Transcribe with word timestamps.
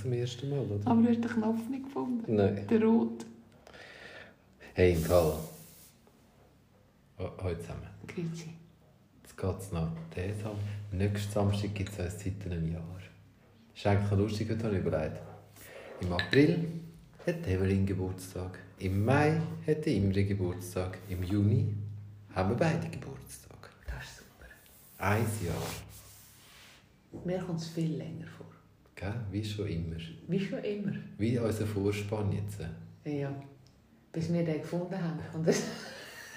zum 0.00 0.12
ersten 0.12 0.50
Mal, 0.50 0.60
oder? 0.60 0.90
Aber 0.90 1.02
du 1.02 1.08
hast 1.08 1.20
den 1.20 1.30
Knopf 1.30 1.68
nicht 1.68 1.84
gefunden. 1.84 2.34
Nein. 2.34 2.66
Der 2.68 2.82
rot. 2.82 3.26
Hey, 4.74 4.92
im 4.92 5.02
Fall. 5.02 5.34
Oh, 7.18 7.30
heute 7.42 7.60
zusammen. 7.60 7.86
Grüezi. 8.06 8.50
Jetzt 9.22 9.36
geht 9.36 9.58
es 9.58 9.72
noch. 9.72 9.88
Der 10.16 10.34
Sam. 10.34 10.56
Nächsten 10.92 11.32
Samstag 11.32 11.74
gibt 11.74 11.90
es 11.90 11.98
erst 11.98 12.20
seit 12.20 12.46
einem 12.46 12.72
Jahr. 12.72 12.82
Das 13.72 13.80
ist 13.80 13.86
eigentlich 13.86 14.18
lustig, 14.18 14.50
heute 14.50 14.64
habe 14.64 14.76
ich 14.76 14.86
überlegt. 14.86 15.20
Im 16.00 16.12
April 16.12 16.66
hat 17.26 17.46
Evelyn 17.46 17.84
Geburtstag. 17.86 18.58
Im 18.78 19.04
Mai 19.04 19.40
hat 19.66 19.86
Imre 19.86 20.24
Geburtstag. 20.24 20.98
Im 21.08 21.22
Juni 21.22 21.74
haben 22.34 22.50
wir 22.50 22.56
beide 22.56 22.88
Geburtstag. 22.88 23.70
Das 23.86 24.04
ist 24.04 24.16
super. 24.18 24.48
Ein 24.98 25.26
Jahr. 25.44 27.22
Mir 27.24 27.38
kommt 27.40 27.60
es 27.60 27.68
viel 27.68 27.96
länger 27.96 28.26
vor. 28.26 28.46
Gell? 29.00 29.14
Wie 29.30 29.42
schon 29.44 29.66
immer. 29.66 29.96
Wie 30.28 30.40
schon 30.40 30.58
immer. 30.62 30.92
Wie 31.16 31.38
unser 31.38 31.66
Vorspann 31.66 32.32
jetzt. 32.32 32.58
Ja. 33.04 33.32
Bis 34.12 34.30
wir 34.32 34.44
den 34.44 34.60
gefunden 34.60 34.94
haben. 34.94 35.18
Und 35.32 35.48
das 35.48 35.62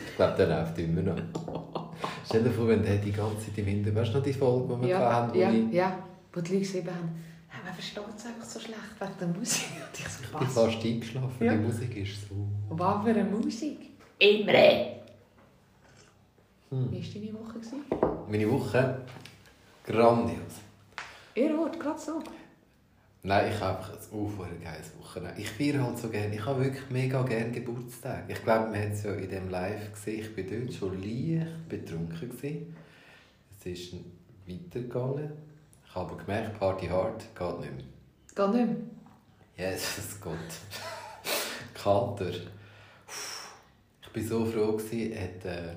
Ich 0.10 0.16
glaube, 0.16 0.38
der 0.38 0.48
läuft 0.48 0.78
immer 0.80 1.02
noch. 1.02 1.94
Stell 2.26 2.44
dir 2.44 2.52
vor, 2.52 2.70
wenn 2.70 2.82
der 2.84 2.98
die 2.98 3.12
ganze 3.12 3.48
Zeit 3.48 3.58
im 3.58 3.66
Hintergrund... 3.66 4.02
Weißt 4.02 4.14
du 4.14 4.18
noch 4.20 4.24
die 4.26 4.34
Folge, 4.34 4.76
die 4.76 4.82
wir 4.84 4.88
ja, 4.90 5.14
hatten? 5.14 5.34
wo 5.36 5.40
ja, 5.40 5.52
ich- 5.52 5.74
ja. 5.74 5.98
Wo 6.32 6.40
die 6.40 6.52
Leute 6.54 6.60
geschrieben 6.64 6.88
haben, 6.88 7.10
ja, 7.52 7.64
man 7.66 7.74
versteht 7.74 8.04
es 8.18 8.26
einfach 8.26 8.46
so 8.46 8.60
schlecht 8.60 8.80
wegen 9.00 9.12
der 9.20 9.28
Musik. 9.28 9.66
Und 9.92 10.00
ich 10.00 10.08
so, 10.08 10.24
Ich 10.24 10.40
bin 10.40 10.48
fast 10.48 10.86
eingeschlafen. 10.86 11.46
Ja. 11.46 11.52
Die 11.54 11.60
Musik 11.60 11.98
ist 11.98 12.30
so... 12.30 12.36
Was 12.70 13.04
für 13.04 13.10
eine 13.10 13.24
Musik? 13.26 13.78
Imre! 14.20 14.96
Hm. 16.70 16.92
Wie 16.92 16.98
war 16.98 17.22
deine 17.22 17.34
Woche? 17.40 17.54
gewesen? 17.60 17.82
Meine 18.30 18.50
Woche? 18.52 19.02
Grandios. 19.86 20.56
Ihr 21.36 21.58
Wort, 21.58 21.80
gerade 21.80 22.00
so. 22.00 22.20
Nein, 23.26 23.54
ich 23.54 23.60
habe 23.62 23.78
einfach 23.78 23.94
ein 23.94 24.20
unvorher 24.20 24.56
geiles 24.62 24.92
Wochenende. 25.00 25.40
Ich 25.40 25.50
feiere 25.50 25.82
halt 25.86 25.98
so 25.98 26.10
gerne. 26.10 26.36
Ich 26.36 26.46
habe 26.46 26.66
wirklich 26.66 26.90
mega 26.90 27.22
gerne 27.24 27.52
Geburtstag. 27.52 28.26
Ich 28.28 28.44
glaube, 28.44 28.70
man 28.70 28.82
hat 28.82 28.92
es 28.92 29.04
ja 29.04 29.14
in 29.14 29.30
dem 29.30 29.50
Live 29.50 29.94
gesehen. 29.94 30.20
Ich 30.20 30.38
war 30.38 30.60
dort 30.60 30.74
schon 30.74 31.02
leicht 31.02 31.70
betrunken. 31.70 32.30
Gewesen. 32.30 32.76
Es 33.60 33.66
ist 33.66 33.94
weitergegangen. 34.46 35.32
Ich 35.88 35.96
habe 35.96 36.12
aber 36.12 36.22
gemerkt, 36.22 36.60
Party 36.60 36.88
hard 36.88 37.24
geht 37.34 37.60
nicht 37.62 37.72
mehr. 37.72 38.48
Geht 38.48 38.56
nicht 38.56 38.68
mehr. 39.58 39.76
Jesus 39.78 40.20
Gott. 40.20 40.36
Kater. 41.74 42.30
Ich 44.16 44.16
war 44.16 44.24
so 44.40 44.46
froh, 44.46 44.74
gewesen, 44.78 45.16
hat 45.18 45.46
äh, 45.46 45.76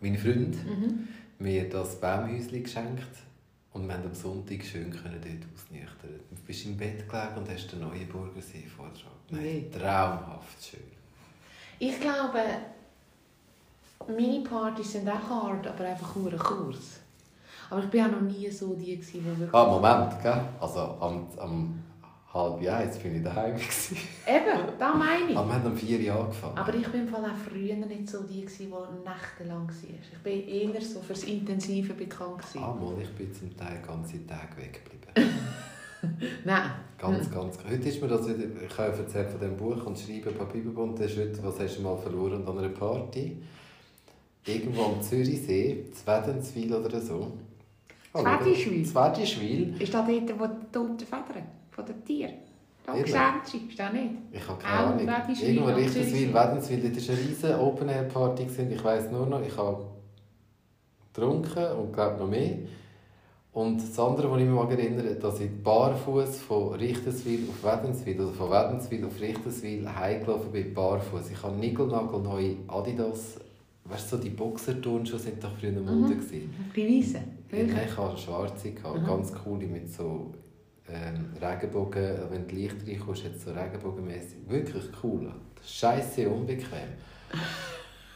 mein 0.00 0.16
Freund 0.16 0.54
Mhm. 0.64 1.08
mir 1.38 1.68
das 1.68 2.00
Baumhäuschen 2.00 2.62
geschenkt 2.62 3.08
und 3.72 3.86
wir 3.86 3.94
haben 3.94 4.04
am 4.04 4.14
Sonntag 4.14 4.62
schön 4.64 4.90
können 4.90 5.20
dort 5.20 5.54
ausnüchtern. 5.54 6.20
Du 6.30 6.42
bist 6.46 6.66
im 6.66 6.76
Bett 6.76 7.08
gelegen 7.08 7.36
und 7.36 7.50
hast 7.50 7.72
den 7.72 7.80
Neuenburger 7.80 8.40
See 8.40 8.64
vorgetragen. 8.64 9.16
Nee. 9.30 9.66
Nein, 9.70 9.80
traumhaft 9.80 10.64
schön. 10.64 10.80
Ich 11.78 11.98
glaube, 12.00 12.38
meine 14.08 14.40
Partys 14.44 14.92
sind 14.92 15.08
auch 15.08 15.28
hart, 15.28 15.66
aber 15.66 15.84
einfach 15.84 16.14
nur 16.16 16.32
ein 16.32 16.38
Kurs. 16.38 17.00
Aber 17.70 17.82
ich 17.82 17.92
war 17.94 18.06
auch 18.06 18.12
noch 18.12 18.20
nie 18.20 18.50
so 18.50 18.74
die, 18.74 18.96
die 18.96 19.24
wirklich... 19.24 19.54
Ah, 19.54 19.64
Moment, 19.64 20.22
gell? 20.22 20.44
Also 20.60 20.80
am, 21.00 21.26
am 21.38 21.82
halb 22.32 22.58
eins 22.58 23.04
war 23.04 23.12
ich 23.12 23.22
daheim. 23.22 23.56
Eben, 24.26 24.78
das 24.78 24.94
meine 24.94 25.30
ich. 25.30 25.36
Aber 25.36 25.48
wir 25.48 25.54
haben 25.54 25.66
um 25.66 25.76
vier 25.76 26.00
Jahre 26.00 26.22
angefangen. 26.22 26.56
Aber 26.58 26.74
ich 26.74 26.86
war 26.86 26.94
im 26.94 27.08
Fall 27.08 27.24
auch 27.24 27.50
früher 27.50 27.74
nicht 27.74 28.08
so 28.08 28.22
die, 28.22 28.40
gewesen, 28.40 28.72
die 28.72 29.08
nächtelang 29.08 29.68
war. 29.68 29.74
Ich 30.12 30.18
bin 30.22 30.48
eher 30.48 30.80
so 30.80 31.00
fürs 31.00 31.24
Intensive 31.24 31.94
bekannt. 31.94 32.38
Gewesen. 32.38 32.62
Ah, 32.62 32.74
mal, 32.74 32.94
ich 33.00 33.10
bin 33.10 33.32
zum 33.32 33.54
Teil 33.56 33.80
ganze 33.86 34.26
Tage 34.26 34.56
weggeblieben. 34.56 35.02
Nein. 36.44 36.70
Ganz, 36.98 37.30
ganz. 37.30 37.58
Heute 37.68 37.88
ist 37.88 38.00
mir 38.00 38.08
das 38.08 38.28
wieder. 38.28 38.44
Ich 38.66 38.78
habe 38.78 38.96
erzählt 38.96 39.30
von 39.30 39.40
diesem 39.40 39.56
Buch 39.56 39.84
und 39.84 39.98
schreiben 39.98 40.34
bei 40.38 40.44
Bibelbund. 40.44 40.98
Das 40.98 41.12
ist 41.12 41.18
heute, 41.18 41.42
was 41.42 41.60
hast 41.60 41.78
du 41.78 41.82
mal 41.82 41.96
verloren 41.96 42.46
an 42.46 42.58
einer 42.58 42.68
Party? 42.68 43.36
Irgendwo 44.44 44.84
am 44.84 45.02
Zürichsee, 45.02 45.84
Zwedenswil 45.92 46.74
oder 46.74 47.00
so. 47.00 47.32
Zwedischwil? 48.12 48.84
Zwedischwil. 48.84 49.80
Ist 49.80 49.94
das 49.94 50.06
dort, 50.06 50.40
wo 50.40 50.46
die 50.46 50.72
toten 50.72 50.98
Federn 50.98 51.61
von 51.72 51.84
den 51.86 52.04
Tieren? 52.04 52.34
Eben. 52.88 53.02
Geschenke, 53.02 53.68
ist 53.68 53.78
das 53.78 53.92
nicht? 53.92 54.10
Ich 54.32 54.48
habe 54.48 54.58
keine 54.60 54.80
Auch 54.80 54.90
Ahnung. 54.92 55.08
Irgendwo 55.40 55.66
Richterswil, 55.70 56.04
Zürichsee. 56.04 56.34
Wädenswil. 56.34 56.80
Dort 56.82 57.08
war 57.08 57.14
eine 57.14 57.28
riesige 57.28 57.60
Open-Air-Party. 57.60 58.46
Ich 58.72 58.84
weiss 58.84 59.10
nur 59.10 59.26
noch, 59.26 59.40
ich 59.46 59.56
habe 59.56 59.84
getrunken 61.12 61.64
und 61.78 61.92
glaube 61.92 62.18
noch 62.18 62.28
mehr. 62.28 62.56
Und 63.52 63.76
das 63.82 63.98
andere, 63.98 64.30
was 64.30 64.40
ich 64.40 64.46
mich 64.48 64.78
erinnere, 64.78 65.14
dass 65.16 65.38
ich 65.40 65.50
barfuß 65.62 66.38
von 66.40 66.72
Richterswil 66.74 67.46
auf 67.50 67.62
Wädenswil 67.62 68.18
oder 68.20 68.32
von 68.32 68.50
Wädenswil 68.50 69.04
auf 69.04 69.20
Richterswil 69.20 69.86
heimgelaufen 69.94 70.50
bin, 70.52 70.72
barfuß. 70.72 71.30
Ich 71.30 71.42
habe 71.42 71.54
niegelnagelneue 71.56 72.56
Adidas, 72.66 73.38
weißt 73.84 74.10
du, 74.12 74.16
so 74.16 74.22
die 74.22 74.30
Boxerturnschuhe 74.30 75.18
sind 75.18 75.44
doch 75.44 75.50
früher 75.60 75.70
Mhm. 75.72 75.84
Mode 76.00 76.16
gewesen. 76.16 76.52
Die 76.74 76.98
Weißen? 77.00 77.20
Nein, 77.52 77.78
ich 77.86 77.96
hatte 77.96 78.16
schwarze, 78.16 78.70
gehabt, 78.72 79.02
Mhm. 79.02 79.06
ganz 79.06 79.34
coole 79.34 79.66
mit 79.66 79.92
so 79.92 80.32
ähm, 80.92 81.30
Regenbogen, 81.40 82.18
wenn 82.30 82.46
du 82.46 82.54
Licht 82.54 82.76
reinkommst, 82.86 83.24
jetzt 83.24 83.44
so 83.44 83.52
Regenbogenmäßig. 83.52 84.38
Wirklich 84.48 84.84
cool. 85.02 85.32
Scheiße 85.64 86.28
unbequem. 86.28 86.88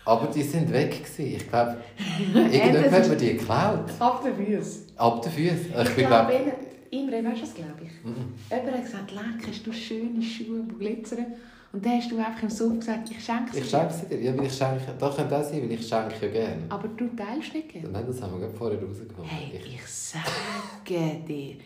Aber 0.04 0.26
die 0.28 0.42
sind 0.42 0.72
weg 0.72 0.90
gewesen. 0.92 1.36
Ich 1.36 1.48
glaube, 1.48 1.76
irgendjemand 2.34 2.90
hat 2.92 3.08
mir 3.08 3.16
die 3.16 3.36
geklaut. 3.36 3.90
Ab 3.98 4.22
den 4.22 4.36
Füßen. 4.46 4.82
Ab 4.96 5.22
den 5.22 5.32
Füßen. 5.32 5.66
Ich, 5.74 5.88
Ich 5.88 5.96
bin, 5.96 6.06
glaube, 6.06 6.32
glaub, 6.32 6.56
Imre, 6.90 7.24
weißt 7.24 7.38
du 7.38 7.42
was, 7.42 7.54
glaube 7.54 7.72
ich? 7.82 8.04
Mhm. 8.04 8.34
Jemand 8.50 8.72
hat 8.76 8.84
gesagt, 8.84 9.10
leck, 9.12 9.48
hast 9.48 9.66
du 9.66 9.72
schöne 9.72 10.22
Schuhe, 10.22 10.62
die 10.70 10.74
glitzern. 10.78 11.26
Und 11.72 11.84
dann 11.84 11.98
hast 11.98 12.10
du 12.10 12.18
einfach 12.18 12.42
im 12.42 12.48
Sofa 12.50 12.76
gesagt, 12.76 13.10
ich 13.10 13.22
schenke 13.24 13.52
sie 13.52 13.58
ich 13.58 13.68
schenke 13.68 13.92
sie 13.92 14.06
dir. 14.06 14.20
Ja, 14.22 14.38
weil 14.38 14.46
ich 14.46 14.52
schenke, 14.56 14.80
das 14.98 15.16
könnte 15.16 15.36
auch 15.36 15.42
sein, 15.42 15.62
weil 15.62 15.72
ich 15.72 15.86
schenke 15.86 16.14
ja 16.22 16.28
gerne. 16.32 16.62
Aber 16.68 16.88
du 16.88 17.08
teilst 17.08 17.52
nicht 17.52 17.68
gerne. 17.68 17.88
Nein, 17.88 18.04
das 18.06 18.22
haben 18.22 18.32
wir 18.34 18.40
gerade 18.46 18.56
vorher 18.56 18.80
rausgenommen. 18.80 19.24
Hey, 19.28 19.58
Ich, 19.58 19.74
ich 19.74 19.86
sage 19.86 21.20
dir, 21.26 21.56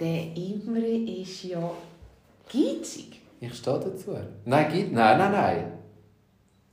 der 0.00 0.36
Imre 0.36 1.20
ist 1.20 1.44
ja 1.44 1.70
geizig. 2.52 3.20
ich 3.40 3.54
stehe 3.54 3.78
dazu. 3.80 4.16
Nein, 4.44 4.72
gibt, 4.72 4.92
nein, 4.92 5.18
nein, 5.18 5.32
nein. 5.32 5.72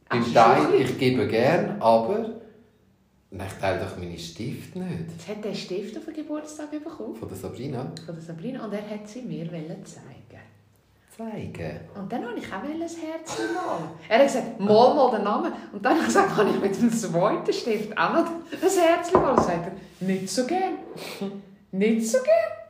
Ach, 0.09 0.15
Im 0.15 0.33
Teil, 0.33 0.73
ich 0.81 0.97
gebe 0.97 1.27
gern, 1.27 1.81
aber 1.81 2.41
ich 3.31 3.53
teile 3.61 3.79
doch 3.79 3.97
meine 3.97 4.17
Stifte 4.17 4.79
nicht. 4.79 5.11
Jetzt 5.11 5.27
hat 5.29 5.37
er 5.39 5.45
einen 5.45 5.55
Stift 5.55 5.97
auf 5.97 6.05
den 6.05 6.13
Geburtstag 6.13 6.69
bekommen 6.71 7.15
Von 7.15 7.29
der 7.29 7.37
Sabrina. 7.37 7.91
von 8.05 8.15
der 8.15 8.23
Sabrina 8.23 8.65
und 8.65 8.73
er 8.73 8.89
hat 8.89 9.07
sie 9.07 9.21
mir 9.21 9.45
zeigen. 9.45 10.41
Zeigen. 11.15 11.79
Und 11.95 12.11
dann 12.11 12.23
wollte 12.25 12.39
ich 12.39 12.47
auch 12.47 12.63
ein 12.63 12.79
Herz 12.79 13.37
malen. 13.53 13.89
Er 14.09 14.17
hat 14.17 14.25
gesagt, 14.27 14.59
mal 14.59 14.93
mal 14.95 15.11
den 15.11 15.23
Namen. 15.23 15.51
Und 15.71 15.83
dann 15.83 15.93
habe 15.93 16.01
ich 16.01 16.07
gesagt, 16.07 16.35
kann 16.35 16.47
ich 16.53 16.59
mit 16.61 16.75
dem 16.81 16.91
zweiten 16.91 17.53
Stift 17.53 17.97
auch 17.97 18.13
noch 18.13 18.25
ein 18.25 18.59
Herz 18.61 19.13
malen? 19.13 19.37
Und 19.37 19.43
sagt 19.43 19.67
er, 19.67 20.05
nicht 20.07 20.29
so 20.29 20.45
gern. 20.45 20.73
nicht 21.71 22.07
so 22.09 22.17
gern. 22.19 22.60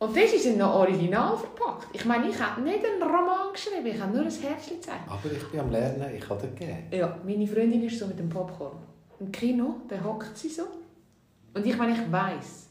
Und 0.00 0.16
das 0.16 0.32
ist 0.32 0.56
noch 0.56 0.74
original 0.76 1.36
verpackt. 1.36 1.88
Ich 1.92 2.04
meine, 2.04 2.28
ich 2.28 2.40
habe 2.40 2.60
nicht 2.60 2.84
einen 2.84 3.02
Roman 3.02 3.52
geschrieben, 3.52 3.86
ich 3.86 4.00
habe 4.00 4.16
nur 4.16 4.26
ein 4.26 4.30
Herz 4.30 4.68
gezeigt. 4.68 5.08
Aber 5.08 5.32
ich 5.32 5.44
bin 5.48 5.60
am 5.60 5.70
Lernen, 5.70 6.14
ich 6.16 6.20
kann 6.20 6.38
dir 6.38 6.48
geben. 6.48 6.84
Ja, 6.92 7.18
meine 7.24 7.46
Freundin 7.46 7.82
ist 7.82 7.98
so 7.98 8.06
mit 8.06 8.18
dem 8.18 8.28
Popcorn. 8.28 8.78
Im 9.18 9.32
Kino, 9.32 9.76
da 9.88 10.02
hockt 10.02 10.38
sie 10.38 10.48
so. 10.48 10.62
Und 11.52 11.66
ich 11.66 11.76
meine, 11.76 11.94
ich 11.94 12.12
weiß, 12.12 12.68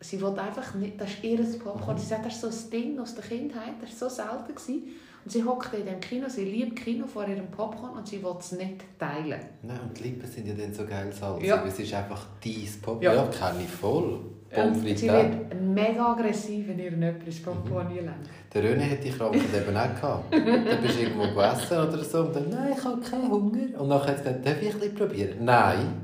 sie 0.00 0.20
wollte 0.20 0.42
einfach 0.42 0.74
nicht, 0.74 1.00
das 1.00 1.10
ist 1.10 1.22
ihr 1.22 1.38
Popcorn. 1.60 1.96
Sie 1.96 2.06
sagt, 2.06 2.26
das 2.26 2.34
ist 2.34 2.40
so 2.40 2.48
ein 2.48 2.70
Ding 2.70 2.98
aus 2.98 3.14
der 3.14 3.24
Kindheit, 3.24 3.74
das 3.80 4.00
war 4.00 4.10
so 4.10 4.16
selten. 4.16 4.54
Gewesen. 4.54 4.82
Und 5.24 5.30
sie 5.30 5.44
hockt 5.44 5.74
in 5.74 5.86
dem 5.86 6.00
Kino, 6.00 6.28
sie 6.28 6.44
liebt 6.44 6.76
Kino 6.76 7.06
vor 7.06 7.28
ihrem 7.28 7.50
Popcorn 7.52 7.98
und 7.98 8.08
sie 8.08 8.20
will 8.22 8.34
es 8.38 8.52
nicht 8.52 8.82
teilen. 8.98 9.40
Nein, 9.62 9.80
und 9.80 9.96
die 9.96 10.04
Lippen 10.04 10.26
sind 10.28 10.48
ja 10.48 10.54
dann 10.54 10.72
so 10.72 10.84
geil 10.84 11.12
salzig. 11.12 11.46
Ja. 11.46 11.64
Es 11.64 11.78
ist 11.78 11.94
einfach 11.94 12.26
dein 12.42 12.68
Pop. 12.82 13.02
Ja. 13.02 13.14
Ja, 13.14 13.26
kenne 13.26 13.62
ich 13.62 13.70
voll. 13.70 14.20
Pommes 14.50 15.00
sie 15.00 15.08
wird 15.08 15.60
mega 15.60 16.12
aggressiv, 16.12 16.68
wenn 16.68 16.78
ihr 16.78 16.90
jemand 16.90 17.26
das 17.26 17.38
Popcorn 17.40 17.88
mhm. 17.88 18.08
Der 18.52 18.62
René 18.62 18.90
hat 18.90 19.04
die 19.04 19.10
Krankheit 19.10 19.42
eben 19.54 19.76
auch 19.76 19.94
gehabt. 19.94 20.32
Dann 20.32 20.82
bist 20.82 20.96
du 20.96 21.02
irgendwo 21.02 21.24
gegessen 21.24 21.78
oder 21.78 22.04
so 22.04 22.20
und 22.20 22.36
dann, 22.36 22.48
nein, 22.48 22.74
ich 22.76 22.84
habe 22.84 23.00
keinen 23.00 23.30
Hunger. 23.30 23.80
Und 23.80 23.88
nachher 23.88 24.12
hat 24.12 24.18
gesagt, 24.18 24.46
darf 24.46 24.62
ich 24.62 24.72
ein 24.72 24.78
bisschen 24.78 24.94
probieren? 24.94 25.44
Nein. 25.44 26.00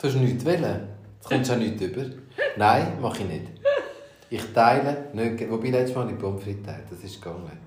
Du 0.00 0.08
hast 0.08 0.14
nichts 0.16 0.44
wollen. 0.44 0.88
Jetzt 1.16 1.28
kommst 1.28 1.50
du 1.50 1.54
auch 1.54 1.58
nichts 1.58 1.82
über. 1.82 2.04
Nein, 2.56 3.00
mache 3.00 3.22
ich 3.22 3.28
nicht. 3.28 3.46
Ich 4.30 4.52
teile 4.52 5.08
nicht. 5.12 5.50
Wobei, 5.50 5.70
letztes 5.70 5.94
Mal 5.94 6.02
habe 6.02 6.12
ich 6.12 6.18
Pommes 6.18 6.42
frites 6.42 6.62
geteilt. 6.64 6.84
Das 6.90 7.04
ist 7.04 7.20
gegangen. 7.20 7.58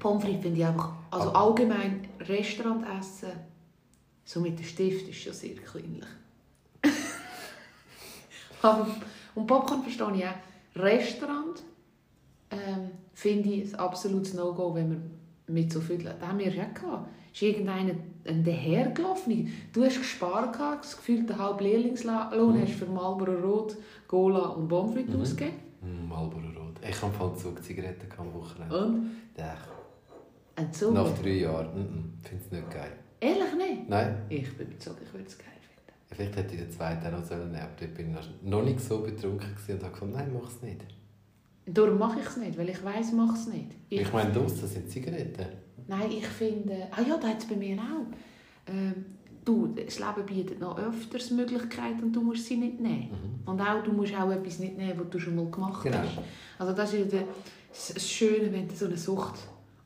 Pommes 0.00 0.24
frites 0.24 0.42
finde 0.42 0.58
ich 0.58 0.66
einfach, 0.66 0.92
also 1.10 1.28
Aber- 1.28 1.38
allgemein 1.38 2.08
Restaurantessen, 2.20 3.30
so 4.24 4.40
mit 4.40 4.58
dem 4.58 4.64
Stift 4.64 5.08
ist 5.08 5.18
schon 5.20 5.32
sehr 5.32 5.54
kleinlich. 5.56 6.04
Und 9.34 9.46
Popcorn 9.46 9.82
verstehe 9.82 10.12
ich 10.16 10.24
auch. 10.24 10.82
Restaurant 10.82 11.62
ähm, 12.50 12.90
finde 13.14 13.48
ich 13.50 13.72
ein 13.74 13.80
absolutes 13.80 14.34
No-Go, 14.34 14.74
wenn 14.74 14.88
man 14.88 15.10
mit 15.48 15.72
so 15.72 15.80
viel... 15.80 16.02
Das 16.02 16.14
haben 16.20 16.38
wir 16.38 16.52
ja 16.52 16.64
gehabt. 16.64 17.08
ist 17.32 17.42
irgendeiner 17.42 17.92
ein 18.26 18.44
dahergelaufen. 18.44 19.52
Du 19.72 19.84
hast 19.84 19.98
gespart, 19.98 20.52
gehabt, 20.54 20.84
das 20.84 20.96
Gefühl, 20.96 21.24
den 21.24 21.38
halben 21.38 21.60
Lehrlingslohn 21.64 22.28
Mhm. 22.32 22.62
hast 22.62 22.72
für 22.72 22.86
Marlboro 22.86 23.32
Rot, 23.32 23.76
Cola 24.08 24.40
und 24.48 24.68
frites 24.92 25.14
Mhm. 25.14 25.20
ausgegeben. 25.20 25.56
Mm, 25.82 26.08
Marlboro 26.08 26.40
Rot. 26.58 26.76
Ich 26.88 27.00
habe 27.02 27.12
voll 27.12 27.36
Zugzigaretten 27.36 28.08
am 28.18 28.32
Wochenende. 28.34 28.76
Und 28.86 29.10
Ja, 29.36 29.54
ein 30.56 30.72
Zug. 30.72 30.94
nach 30.94 31.08
drei 31.22 31.30
Jahren. 31.40 31.66
Mm 31.78 32.12
Finde 32.22 32.44
es 32.44 32.50
nicht 32.52 32.70
geil. 32.70 32.92
Ehrlich 33.20 33.54
nicht? 33.56 33.88
Nein, 33.88 34.16
Ich 34.28 34.56
bin 34.56 34.66
überzeugt, 34.68 35.00
ich 35.04 35.12
würde 35.12 35.26
es 35.26 35.38
geil. 35.38 35.46
Vielleicht 36.10 36.36
hätte 36.36 36.54
ich 36.54 36.60
den 36.60 36.70
zweiten 36.70 37.06
auch 37.06 37.18
noch 37.18 37.24
sollen 37.24 37.50
nehmen, 37.50 37.62
aber 37.62 37.72
dort 37.78 37.94
bin 37.94 38.10
ich 38.10 38.16
noch- 38.50 38.62
nicht 38.64 38.80
so 38.80 39.00
betrunken 39.00 39.48
und 39.68 39.82
habe 39.82 39.92
gefunden, 39.92 40.14
nein, 40.14 40.30
mach 40.32 40.48
es 40.48 40.62
nicht. 40.62 40.80
Darum 41.66 41.98
mache 41.98 42.20
ich 42.20 42.26
es 42.26 42.36
nicht, 42.36 42.56
weil 42.58 42.68
ich 42.68 42.84
weiss, 42.84 43.08
ich 43.08 43.14
mache 43.14 43.34
es 43.36 43.46
nicht. 43.48 43.72
Ich, 43.88 44.00
Ich 44.02 44.12
meine, 44.12 44.32
draussen 44.32 44.68
sind 44.68 44.88
Zigaretten. 44.88 45.46
Nein, 45.88 46.10
ich 46.12 46.26
finde... 46.26 46.86
Ah 46.92 47.00
ja, 47.02 47.16
da 47.16 47.28
hat 47.28 47.38
es 47.38 47.46
bei 47.48 47.56
mir 47.56 47.76
auch. 47.78 48.06
Ähm, 48.72 49.04
du, 49.44 49.68
das 49.68 49.98
Leben 49.98 50.26
bietet 50.26 50.60
noch 50.60 50.78
öfters 50.78 51.30
Möglichkeiten 51.32 52.04
und 52.04 52.12
du 52.12 52.20
musst 52.22 52.44
sie 52.46 52.56
nicht 52.56 52.80
nehmen. 52.80 53.10
Mhm. 53.44 53.48
Und 53.50 53.60
auch, 53.60 53.82
du 53.82 53.92
musst 53.92 54.14
auch 54.14 54.30
etwas 54.30 54.58
nicht 54.60 54.76
nehmen, 54.76 54.98
was 54.98 55.10
du 55.10 55.18
schon 55.18 55.34
mal 55.36 55.50
gemacht 55.50 55.82
Genau. 55.82 55.98
hast. 55.98 56.18
Also 56.58 56.72
das 56.72 56.92
ist 56.94 57.12
ja 57.12 57.20
das 57.72 57.92
das 57.94 58.08
Schöne, 58.08 58.52
wenn 58.52 58.66
du 58.68 58.74
so 58.74 58.86
eine 58.86 58.96
Sucht 58.96 59.34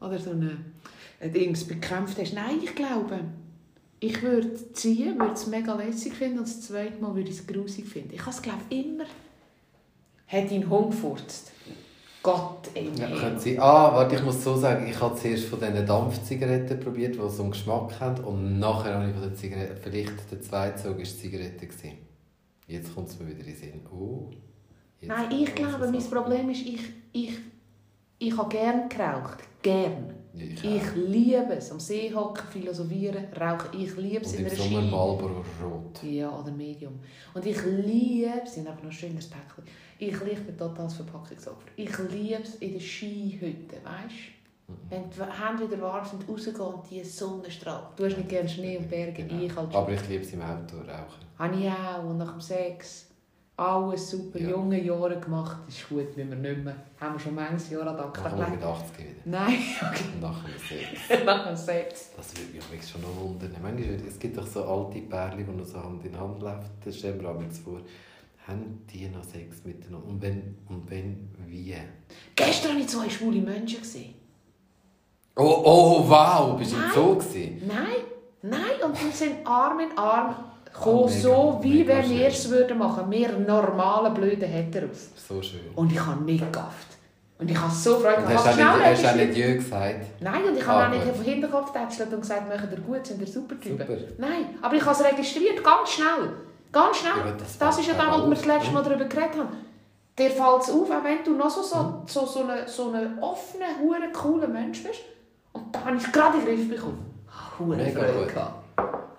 oder 0.01 0.19
so 0.19 0.31
eine, 0.31 0.57
ein 1.21 1.33
Dings 1.33 1.65
bekämpft 1.67 2.19
hast. 2.19 2.35
Nein, 2.35 2.59
ich 2.63 2.75
glaube, 2.75 3.21
ich 4.01 4.23
würde 4.23 4.73
ziehen, 4.73 5.19
würde 5.19 5.35
es 5.35 5.47
mega 5.47 5.75
lässig 5.75 6.15
finden 6.15 6.39
und 6.39 6.49
das 6.49 6.63
zweite 6.63 7.01
Mal 7.01 7.15
würde 7.15 7.31
ich 7.31 7.39
es 7.39 7.47
grusig 7.47 7.87
finden. 7.87 8.15
Ich 8.15 8.21
habe 8.21 8.31
es, 8.31 8.43
glaube 8.43 8.63
immer... 8.71 9.05
Hat 10.27 10.51
ihn 10.51 10.69
Hund 10.71 10.93
gefurzt. 10.93 11.53
Gott 12.23 12.69
im 12.75 12.95
Ja, 12.95 13.39
sein. 13.39 13.59
Ah, 13.59 13.95
warte, 13.95 14.15
ich 14.15 14.23
muss 14.23 14.45
so 14.45 14.55
sagen, 14.57 14.87
ich 14.87 15.01
habe 15.01 15.17
zuerst 15.17 15.47
von 15.47 15.59
diesen 15.59 15.87
Dampfzigaretten 15.87 16.79
probiert, 16.79 17.15
die 17.15 17.29
so 17.29 17.43
einen 17.43 17.51
Geschmack 17.51 17.99
haben. 17.99 18.23
Und 18.25 18.59
nachher 18.59 18.95
habe 18.95 19.09
ich 19.09 19.15
von 19.15 19.23
den 19.23 19.35
Zigaretten, 19.35 19.77
vielleicht 19.83 20.31
der 20.31 20.41
zweite 20.41 20.83
Zug 20.83 20.99
war 20.99 21.05
Zigarette. 21.05 21.67
Gewesen. 21.67 21.99
Jetzt 22.67 22.95
kommt 22.95 23.09
es 23.09 23.19
mir 23.19 23.27
wieder 23.27 23.41
in 23.41 23.47
den 23.47 23.57
Sinn. 23.57 23.81
Oh, 23.91 24.31
Nein, 25.03 25.31
ich 25.33 25.55
glaube, 25.55 25.91
mein. 25.91 26.11
Problem 26.11 26.51
ist, 26.51 26.61
ich, 26.61 26.81
ich, 27.13 27.39
ich 28.19 28.37
habe 28.37 28.49
gern 28.51 28.89
geraucht. 28.89 29.39
Gern. 29.63 30.15
Ich 30.35 30.65
Ich 30.65 30.95
liebe 30.97 31.55
es. 31.55 31.71
Am 31.73 31.81
See 31.81 32.13
hocken, 32.15 32.47
philosophieren, 32.51 33.25
rauchen. 33.39 33.69
Ich 33.81 33.97
liebe 33.97 34.25
es 34.25 34.35
in 34.35 34.49
Sommer 34.49 34.81
Ski. 34.83 34.91
Marlboro 34.91 35.45
Rot. 35.63 36.03
Ja, 36.03 36.31
oder 36.39 36.53
Medium. 36.53 37.01
Und 37.35 37.45
ich 37.45 37.59
liebe 37.65 38.41
es, 38.45 38.55
sind 38.55 38.67
einfach 38.69 38.83
noch 38.83 38.91
ein 38.91 38.93
schönes 38.93 39.29
Päckchen. 39.29 39.65
Ich 39.99 40.19
liebe 40.21 40.57
total 40.57 40.85
das 40.85 40.95
Verpackungsopfer. 40.95 41.69
Ich 41.77 41.99
liebe 42.11 42.43
es 42.43 42.55
in 42.57 42.73
der 42.73 42.81
Skihütte, 42.81 43.77
weißt 43.85 44.15
du? 44.69 44.73
Mhm. 44.73 44.77
Wenn 44.89 45.11
die 45.11 45.21
Hände 45.21 45.71
wieder 45.71 45.83
warm 45.83 46.07
sind, 46.07 46.29
rausgehen 46.29 46.61
und 46.61 46.91
die 46.91 47.03
Sonne 47.03 47.51
strahlt. 47.51 47.89
Du 47.97 48.05
hast 48.05 48.17
nicht 48.17 48.29
gerne 48.29 48.49
Schnee 48.49 48.79
und 48.79 48.89
Berge, 48.89 49.25
Genau. 49.25 49.43
ich 49.43 49.55
halt 49.57 49.75
Aber 49.75 49.93
ich 49.93 50.09
liebe 50.09 50.23
es 50.23 50.33
im 50.33 50.43
Auto 50.43 50.77
rauchen. 50.77 51.21
Habe 51.39 51.57
ich 51.57 51.69
auch. 51.69 52.05
Und 52.09 52.19
nach 52.19 52.31
dem 52.33 52.41
Sex 52.41 53.10
alles 53.61 54.11
super, 54.11 54.39
Ja. 54.41 54.51
junge 54.51 54.83
Jahre 54.83 55.19
gemacht. 55.21 55.59
Das 55.67 55.77
ist 55.77 55.89
gut, 55.89 56.17
müssen 56.17 56.31
wir 56.31 56.37
nicht 56.53 56.65
mehr. 56.65 56.77
Haben 57.01 57.15
wir 57.15 57.21
schon 57.21 57.35
manches 57.35 57.71
Jahr 57.71 57.87
an 57.87 57.97
Akten 57.99 58.23
Nachher 58.23 58.37
mal 58.37 58.45
gelegt. 58.47 58.61
mit 58.61 58.71
80 58.71 58.99
wieder. 58.99 59.11
Nein, 59.27 59.59
okay. 59.93 60.05
Nachher 60.21 60.49
mit 60.49 60.61
6. 61.09 61.25
nach 61.27 61.47
dem 61.47 61.57
Sex. 61.57 62.11
Das 62.17 62.37
würde 62.37 62.53
mich 62.55 62.65
übrigens 62.65 62.91
schon 62.91 63.01
noch 63.03 63.17
wundern. 63.21 63.55
Manchmal, 63.63 63.95
es 64.09 64.19
gibt 64.19 64.37
doch 64.37 64.47
so 64.47 64.65
alte 64.65 65.01
Pärchen, 65.01 65.45
die 65.47 65.53
noch 65.53 65.65
so 65.67 65.83
Hand 65.83 66.05
in 66.05 66.19
Hand 66.19 66.43
laufen. 66.43 66.71
Das 66.85 66.97
stellen 66.97 67.21
wir 67.21 67.31
uns 67.31 67.59
vor. 67.59 67.81
Haben 68.47 68.81
die 68.93 69.07
noch 69.09 69.23
Sex 69.23 69.63
miteinander? 69.65 70.09
Und 70.09 70.23
wenn, 70.23 70.57
und 70.69 70.91
wenn, 70.91 71.29
wie? 71.47 71.75
Gestern 72.35 72.73
habe 72.73 72.81
ich 72.81 72.89
zwei 72.89 73.09
schwule 73.09 73.41
Menschen 73.41 73.81
gesehen. 73.81 74.15
Oh, 75.37 75.63
oh 75.65 76.09
wow! 76.09 76.57
Bist 76.59 76.73
du. 76.73 76.77
Zoo 76.95 77.15
gewesen? 77.17 77.63
Nein, 77.67 78.05
nein. 78.43 78.83
Und 78.85 78.97
die 79.01 79.11
sind 79.17 79.47
Arm 79.47 79.79
in 79.81 79.97
Arm 79.97 80.35
gekommen, 80.81 81.05
Ah, 81.05 81.07
mega, 81.09 81.21
so 81.21 81.59
wie 81.63 81.87
wenn 81.87 82.11
wir 82.11 82.27
es 82.29 82.51
würden 82.51 82.79
machen. 82.79 83.11
Wir 83.11 83.33
normale, 83.39 84.11
blöde 84.11 84.47
Heteros. 84.47 85.11
So 85.17 85.41
schön. 85.43 85.61
Und 85.77 85.93
ich 85.93 86.01
habe 86.05 86.23
nicht 86.25 86.45
gegafft. 86.45 86.89
Und 87.39 87.51
ich 87.51 87.59
habe 87.59 87.73
so 87.73 87.99
Freude 87.99 88.23
gehabt. 88.23 88.45
hast 88.47 88.59
du 88.59 89.09
auch 89.09 89.15
nicht, 89.15 89.29
nicht 89.29 89.39
Jö 89.39 89.55
gesagt? 89.55 89.95
Nein, 90.21 90.45
und 90.47 90.57
ich 90.59 90.67
habe 90.67 90.83
Ah, 90.83 90.87
auch 90.87 90.91
nicht 90.93 91.09
auf 91.09 91.17
den 91.17 91.25
Hinterkopf 91.25 91.73
getätschelt 91.73 92.13
und 92.13 92.21
gesagt, 92.21 92.49
machen 92.49 92.69
ihr 92.71 92.81
gut, 92.81 93.07
sind 93.07 93.21
ihr 93.21 93.27
super 93.27 93.59
Typen. 93.59 93.79
Super. 93.79 93.97
Nein, 94.19 94.45
aber 94.61 94.75
ich 94.75 94.85
habe 94.85 94.93
es 94.93 95.05
registriert, 95.05 95.65
ganz 95.65 95.91
schnell. 95.91 96.33
Ganz 96.73 96.99
schnell. 96.99 97.13
Ja, 97.17 97.33
das 97.39 97.57
das 97.59 97.79
ist 97.79 97.87
ja 97.89 97.95
das, 97.95 98.07
was 98.09 98.23
wir 98.25 98.31
das 98.37 98.45
letzte 98.47 98.69
ne? 98.69 98.75
Mal 98.75 98.83
darüber 98.85 99.05
geredet 99.07 99.39
haben. 99.39 99.49
Dir 100.19 100.31
fällt 100.31 100.63
es 100.63 100.71
auf, 100.71 100.91
auch 100.91 101.05
wenn 101.05 101.25
du 101.25 101.35
noch 101.35 101.49
so, 101.49 101.63
so, 101.63 102.03
so, 102.07 102.27
so 102.27 102.41
ein 102.47 102.59
so 102.67 102.93
eine 102.93 103.17
offene, 103.23 103.65
hure 103.83 104.13
cooler 104.13 104.49
Mensch 104.49 104.83
bist. 104.83 105.01
Und 105.55 105.75
da 105.75 105.85
habe 105.87 105.97
ich 105.97 106.13
gerade 106.13 106.39
in 106.39 106.45
den 106.47 106.57
Griff 106.57 106.69
bekommen. 106.77 106.99
Ah, 107.29 107.59
Hure 107.59 107.77
Mega 107.77 108.01
Freude 108.01 108.13
gut. 108.19 108.29
gehabt. 108.35 108.70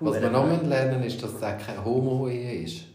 Was 0.02 0.22
wir 0.22 0.30
noch 0.30 0.64
lernen 0.64 1.04
ist, 1.04 1.22
dass 1.22 1.34
es 1.34 1.40
keine 1.40 1.84
Homo-Ehe 1.86 2.64
ist. 2.64 2.86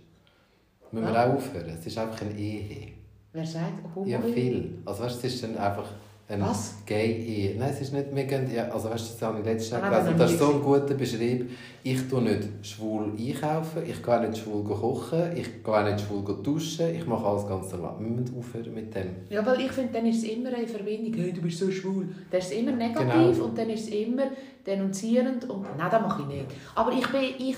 Müssen 0.91 1.07
wir 1.07 1.27
auch 1.27 1.35
aufhören. 1.35 1.69
Es 1.71 1.87
ist 1.87 1.99
einfach 1.99 2.21
eine 2.23 2.33
Ehe. 2.33 2.93
Wer 3.33 3.47
sagt 3.47 3.95
Homo? 3.95 4.07
Ja, 4.07 4.21
viel. 4.21 4.79
Also 4.85 5.03
weißt 5.03 5.25
es 5.25 5.35
ist 5.35 5.45
dann 5.45 5.57
einfach 5.57 5.89
eine 6.29 6.43
Was? 6.43 6.75
Gay-Ehe. 6.85 7.57
Nein, 7.57 7.71
es 7.73 7.83
ist 7.83 7.93
nicht, 7.93 8.13
wir 8.15 8.25
gehen, 8.25 8.51
ja, 8.53 8.69
also 8.69 8.91
weißt 8.91 9.09
du, 9.09 9.13
das 9.13 9.23
habe 9.23 9.39
ich 9.39 9.45
letztes 9.45 9.71
Jahr 9.71 9.81
Nein, 9.81 9.91
gelesen. 9.91 10.13
Und 10.13 10.19
das 10.19 10.33
ist 10.33 10.39
so 10.41 10.53
ein 10.55 10.61
guter 10.63 10.95
Beschrieb. 10.95 11.51
Ich 11.85 12.09
tue 12.09 12.21
nicht 12.21 12.49
schwul 12.63 13.13
einkaufen, 13.17 13.83
ich 13.87 14.03
gehe 14.03 14.21
nicht 14.29 14.39
schwul 14.43 14.65
kochen, 14.65 15.37
ich 15.37 15.63
gehe 15.63 15.85
nicht 15.85 16.05
schwul 16.05 16.43
duschen, 16.43 16.95
ich 16.97 17.07
mache 17.07 17.25
alles 17.25 17.47
ganz 17.47 17.71
normal. 17.71 17.95
Wir 18.01 18.09
müssen 18.09 18.37
aufhören 18.37 18.75
mit 18.75 18.93
dem. 18.93 19.07
Ja, 19.31 19.47
weil 19.47 19.61
ich 19.61 19.71
finde, 19.71 19.93
dann 19.93 20.07
ist 20.07 20.25
es 20.25 20.25
immer 20.25 20.49
eine 20.53 20.67
Verbindung. 20.67 21.15
Hey, 21.15 21.33
du 21.33 21.43
bist 21.43 21.59
so 21.61 21.71
schwul. 21.71 22.09
Dann 22.29 22.41
ist 22.41 22.47
es 22.53 22.59
immer 22.59 22.73
negativ 22.73 23.13
Genau. 23.37 23.45
und 23.45 23.57
dann 23.57 23.71
ist 23.71 23.89
es 23.89 23.95
immer 23.95 24.25
denunzierend. 24.67 25.49
Und 25.49 25.63
nein, 25.79 25.89
das 25.91 26.03
mache 26.03 26.23
ich 26.23 26.29
nicht. 26.29 26.47
Aber 26.75 26.91
ich, 26.91 27.07
bin, 27.07 27.21
ich 27.39 27.57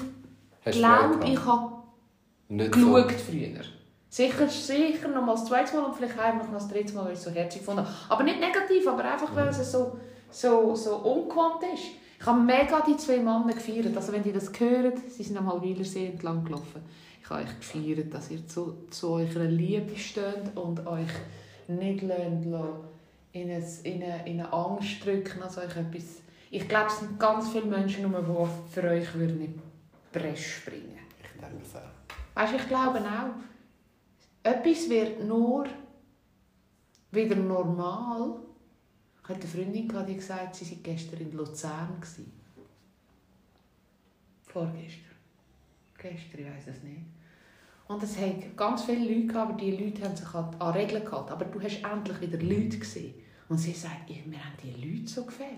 glaube, 0.72 1.24
ich 1.24 1.46
habe 1.46 1.72
Nicht 2.48 2.72
geschaut 2.72 3.12
früher. 3.12 3.77
Sicher, 4.10 4.48
sicher 4.48 5.08
noch 5.08 5.24
mal 5.24 5.34
das 5.34 5.44
zweite 5.44 5.76
Mal 5.76 5.84
und 5.84 5.94
vielleicht 5.96 6.18
auch 6.18 6.34
noch 6.34 6.50
das 6.52 6.68
dritte 6.68 6.94
Mal, 6.94 7.04
weil 7.04 7.12
ich 7.12 7.18
es 7.18 7.24
so 7.24 7.30
herzig 7.30 7.62
fand. 7.62 7.86
Aber 8.08 8.22
nicht 8.22 8.40
negativ, 8.40 8.86
aber 8.88 9.04
einfach, 9.04 9.34
weil 9.34 9.48
es 9.48 9.70
so, 9.70 9.98
so, 10.30 10.74
so 10.74 10.96
ungewohnt 10.96 11.62
ist. 11.74 11.84
Ich 12.18 12.26
habe 12.26 12.40
mega 12.40 12.80
die 12.80 12.96
zwei 12.96 13.18
Männer 13.18 13.52
gefeiert. 13.52 13.94
Also 13.96 14.12
wenn 14.12 14.22
die 14.22 14.32
das 14.32 14.50
hören, 14.58 14.94
sie 15.08 15.22
sind 15.22 15.36
am 15.36 15.52
Halwilersee 15.52 16.06
entlang 16.06 16.42
gelaufen. 16.42 16.82
Ich 17.22 17.28
habe 17.28 17.42
euch 17.42 17.58
gefeiert, 17.60 18.12
dass 18.12 18.30
ihr 18.30 18.46
zu, 18.46 18.86
zu 18.90 19.10
eurer 19.10 19.44
Liebe 19.44 19.96
steht 19.96 20.56
und 20.56 20.84
euch 20.86 21.10
nicht 21.68 22.02
lasst, 22.02 22.46
in, 23.32 23.50
ein, 23.50 23.62
in, 23.84 24.02
eine, 24.02 24.26
in 24.26 24.40
eine 24.40 24.52
Angst 24.52 25.04
drücken. 25.04 25.42
Also 25.42 25.60
euch 25.60 25.76
etwas... 25.76 26.22
Ich 26.50 26.66
glaube, 26.66 26.86
es 26.86 26.98
sind 26.98 27.20
ganz 27.20 27.50
viele 27.50 27.66
Menschen, 27.66 28.10
die 28.10 28.72
für 28.72 28.88
euch 28.88 29.14
würden 29.14 29.40
in 29.42 29.52
die 29.52 30.18
Bresche 30.18 30.48
springen 30.60 30.98
Ich 31.22 31.38
denke 31.38 31.62
auch. 31.74 32.40
Weißt 32.40 32.52
du, 32.54 32.56
ich 32.56 32.68
glaube 32.68 33.00
auch, 33.00 33.47
etwas 34.48 34.88
wird 34.90 35.24
nur 35.24 35.66
wieder 37.10 37.36
normal. 37.36 38.36
Ich 39.22 39.28
hatte 39.28 39.40
eine 39.42 39.48
Freundin, 39.48 40.06
die 40.06 40.14
gesagt 40.14 40.54
sie 40.54 40.64
sei 40.64 40.78
gestern 40.82 41.20
in 41.20 41.32
Luzern. 41.32 42.00
Vorgestern. 44.46 45.04
Gestern, 45.98 46.40
ich 46.40 46.46
weiß 46.46 46.66
es 46.76 46.82
nicht. 46.82 47.02
Und 47.88 48.02
es 48.02 48.18
hat 48.18 48.56
ganz 48.56 48.84
viele 48.84 49.04
Leute 49.14 49.26
gehabt, 49.28 49.50
aber 49.50 49.60
die 49.60 49.70
Leute 49.76 50.04
haben 50.04 50.16
sich 50.16 50.34
an 50.34 50.54
an 50.58 50.72
Regeln 50.72 51.04
gehalten. 51.04 51.32
Aber 51.32 51.44
du 51.46 51.60
hast 51.60 51.82
endlich 51.82 52.20
wieder 52.20 52.38
Leute 52.38 52.78
gesehen. 52.78 53.14
Und 53.48 53.58
sie 53.58 53.72
sagt, 53.72 54.08
ich- 54.10 54.26
mir 54.26 54.38
haben 54.44 54.56
die 54.62 54.72
Leute 54.72 55.08
so 55.08 55.24
gefällt. 55.24 55.56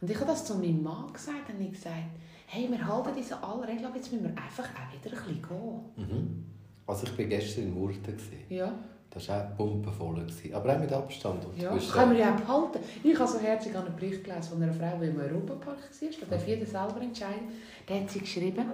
Und 0.00 0.10
ich 0.10 0.16
habe 0.16 0.26
das 0.26 0.44
zu 0.44 0.56
meinem 0.56 0.82
Mann 0.82 1.12
gesagt 1.12 1.48
und 1.50 1.60
ich 1.60 1.72
gesagt, 1.72 2.10
hey, 2.46 2.68
wir 2.70 2.84
halten 2.84 3.14
diese 3.16 3.40
alle 3.42 3.66
Regeln, 3.68 3.86
aber 3.86 3.96
jetzt 3.96 4.12
müssen 4.12 4.24
wir 4.24 4.42
einfach 4.42 4.64
auch 4.64 4.92
wieder 4.92 5.16
ein 5.16 5.24
bisschen 5.24 5.42
gehen. 5.42 5.80
Mhm. 5.96 6.44
Also 6.86 7.06
ich 7.06 7.18
war 7.18 7.24
gestern 7.26 7.64
in 7.64 7.74
Murten. 7.74 8.16
Ja, 8.48 8.72
Das 9.10 9.28
war 9.28 9.44
auch 9.44 9.56
pumpenvoll. 9.56 10.26
Aber 10.52 10.74
auch 10.74 10.80
mit 10.80 10.92
Abstand. 10.92 11.44
Und 11.44 11.60
ja. 11.60 11.72
bist 11.72 11.92
können 11.92 12.12
wir 12.12 12.18
ja 12.18 12.32
behalten. 12.32 12.78
Ich 13.02 13.18
habe 13.18 13.30
so 13.30 13.38
herzlich 13.38 13.76
einen 13.76 13.94
Bericht 13.94 14.24
gelesen 14.24 14.50
von 14.50 14.62
einer 14.62 14.72
Frau, 14.72 14.98
die 15.00 15.06
im 15.06 15.20
Europapark 15.20 15.78
war. 15.78 16.08
Da 16.20 16.36
darf 16.36 16.48
jeder 16.48 16.66
selber 16.66 17.00
entscheiden. 17.00 17.48
Da 17.86 17.94
hat 17.94 18.10
sie 18.10 18.20
geschrieben, 18.20 18.64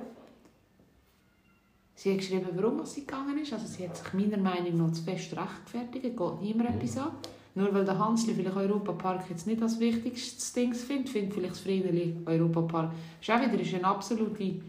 sie 1.94 2.12
hat 2.12 2.18
geschrieben, 2.18 2.48
warum 2.54 2.84
sie 2.86 3.00
gegangen 3.00 3.38
ist. 3.38 3.52
Also 3.52 3.66
sie 3.66 3.88
hat 3.88 3.96
sich 3.96 4.12
meiner 4.14 4.38
Meinung 4.38 4.76
nach 4.78 4.92
zu 4.92 5.02
fest 5.02 5.36
rechtfertigt. 5.36 6.16
Geht 6.16 6.40
niemand 6.40 6.70
etwas 6.70 6.98
an. 6.98 7.12
Nur 7.54 7.74
weil 7.74 7.84
der 7.84 7.98
Hansli 7.98 8.34
vielleicht 8.34 8.56
Europapark 8.56 9.28
jetzt 9.30 9.48
nicht 9.48 9.60
als 9.60 9.80
wichtigstes 9.80 10.52
Ding 10.52 10.72
findet, 10.72 11.08
findet 11.08 11.34
vielleicht 11.34 11.54
das 11.54 11.60
Friedeli 11.60 12.16
Europapark. 12.24 12.92
Das 13.18 13.28
ist 13.28 13.34
auch 13.34 13.52
wieder 13.52 13.60
ist 13.60 13.74
eine 13.74 13.84
absolute 13.84 14.60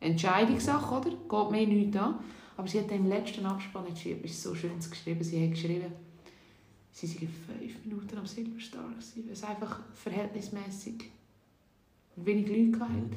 Entscheidungssache, 0.00 0.94
oder? 0.94 1.10
Geht 1.10 1.50
mir 1.50 1.66
nichts 1.66 1.96
an. 1.98 2.14
Aber 2.58 2.66
sie 2.66 2.80
hat 2.80 2.90
im 2.90 3.06
letzten 3.06 3.46
Abspann 3.46 3.86
hat 3.86 3.96
sie 3.96 4.12
etwas 4.12 4.42
so 4.42 4.52
Schönes 4.52 4.90
geschrieben. 4.90 5.22
Sie 5.22 5.44
hat 5.44 5.52
geschrieben, 5.52 5.92
sie 6.90 7.06
seien 7.06 7.28
fünf 7.28 7.84
Minuten 7.84 8.18
am 8.18 8.26
Silverstar 8.26 8.90
gewesen, 8.90 9.22
weil 9.24 9.32
es 9.32 9.44
einfach 9.44 9.80
verhältnismäßig 9.94 11.04
wenig 12.16 12.48
Leute 12.48 12.80
hatte. 12.80 12.94
Mhm. 12.94 13.10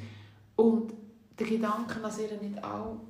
Und 0.54 0.94
der 1.36 1.46
Gedanke, 1.48 1.98
dass 2.00 2.20
ihr 2.20 2.40
nicht 2.40 2.62
auch 2.62 3.00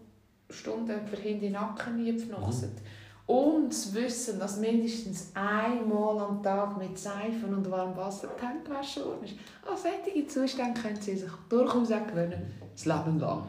Stunden 0.49 0.89
jemand 0.89 1.19
hinter 1.19 1.41
den 1.41 1.53
Nacken 1.53 2.03
niepfnoset. 2.03 2.81
Und 3.27 3.75
zu 3.75 3.93
wissen, 3.95 4.39
dass 4.39 4.59
mindestens 4.59 5.33
einmal 5.35 6.19
am 6.19 6.43
Tag 6.43 6.79
mit 6.79 6.99
Seifen 6.99 7.55
und 7.55 7.71
warmem 7.71 7.95
Wasser 7.95 8.31
die 8.35 8.47
Hände 8.47 8.65
gewaschen 8.65 9.05
worden 9.05 9.25
ist. 9.25 9.35
An 9.71 9.77
solche 9.77 10.27
Zustände 10.27 10.81
können 10.81 10.97
sie 10.97 11.15
sich 11.15 11.31
durchaus 11.51 11.93
auch 11.93 12.07
gewöhnen, 12.07 12.55
das 12.73 12.87
Leben 12.87 13.19
lang. 13.19 13.45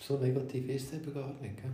So 0.00 0.18
negativ 0.18 0.68
ist 0.68 0.92
es 0.92 0.94
eben 0.94 1.14
gar 1.14 1.32
nicht. 1.40 1.58
Gell? 1.58 1.70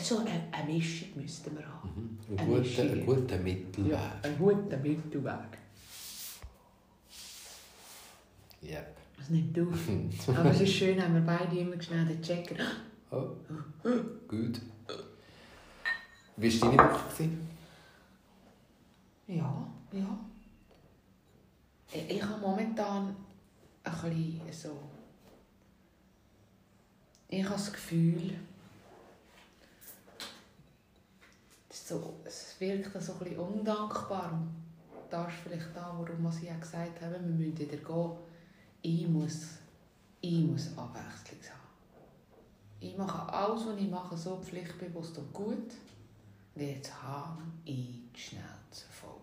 So 0.00 0.18
eine, 0.18 0.50
Mischung 0.66 1.08
müssten 1.14 1.56
wir 1.56 1.66
haben. 1.66 2.18
Mhm. 2.28 2.36
Ein, 2.36 2.40
Ein 2.40 2.46
guter, 2.46 2.60
Mischung. 2.60 2.90
ein 2.90 3.06
guter 3.06 3.38
Mittelweg. 3.38 3.92
Ja, 3.92 4.12
einen 4.22 4.38
guten 4.38 4.82
Mittelweg. 4.82 5.58
Yep. 8.62 8.96
Was 9.18 9.30
nimmst 9.30 9.56
du? 9.56 10.32
Aber 10.32 10.50
es 10.50 10.60
ist 10.60 10.72
schön, 10.72 11.02
haben 11.02 11.14
wir 11.14 11.20
beide 11.20 11.56
immer 11.56 11.80
schnell 11.80 12.04
den 12.06 12.22
Checker. 12.22 12.56
Oh. 13.10 13.36
Gut. 14.28 14.60
Wie 16.36 16.62
war 16.62 16.70
deine 16.70 16.92
Woche? 16.92 17.28
Ja, 19.26 19.68
ja. 19.92 20.18
Ich, 21.92 22.16
ich 22.16 22.22
habe 22.22 22.40
momentan 22.40 23.14
ein 23.84 23.92
bisschen 24.46 24.52
so... 24.52 24.78
Ich 27.28 27.44
habe 27.44 27.54
das 27.54 27.72
Gefühl... 27.72 28.34
so, 31.88 32.14
es 32.24 32.56
wirkt 32.58 33.02
so 33.02 33.14
ein 33.20 33.36
undankbar. 33.36 34.32
Und 34.32 35.12
das 35.12 35.28
ist 35.28 35.40
vielleicht 35.42 35.74
da, 35.74 35.94
warum 35.98 36.30
ich 36.30 36.48
ja 36.48 36.56
gesagt 36.56 37.00
habe, 37.00 37.14
wir 37.14 37.20
müssen 37.20 37.58
wieder 37.58 37.76
gehen. 37.76 38.10
Ich 38.82 39.08
muss, 39.08 39.48
ich 40.20 40.40
muss 40.40 40.68
Abwechslung 40.76 41.40
haben. 41.50 41.62
Ich 42.80 42.96
mache 42.96 43.32
alles, 43.32 43.66
was 43.66 43.76
ich 43.78 43.90
mache, 43.90 44.16
so 44.16 44.36
pflichtbewusst 44.38 45.18
und 45.18 45.32
gut. 45.32 45.72
Und 46.54 46.62
jetzt 46.62 46.92
habe 47.02 47.42
ich 47.64 48.00
die 48.14 48.20
Schnauze 48.20 48.86
voll. 48.90 49.20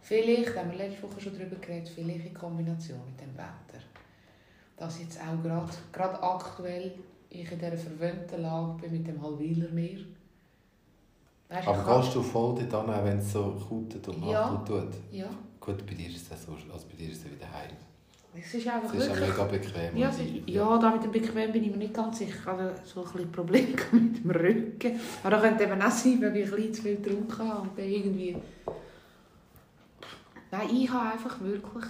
Vielleicht, 0.00 0.56
haben 0.56 0.70
wir 0.70 0.78
letzte 0.78 1.02
Woche 1.02 1.20
schon 1.20 1.38
darüber 1.38 1.56
geredet, 1.56 1.88
vielleicht 1.88 2.26
in 2.26 2.34
Kombination 2.34 3.00
mit 3.06 3.20
dem 3.20 3.34
Wetter. 3.34 3.82
Dass 4.76 5.00
jetzt 5.00 5.20
auch 5.20 5.42
gerade, 5.42 5.72
gerade 5.92 6.22
aktuell 6.22 6.94
ich 7.30 7.50
in 7.50 7.58
dieser 7.58 7.76
verwöhnten 7.76 8.42
Lage 8.42 8.82
bin 8.82 8.92
mit 8.92 9.06
dem 9.06 9.22
Halwiler 9.22 9.70
Meer. 9.70 10.00
Ich 11.60 11.66
Aber 11.68 11.82
kann- 11.84 12.00
gehst 12.00 12.14
du 12.14 12.22
voll 12.22 12.54
dort 12.68 12.88
an, 12.88 13.04
wenn 13.04 13.18
es 13.18 13.32
so 13.32 13.50
kutet 13.68 14.06
und 14.08 14.20
macht 14.20 14.30
Ja. 14.32 14.48
und 14.48 14.66
tut? 14.66 14.88
Ja, 15.10 15.26
Gut, 15.60 15.86
bei 15.86 15.94
dir 15.94 16.08
ist 16.08 16.30
es 16.32 16.44
so, 16.44 16.52
also 16.52 16.86
bei 16.88 16.96
dir 16.96 17.10
ist 17.12 17.24
es 17.24 17.30
wieder 17.30 17.46
heim. 17.52 17.76
es 18.34 18.54
ist 18.54 18.66
einfach 18.66 18.92
Es 18.94 19.00
ist 19.00 19.08
ja 19.08 19.14
wirklich... 19.16 19.30
mega 19.30 19.44
bequem. 19.44 19.96
Ja, 19.96 20.08
ist, 20.08 20.20
ja, 20.46 20.78
da 20.78 20.90
mit 20.90 21.04
dem 21.04 21.12
Bequem 21.12 21.52
bin 21.52 21.64
ich 21.64 21.70
mir 21.70 21.76
nicht 21.76 21.94
ganz 21.94 22.18
sicher. 22.18 22.34
Ich 22.40 22.46
habe 22.46 22.74
so 22.84 23.04
ein 23.04 23.12
bisschen 23.12 23.30
Probleme 23.32 23.76
mit 23.92 24.24
dem 24.24 24.30
Rücken. 24.30 25.00
Aber 25.22 25.30
da 25.36 25.40
könnte 25.40 25.64
eben 25.64 25.80
auch 25.82 25.90
sein, 25.90 26.20
weil 26.22 26.36
ich 26.36 26.44
ein 26.50 26.56
bisschen 26.56 26.74
zu 26.74 26.82
viel 26.82 26.96
getrunken 26.96 27.48
habe 27.48 27.60
und 27.62 27.78
dann 27.78 27.84
irgendwie... 27.84 28.36
Nein, 30.50 30.68
ich 30.74 30.90
habe 30.90 31.10
einfach 31.12 31.40
wirklich 31.40 31.84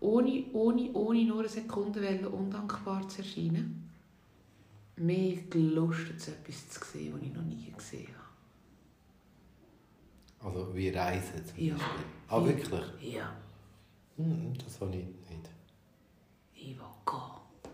ohne, 0.00 0.44
ohne, 0.52 0.90
ohne 0.92 1.24
nur 1.24 1.40
eine 1.40 1.48
Sekunde 1.48 2.02
wollen, 2.02 2.26
undankbar 2.26 3.08
zu 3.08 3.18
erscheinen. 3.22 3.85
Mir 4.96 5.42
gelustet 5.50 6.16
es 6.16 6.28
etwas 6.28 6.68
zu 6.70 6.80
sehen, 6.92 7.12
was 7.14 7.22
ich 7.22 7.32
noch 7.34 7.42
nie 7.42 7.70
gesehen 7.76 8.08
habe. 10.40 10.48
Also 10.48 10.74
wie 10.74 10.88
Reisen 10.90 11.44
zum 11.44 11.58
Ja. 11.58 11.74
Beispiel. 11.74 12.04
Ah, 12.28 12.44
wirklich? 12.44 13.14
Ja, 13.14 13.32
Hm, 14.16 14.52
das 14.64 14.80
habe 14.80 14.90
ich 14.96 15.04
nicht. 15.04 15.50
ich 16.54 16.68
will 16.68 16.84
gehen. 17.04 17.70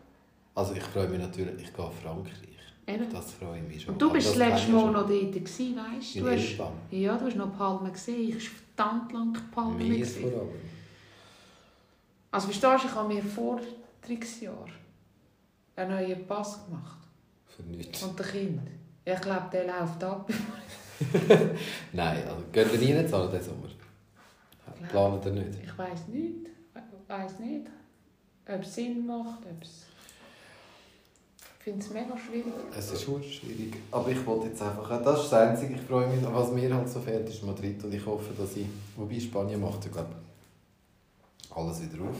Also 0.54 0.74
ich 0.74 0.82
freue 0.82 1.08
mich 1.08 1.20
natürlich, 1.20 1.62
ich 1.62 1.72
gehe 1.72 1.84
auf 1.84 1.98
Frankreich. 2.00 2.48
Eben. 2.86 3.08
Das 3.10 3.32
freue 3.34 3.60
ich 3.60 3.68
mich 3.68 3.82
schon. 3.82 3.92
Und 3.94 4.02
du 4.02 4.12
bist 4.12 4.26
das 4.28 4.36
letzte 4.36 4.72
Mal 4.72 4.90
noch 4.90 5.06
dort, 5.08 5.32
gewesen, 5.32 5.76
weißt 5.76 6.16
du? 6.16 6.28
Hast, 6.28 6.58
ja, 6.90 7.16
du 7.16 7.24
hast 7.26 7.36
noch 7.36 7.56
Palmen 7.56 7.92
gesehen. 7.92 8.28
Ich 8.28 8.34
war 8.34 8.56
verdammt 8.74 9.12
lang 9.12 9.50
Palmen. 9.52 9.78
Mir 9.88 9.98
gesehen. 9.98 10.30
vor 10.32 10.40
allem. 10.40 10.50
Also 12.32 12.48
verstehst 12.48 12.82
du, 12.84 12.88
ich 12.88 12.94
habe 12.94 13.14
mir 13.14 13.22
vor 13.22 13.60
Jahr 14.40 14.66
einen 15.76 15.90
neuen 15.94 16.26
Pass 16.26 16.64
gemacht. 16.66 16.98
Für 17.56 17.62
nichts. 17.62 18.02
Und 18.02 18.18
der 18.18 18.26
Kind. 18.26 18.60
Ich 19.04 19.20
glaube, 19.20 19.48
der 19.52 19.66
läuft 19.66 20.04
ab. 20.04 20.30
Nein, 21.92 22.28
also 22.28 22.42
gehen 22.52 22.70
wir 22.72 22.78
nie 22.78 23.08
zahlen 23.08 23.30
diesen 23.30 23.44
Sommer? 23.44 23.68
Planen 24.88 25.24
wir 25.24 25.32
nicht? 25.32 25.58
Ich 25.64 25.78
weiß 25.78 26.08
nicht. 26.08 26.46
Ich 26.74 27.08
weiß 27.08 27.38
nicht, 27.40 27.66
ob 28.48 28.62
es 28.62 28.74
Sinn 28.74 29.06
macht, 29.06 29.40
ob 29.44 29.62
es... 29.62 29.86
Ich 31.58 31.64
finde 31.64 31.84
es 31.84 31.90
mega 31.90 32.16
schwierig. 32.16 32.52
Es 32.76 32.90
ist 32.90 33.04
verdammt 33.04 33.26
schwierig. 33.26 33.76
Aber 33.90 34.08
ich 34.08 34.26
wollte 34.26 34.48
jetzt 34.48 34.62
einfach, 34.62 34.88
das 35.02 35.24
ist 35.24 35.32
das 35.32 35.48
Einzige, 35.48 35.74
ich 35.74 35.80
freue 35.82 36.08
mich, 36.08 36.24
was 36.24 36.50
mir 36.50 36.74
halt 36.74 36.88
so 36.88 37.00
fehlt, 37.00 37.28
ist 37.28 37.44
Madrid 37.44 37.84
und 37.84 37.92
ich 37.92 38.04
hoffe, 38.04 38.32
dass 38.36 38.56
ich, 38.56 38.66
wobei 38.96 39.20
Spanien 39.20 39.60
macht, 39.60 39.84
ich 39.84 39.92
glaube, 39.92 40.14
alles 41.50 41.82
wieder 41.82 42.02
auf. 42.02 42.16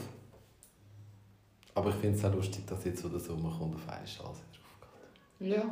Aber 1.75 1.91
ich 1.91 1.97
finde 1.97 2.19
es 2.19 2.25
auch 2.25 2.35
lustig, 2.35 2.67
dass 2.67 2.85
jetzt, 2.85 3.03
wo 3.03 3.09
der 3.09 3.19
Sommer 3.19 3.51
kommt, 3.59 3.75
auf 3.75 3.89
einmal 3.89 3.99
alles 3.99 4.17
wieder. 4.19 4.62
Ja. 5.45 5.65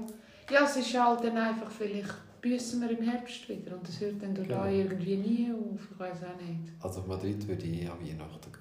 ja, 0.51 0.65
es 0.65 0.77
ist 0.77 0.95
halt 0.99 1.25
dann 1.25 1.37
einfach, 1.37 1.71
vielleicht 1.71 2.15
büssen 2.41 2.81
wir 2.81 2.91
im 2.99 3.03
Herbst 3.07 3.49
wieder 3.49 3.77
und 3.77 3.89
es 3.89 4.01
hört 4.01 4.23
dann 4.23 4.35
durch 4.35 4.49
Genau. 4.49 4.61
da 4.63 4.71
irgendwie 4.71 5.17
nie 5.17 5.53
auf. 5.53 5.81
Ich 5.93 5.99
weiß 5.99 6.19
auch 6.25 6.41
nicht. 6.41 6.73
Also 6.81 7.01
auf 7.01 7.07
Madrid 7.07 7.47
würde 7.47 7.67
ich 7.67 7.89
an 7.91 7.99
Weihnachten 8.01 8.51
gehen. 8.53 8.61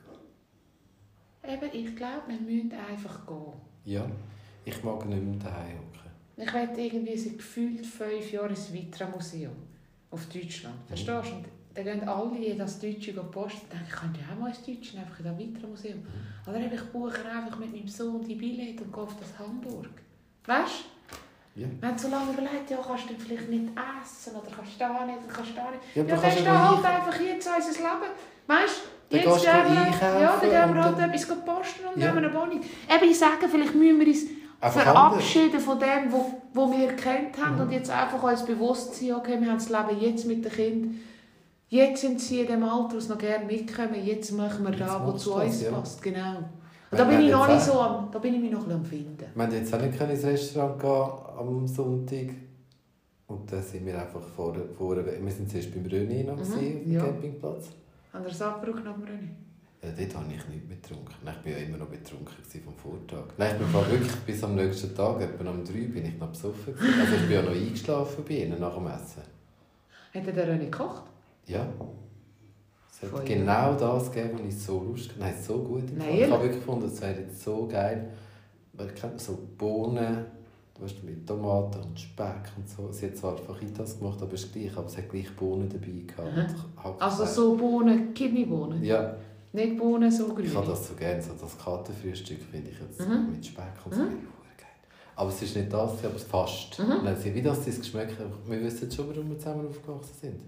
Eben, 1.53 1.69
ich 1.73 1.95
glaube, 1.95 2.23
wir 2.27 2.39
müssen 2.41 2.71
einfach 2.73 3.25
gehen. 3.25 3.53
Ja, 3.85 4.05
ich 4.65 4.83
mag 4.83 5.05
nicht 5.07 5.23
mehr 5.23 5.35
daheim 5.39 5.77
hocken. 5.77 6.09
Ich 6.37 6.53
werde 6.53 6.81
irgendwie 6.81 7.17
seit 7.17 7.37
gefühlt 7.37 7.85
fünf 7.85 8.31
Jahren 8.31 8.49
ins 8.51 8.71
Vitra-Museum 8.71 9.51
auf 10.11 10.25
Deutschland. 10.27 10.75
Verstehst 10.87 11.09
du? 11.31 11.35
Und 11.35 11.45
dann 11.75 11.99
gehen 11.99 12.07
alle 12.09 12.37
in 12.45 12.57
das 12.57 12.79
Deutsche 12.79 13.13
posten 13.13 13.61
und 13.63 13.71
denken, 13.73 13.85
ich 13.87 13.95
könnte 13.95 14.19
ja 14.19 14.35
auch 14.35 14.39
mal 14.39 14.49
ins 14.49 14.61
Deutsche, 14.63 14.97
einfach 14.97 15.19
in 15.19 15.25
das 15.25 15.37
Vitra-Museum. 15.37 15.99
Oder 16.47 16.59
eben, 16.59 16.73
ich 16.73 16.83
buche 16.91 17.25
einfach 17.29 17.59
mit 17.59 17.71
meinem 17.71 17.87
Sohn 17.87 18.21
die 18.25 18.35
Billette 18.35 18.83
und 18.83 18.91
gehe 18.93 19.01
auf 19.03 19.15
das 19.17 19.37
Hamburg. 19.39 19.89
Weißt 20.45 20.71
du? 20.81 20.98
Ja. 21.55 21.67
Wir 21.79 21.89
haben 21.89 21.97
so 21.97 22.07
lange 22.07 22.31
überlegt, 22.31 22.69
ja, 22.69 22.77
kannst 22.85 23.09
du 23.09 23.13
vielleicht 23.17 23.49
nicht 23.49 23.63
essen 23.75 24.35
oder 24.35 24.47
kannst 24.55 24.75
du 24.75 24.79
da 24.79 25.05
nicht 25.05 25.17
oder 25.25 25.33
kannst 25.33 25.51
du 25.51 25.55
da 25.55 25.71
nicht. 25.71 25.83
Ja, 25.95 26.03
Ja, 26.03 26.03
aber 26.03 26.11
dann 26.13 26.21
kannst 26.21 26.39
du 26.39 26.43
ja 26.43 26.69
halt 26.69 26.85
einfach 26.85 27.19
jetzt 27.19 27.47
unser 27.47 27.79
Leben. 27.79 28.11
Weißt 28.47 28.81
du? 29.09 29.15
Jetzt 29.17 29.25
du 29.25 29.31
gehen 29.33 29.43
wir- 29.43 30.21
Ja, 30.21 30.37
dann 30.39 30.49
gehen 30.49 30.75
wir 30.75 30.83
halt 30.83 30.99
etwas 30.99 31.25
posten 31.45 31.85
und 31.93 32.01
Ja. 32.01 32.11
nehmen 32.13 32.25
eine 32.25 32.33
Wohnung. 32.33 32.61
Eben, 32.61 33.09
ich 33.11 33.17
sage, 33.19 33.47
vielleicht 33.49 33.75
müssen 33.75 33.99
wir 33.99 34.07
uns 34.07 34.19
Einfach 34.61 34.81
verabschieden 34.83 35.59
von 35.59 35.79
dem, 35.79 36.11
wo, 36.11 36.41
wo 36.53 36.69
wir 36.71 36.87
gekannt 36.87 37.35
haben 37.41 37.55
Mhm. 37.55 37.61
und 37.61 37.71
jetzt 37.71 37.89
einfach 37.89 38.21
uns 38.21 38.43
bewusst 38.45 38.95
sein, 38.95 39.13
okay, 39.13 39.39
wir 39.39 39.47
haben 39.49 39.57
das 39.57 39.69
Leben 39.69 39.99
jetzt 40.01 40.25
mit 40.25 40.43
den 40.45 40.51
Kindern. 40.51 40.99
Jetzt 41.69 42.01
sind 42.01 42.19
sie 42.19 42.41
in 42.41 42.47
dem 42.47 42.63
Alter, 42.63 42.95
wo 42.95 42.99
sie 42.99 43.09
noch 43.09 43.17
gerne 43.17 43.45
mitkommen. 43.45 44.03
Jetzt 44.03 44.31
machen 44.31 44.63
wir 44.65 44.71
Jetzt 44.71 44.81
da, 44.81 45.01
wo 45.05 45.11
zu 45.13 45.29
du 45.31 45.35
uns 45.41 45.61
ja. 45.61 45.71
passt. 45.71 46.01
Genau. 46.01 46.43
Da 46.91 47.03
bin 47.03 47.22
ich 47.22 47.31
noch 47.31 47.48
nicht 47.48 47.62
so 47.62 47.79
am, 47.79 48.10
da 48.12 48.19
bin 48.19 48.34
ich 48.36 48.41
mich 48.41 48.51
noch 48.51 48.67
ein 48.67 48.84
Finden. 48.84 49.17
Wir 49.36 49.43
haben 49.43 49.53
jetzt 49.53 49.74
auch 49.74 49.81
nicht 49.81 50.00
ins 50.00 50.24
Restaurant 50.24 50.79
gehen 50.79 51.38
am 51.38 51.67
Sonntag. 51.67 52.29
Und 53.27 53.51
dann 53.51 53.62
sind 53.62 53.86
wir 53.86 54.00
einfach 54.00 54.22
vor, 54.36 54.55
vor 54.75 54.96
wir 54.98 55.31
sind 55.31 55.51
zuerst 55.51 55.72
beim 55.74 55.84
René 55.84 56.25
noch 56.25 56.36
Mhm, 56.36 56.41
auf 56.41 56.60
dem 56.60 56.91
ja. 56.91 57.03
Campingplatz. 57.05 57.69
Haben 58.12 58.24
wir 58.24 58.29
das 58.29 58.41
Abbruch 58.41 58.75
mal 58.84 58.98
nicht? 58.98 59.29
Ja, 59.84 59.89
dort 59.98 60.15
habe 60.15 60.34
ich 60.34 60.48
nicht 60.48 60.67
mehr 60.67 60.77
getrunken. 60.77 61.13
Nein, 61.24 61.36
Ich 61.39 61.51
war 61.51 61.60
ja 61.60 61.65
immer 61.67 61.77
noch 61.77 61.88
betrunken 61.88 62.34
vom 62.65 62.75
Vortag. 62.75 63.25
Nein, 63.38 63.55
ich 63.55 63.58
bin 63.65 63.74
wirklich 63.74 64.15
bis 64.25 64.43
am 64.43 64.55
nächsten 64.55 64.93
Tag, 64.96 65.22
etwa 65.22 65.50
um 65.50 65.63
drei, 65.63 65.86
bin 65.88 66.05
ich 66.05 66.17
noch 66.17 66.27
besoffen. 66.29 66.74
Also 66.77 67.15
ich 67.15 67.22
bin 67.22 67.31
ja 67.31 67.41
noch 67.43 67.51
eingeschlafen 67.51 68.25
bei 68.27 68.34
ihnen 68.34 68.60
nach 68.60 68.74
dem 68.75 68.88
Essen. 68.88 69.22
Hat 70.13 70.27
er 70.27 70.46
den 70.48 70.58
nicht 70.58 70.72
gekocht? 70.72 71.03
Ja. 71.46 71.67
Es 73.01 73.11
hat 73.11 73.25
genau 73.25 73.73
das 73.75 74.11
gegeben, 74.11 74.39
was 74.43 74.53
ich 74.55 74.61
so 74.61 74.83
lustig 74.83 75.13
Nein, 75.19 75.33
so 75.41 75.59
gut 75.59 75.83
Nein. 75.97 76.07
Ich 76.15 76.29
habe 76.29 76.43
wirklich 76.43 76.59
gefunden, 76.59 76.85
es 76.87 77.01
wäre 77.01 77.19
jetzt 77.21 77.41
so 77.43 77.67
geil. 77.67 78.09
Weil 78.73 78.87
ich 78.93 79.21
so 79.21 79.37
Bohnen, 79.57 80.25
weißt 80.79 81.03
mit 81.03 81.25
Tomaten 81.27 81.79
und 81.81 81.99
Speck 81.99 82.51
und 82.57 82.69
so. 82.69 82.91
Sie 82.91 83.07
hat 83.07 83.17
zwar 83.17 83.37
Fajitas 83.37 83.99
gemacht, 83.99 84.21
aber 84.21 84.33
es 84.33 84.43
ist 84.43 84.53
gleich. 84.53 84.75
Aber 84.77 84.87
es 84.87 84.97
hat 84.97 85.09
gleich 85.09 85.33
Bohnen 85.35 85.69
dabei 85.69 86.03
gehabt. 86.05 87.01
Also 87.01 87.25
so 87.25 87.55
Bohnen, 87.55 88.13
Kidneybohnen? 88.13 88.83
Ja, 88.83 89.15
Nicht 89.51 89.77
Bohnen, 89.77 90.11
so 90.11 90.27
grün? 90.33 90.45
ich 90.45 90.55
habe 90.55 90.67
das 90.67 90.87
so 90.87 90.93
gerne. 90.93 91.21
So 91.21 91.31
das 91.39 91.57
Kartenfrühstück 91.57 92.39
finde 92.51 92.69
ich 92.71 92.79
jetzt 92.79 92.99
Mhm. 93.07 93.31
mit 93.31 93.45
Speck 93.45 93.65
und 93.85 93.93
so. 93.95 94.01
Mhm. 94.03 94.17
Aber 95.15 95.29
es 95.31 95.41
ist 95.41 95.53
nicht 95.55 95.73
das, 95.73 95.91
aber 96.05 96.15
es 96.15 96.23
fast. 96.23 96.79
Mhm. 96.79 96.91
Und 96.99 97.05
dann 97.05 97.17
sie, 97.17 97.33
wie 97.35 97.41
das 97.41 97.65
das 97.65 97.77
geschmeckt 97.79 98.17
hat, 98.19 98.27
wir 98.47 98.61
wissen 98.63 98.89
schon, 98.89 99.09
warum 99.09 99.29
wir 99.29 99.37
zusammen 99.37 99.67
aufgewachsen 99.67 100.13
sind. 100.21 100.39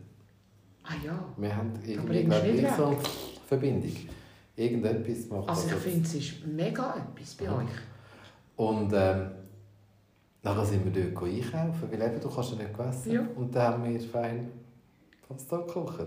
Ah 0.92 1.06
ja. 1.06 1.26
Wir 1.38 1.56
haben 1.56 1.72
irgendwie, 1.86 2.20
ich, 2.20 2.62
nicht 2.62 2.76
so 2.76 2.86
eine 2.88 2.98
Verbindung. 3.48 3.92
Irgendetwas 4.56 5.28
macht 5.30 5.50
Also 5.50 5.68
ich 5.68 5.74
finde, 5.76 6.08
es 6.08 6.14
ist 6.16 6.46
mega 6.46 6.96
etwas 6.96 7.36
bei 7.36 7.46
Ja. 7.46 7.58
euch. 7.58 7.66
Und 8.58 8.92
ähm, 8.94 9.32
nachher 10.44 10.66
sind 10.66 10.84
wir 10.94 11.04
dort 11.12 11.24
einkaufen, 11.24 11.92
weil 11.92 12.02
eben, 12.02 12.20
du 12.20 12.30
kannst 12.30 12.52
ja 12.52 12.58
nicht 12.58 12.80
essen. 12.80 13.12
Ja. 13.14 13.22
Und 13.36 13.56
dann 13.56 13.74
haben 13.74 13.84
wir 13.86 14.00
fein 14.00 14.50
Pasta 15.28 15.58
gekocht. 15.58 16.00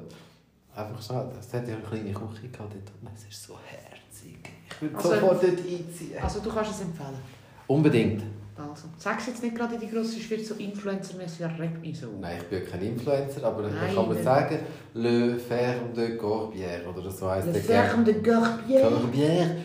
Einfach 0.76 1.03
schnell. 1.03 1.29
Es 1.38 1.53
hat 1.55 1.69
ja 1.69 1.75
eine 1.76 1.85
kleine 1.85 2.12
Küche 2.12 2.49
gehabt 2.49 2.75
dort. 2.75 2.93
Und 3.00 3.09
es 3.14 3.25
ist 3.25 3.43
so 3.43 3.55
herzig. 3.64 4.38
Ich 4.71 4.83
würde 4.83 4.97
Also- 4.97 5.11
sofort 5.11 5.43
dort 5.43 5.59
einziehen. 5.59 6.19
Also 6.21 6.41
du 6.41 6.50
kannst 6.50 6.71
es 6.73 6.81
empfehlen. 6.83 7.19
Unbedingt. 7.67 8.23
Also, 8.56 8.87
sag's 8.99 9.26
jetzt 9.26 9.42
nicht 9.42 9.56
gerade 9.56 9.75
in 9.75 9.80
die 9.80 9.90
grosse 9.90 10.20
Schwert 10.20 10.46
so 10.46 10.54
influencermäßig, 10.54 11.38
das 11.40 11.58
regt 11.58 11.80
mich 11.80 11.99
so. 11.99 12.06
Nein, 12.20 12.38
ich 12.40 12.44
bin 12.44 12.64
kein 12.70 12.82
Influencer, 12.82 13.44
aber 13.44 13.62
Nein, 13.62 13.75
ich 13.88 13.94
kann 13.94 14.08
man 14.08 14.23
sagen, 14.23 14.58
Le 14.94 15.38
Ferme 15.38 15.92
de 15.94 16.16
Corbière, 16.16 16.87
oder 16.88 17.11
so 17.11 17.28
heisst 17.28 17.49
Le 17.49 17.52
der 17.54 17.62
Ferme 17.62 18.04
de 18.04 18.14
Garbière. 18.14 18.88
Corbière 18.88 19.56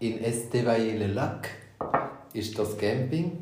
in 0.00 0.18
Estevaille-le-Lac 0.22 1.48
ist 2.32 2.58
das 2.58 2.76
Camping. 2.78 3.32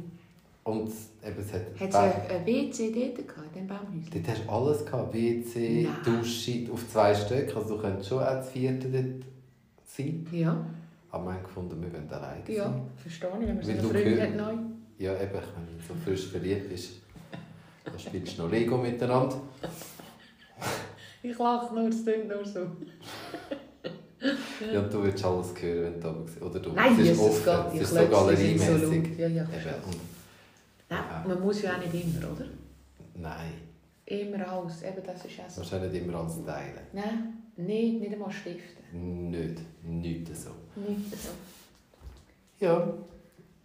Und 0.64 0.90
eben, 1.22 1.40
es 1.40 1.52
hat... 1.52 1.62
Hat 1.78 1.88
es 1.88 2.30
ein 2.30 2.46
WC 2.46 2.90
dort 2.90 3.28
gehabt, 3.28 3.46
in 3.48 3.52
diesem 3.52 3.66
Baumhäuschen? 3.68 4.10
Dort 4.12 4.28
hast 4.28 4.44
du 4.46 4.50
alles 4.50 4.84
gehabt. 4.86 5.14
WC, 5.14 5.82
Nein. 5.82 6.18
Dusche, 6.20 6.72
auf 6.72 6.88
zwei 6.88 7.14
Stück. 7.14 7.54
Also 7.54 7.76
du 7.76 7.82
könntest 7.82 8.08
schon 8.08 8.20
als 8.20 8.48
Vierte 8.48 8.88
dort 8.88 9.24
sein. 9.84 10.26
Ja, 10.32 10.56
Aber 11.14 11.26
wir 11.26 11.34
haben 11.34 11.42
gefunden, 11.44 11.80
wir 11.80 11.92
wollen 11.92 12.10
alleine 12.10 12.42
ja, 12.52 12.64
sein. 12.64 12.82
verstehe 12.96 13.30
ich, 13.40 13.46
wenn 13.48 13.54
man 13.56 13.64
so 13.64 13.70
eine 13.70 13.82
Freundin 13.82 14.20
hat 14.20 14.36
neu. 14.36 14.54
Ja, 14.98 15.12
eben, 15.14 15.32
wenn 15.32 15.78
du 15.78 15.84
so 15.88 15.94
frisch 16.04 16.26
verliebt 16.28 16.68
bist. 16.68 16.92
Dann 17.84 17.98
spielst 17.98 18.36
du 18.38 18.42
noch 18.42 18.50
Lego 18.50 18.76
miteinander. 18.78 19.40
Ich 21.22 21.38
lache 21.38 21.74
nur, 21.74 21.88
es 21.88 22.02
klingt 22.04 22.28
nur 22.28 22.44
so. 22.44 22.60
Ja, 24.72 24.80
und 24.80 24.92
du 24.92 25.02
würdest 25.02 25.24
alles 25.24 25.54
hören, 25.60 25.92
wenn 25.94 26.00
du 26.00 26.08
oben 26.08 26.24
bist. 26.24 26.42
Oder 26.42 26.58
du. 26.60 26.72
Nein, 26.72 26.98
es 27.00 27.08
ist 27.10 27.20
offen, 27.20 27.44
Gott, 27.44 27.66
es 27.74 27.80
ist 27.82 27.90
so 27.90 27.96
so 28.00 28.06
galeriemässig. 28.08 28.82
laut. 28.82 29.18
Ja, 29.18 29.28
ja, 29.28 29.42
Eben, 29.42 29.50
Nein, 30.88 30.98
Ja. 31.10 31.24
man 31.28 31.40
muss 31.40 31.62
ja 31.62 31.74
auch 31.74 31.78
nicht 31.78 31.94
immer, 31.94 32.32
oder? 32.32 32.44
Nein, 33.16 33.52
Immer 34.06 34.48
alles, 34.48 34.82
eben 34.82 35.02
das 35.06 35.24
ist 35.24 35.40
auch 35.40 35.48
so. 35.50 35.60
wahrscheinlich 35.62 35.92
nicht 35.92 36.06
immer 36.06 36.18
alles 36.18 36.44
teilen. 36.44 36.78
Nein, 36.92 37.42
nicht, 37.56 38.00
nicht 38.00 38.12
einmal 38.12 38.30
stiften. 38.30 39.30
Nicht, 39.30 39.60
nicht 39.82 40.36
so. 40.36 40.50
Nicht 40.76 41.10
so. 41.16 41.30
Ja, 42.60 42.94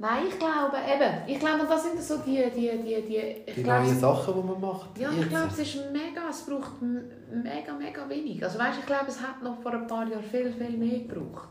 Nein, 0.01 0.27
ich 0.29 0.39
glaube, 0.39 0.77
eben, 0.77 1.27
ich 1.27 1.39
glaube, 1.39 1.65
das 1.67 1.83
sind 1.83 2.01
so 2.01 2.19
die, 2.19 2.41
die, 2.55 2.71
die, 2.71 3.01
die, 3.01 3.53
die 3.53 3.63
glaube, 3.63 3.83
neuen 3.83 3.99
Sachen, 3.99 4.33
die 4.33 4.47
man 4.47 4.61
macht. 4.61 4.97
Ja, 4.97 5.09
ich 5.11 5.27
glaube, 5.27 5.49
es 5.51 5.59
ist 5.59 5.91
mega, 5.91 6.29
es 6.29 6.45
braucht 6.45 6.81
mega, 6.81 7.73
mega 7.73 8.07
wenig. 8.07 8.41
Also 8.41 8.59
weißt, 8.59 8.79
ich 8.79 8.85
glaube, 8.85 9.07
es 9.09 9.21
hat 9.21 9.43
noch 9.43 9.61
vor 9.61 9.73
ein 9.73 9.87
paar 9.87 10.07
Jahren 10.07 10.23
viel, 10.23 10.53
viel 10.53 10.77
mehr 10.77 10.99
gebraucht. 10.99 11.49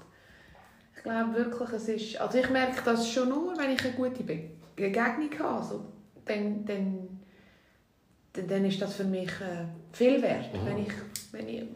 Ich 0.97 1.03
glaube 1.03 1.35
wirklich, 1.35 1.73
es 1.75 1.89
ist, 1.91 2.21
also 2.23 2.39
ich 2.39 2.49
merke 2.49 2.81
das 2.87 3.11
schon 3.11 3.29
nur, 3.29 3.55
wenn 3.59 3.71
ich 3.71 3.85
eine 3.85 3.93
gute 3.93 4.23
Be 4.23 4.51
Begegnung 4.75 5.31
habe, 5.41 5.59
also, 5.59 5.85
dann, 6.25 6.65
dann, 6.65 7.21
dann, 8.33 8.49
dann 8.49 8.65
ist 8.65 8.81
das 8.81 8.95
für 8.95 9.05
mich 9.05 9.29
äh, 9.29 9.67
viel 9.93 10.23
wert. 10.23 10.55
Mhm. 10.55 10.67
Wenn 10.67 10.79
ich, 10.79 10.93
wenn 11.33 11.49
ich, 11.49 11.61
äh, 11.63 11.67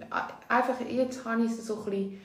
einfach, 0.49 0.80
jetzt 0.80 1.25
habe 1.25 1.42
ich 1.44 1.50
es 1.50 1.66
so 1.66 1.78
ein 1.78 1.85
bisschen, 1.90 2.21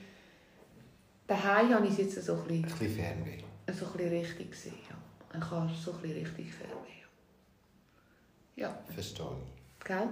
daheim 1.26 1.74
habe 1.74 1.86
ich 1.86 1.92
es 1.92 1.98
jetzt 2.14 2.24
so 2.26 2.34
ein 2.34 2.38
bisschen, 2.44 2.64
Ein 2.64 2.70
bisschen 2.70 2.94
Fernweh. 2.96 3.38
so 3.72 3.86
ein 3.86 3.92
bisschen 3.92 4.10
richtig 4.10 4.50
gesehen. 4.50 4.74
Ja. 4.88 5.38
Ich 5.38 5.50
habe 5.50 5.70
so 5.74 5.92
ein 5.92 5.98
bisschen 5.98 6.24
richtig 6.24 6.52
Fernweh. 6.52 6.74
Ja, 8.56 8.76
Verstehe 8.92 9.26
ich. 9.78 9.84
gell? 9.84 10.08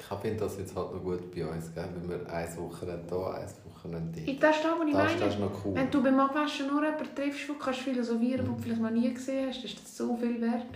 Ich 0.00 0.20
finde 0.20 0.36
das 0.36 0.56
jetzt 0.58 0.74
halt 0.74 0.92
noch 0.94 1.02
gut 1.02 1.34
bei 1.34 1.44
uns, 1.44 1.74
gell? 1.74 1.88
wenn 1.94 2.08
wir 2.08 2.32
eine 2.32 2.56
Woche 2.56 2.86
hier, 2.86 2.94
eine 2.94 3.10
Woche 3.10 3.88
dort. 3.88 4.16
Das 4.16 4.22
ist 4.24 4.42
das, 4.42 4.56
was 4.64 4.86
ich 4.88 4.94
meine. 4.94 5.18
das 5.18 5.34
ist 5.34 5.40
noch 5.40 5.64
cool. 5.64 5.74
Wenn 5.74 5.90
du 5.90 6.02
beim 6.02 6.20
Abwaschen 6.20 6.68
nur 6.68 6.82
jemanden 6.84 7.14
triffst, 7.14 7.48
den 7.48 7.54
du 7.54 7.58
kannst 7.58 7.80
philosophieren 7.80 8.46
den 8.46 8.54
du 8.56 8.62
vielleicht 8.62 8.80
noch 8.80 8.90
nie 8.90 9.12
gesehen 9.12 9.48
hast, 9.48 9.64
ist 9.64 9.78
das 9.82 9.96
so 9.96 10.16
viel 10.16 10.40
wert. 10.40 10.66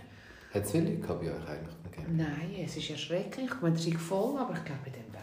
Hat 0.55 0.65
es 0.65 0.71
viele 0.71 0.91
Leute 0.95 1.07
bei 1.07 1.15
euch 1.15 1.49
eigentlich? 1.49 1.93
Camping? 1.93 2.17
Nein, 2.17 2.55
es 2.65 2.77
ist 2.77 2.91
erschreckend. 2.91 3.51
Ich 3.51 3.61
meine, 3.61 3.77
der 3.77 3.87
ist 3.87 4.01
voll, 4.01 4.39
aber 4.39 4.55
ich 4.55 4.65
glaube, 4.65 4.81
bei 4.85 4.91
dem 4.91 5.13
Wetter. 5.13 5.23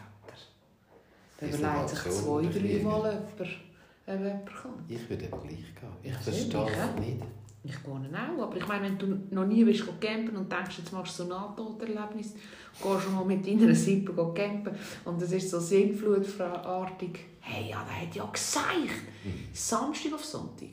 Da 1.40 1.46
überlegt 1.48 1.90
sich 1.90 2.00
zwei, 2.00 2.42
drei. 2.42 2.84
Mal, 2.84 3.06
er- 4.08 4.16
jemand 4.16 4.46
kommt. 4.56 4.90
Ich 4.92 5.10
würde 5.10 5.26
eben 5.26 5.40
gleich 5.42 5.50
gehen. 5.76 5.90
Ich 6.04 6.12
Ja, 6.12 6.18
verstehe 6.20 6.66
es 6.66 6.76
ja. 6.78 7.00
nicht. 7.00 7.24
Ich 7.62 7.84
gehe 7.84 7.94
auch, 7.94 8.42
aber 8.44 8.56
ich 8.58 8.68
meine, 8.68 8.86
wenn 8.86 8.98
du 8.98 9.36
noch 9.36 9.46
nie 9.46 9.64
bist 9.66 9.84
campen 10.00 10.36
und 10.38 10.50
denkst, 10.52 10.78
jetzt 10.80 10.94
machst 10.94 11.20
du 11.20 11.24
so 11.24 11.24
ein 11.24 11.30
Nahtoderlebnis, 11.30 12.34
gehst 12.34 13.04
schon 13.04 13.14
mal 13.16 13.26
mit 13.26 13.46
deiner 13.46 13.76
Sippe 13.76 14.14
campen 14.34 14.74
und 15.06 15.22
es 15.22 15.32
ist 15.34 15.50
so 15.50 15.60
sinnflutartig. 15.60 17.20
Hey, 17.42 17.70
ja, 17.70 17.84
der 17.84 18.08
hat 18.08 18.16
ja 18.16 18.26
gesagt, 18.26 19.04
Samstag 19.54 20.14
auf 20.14 20.24
Sonntag. 20.24 20.70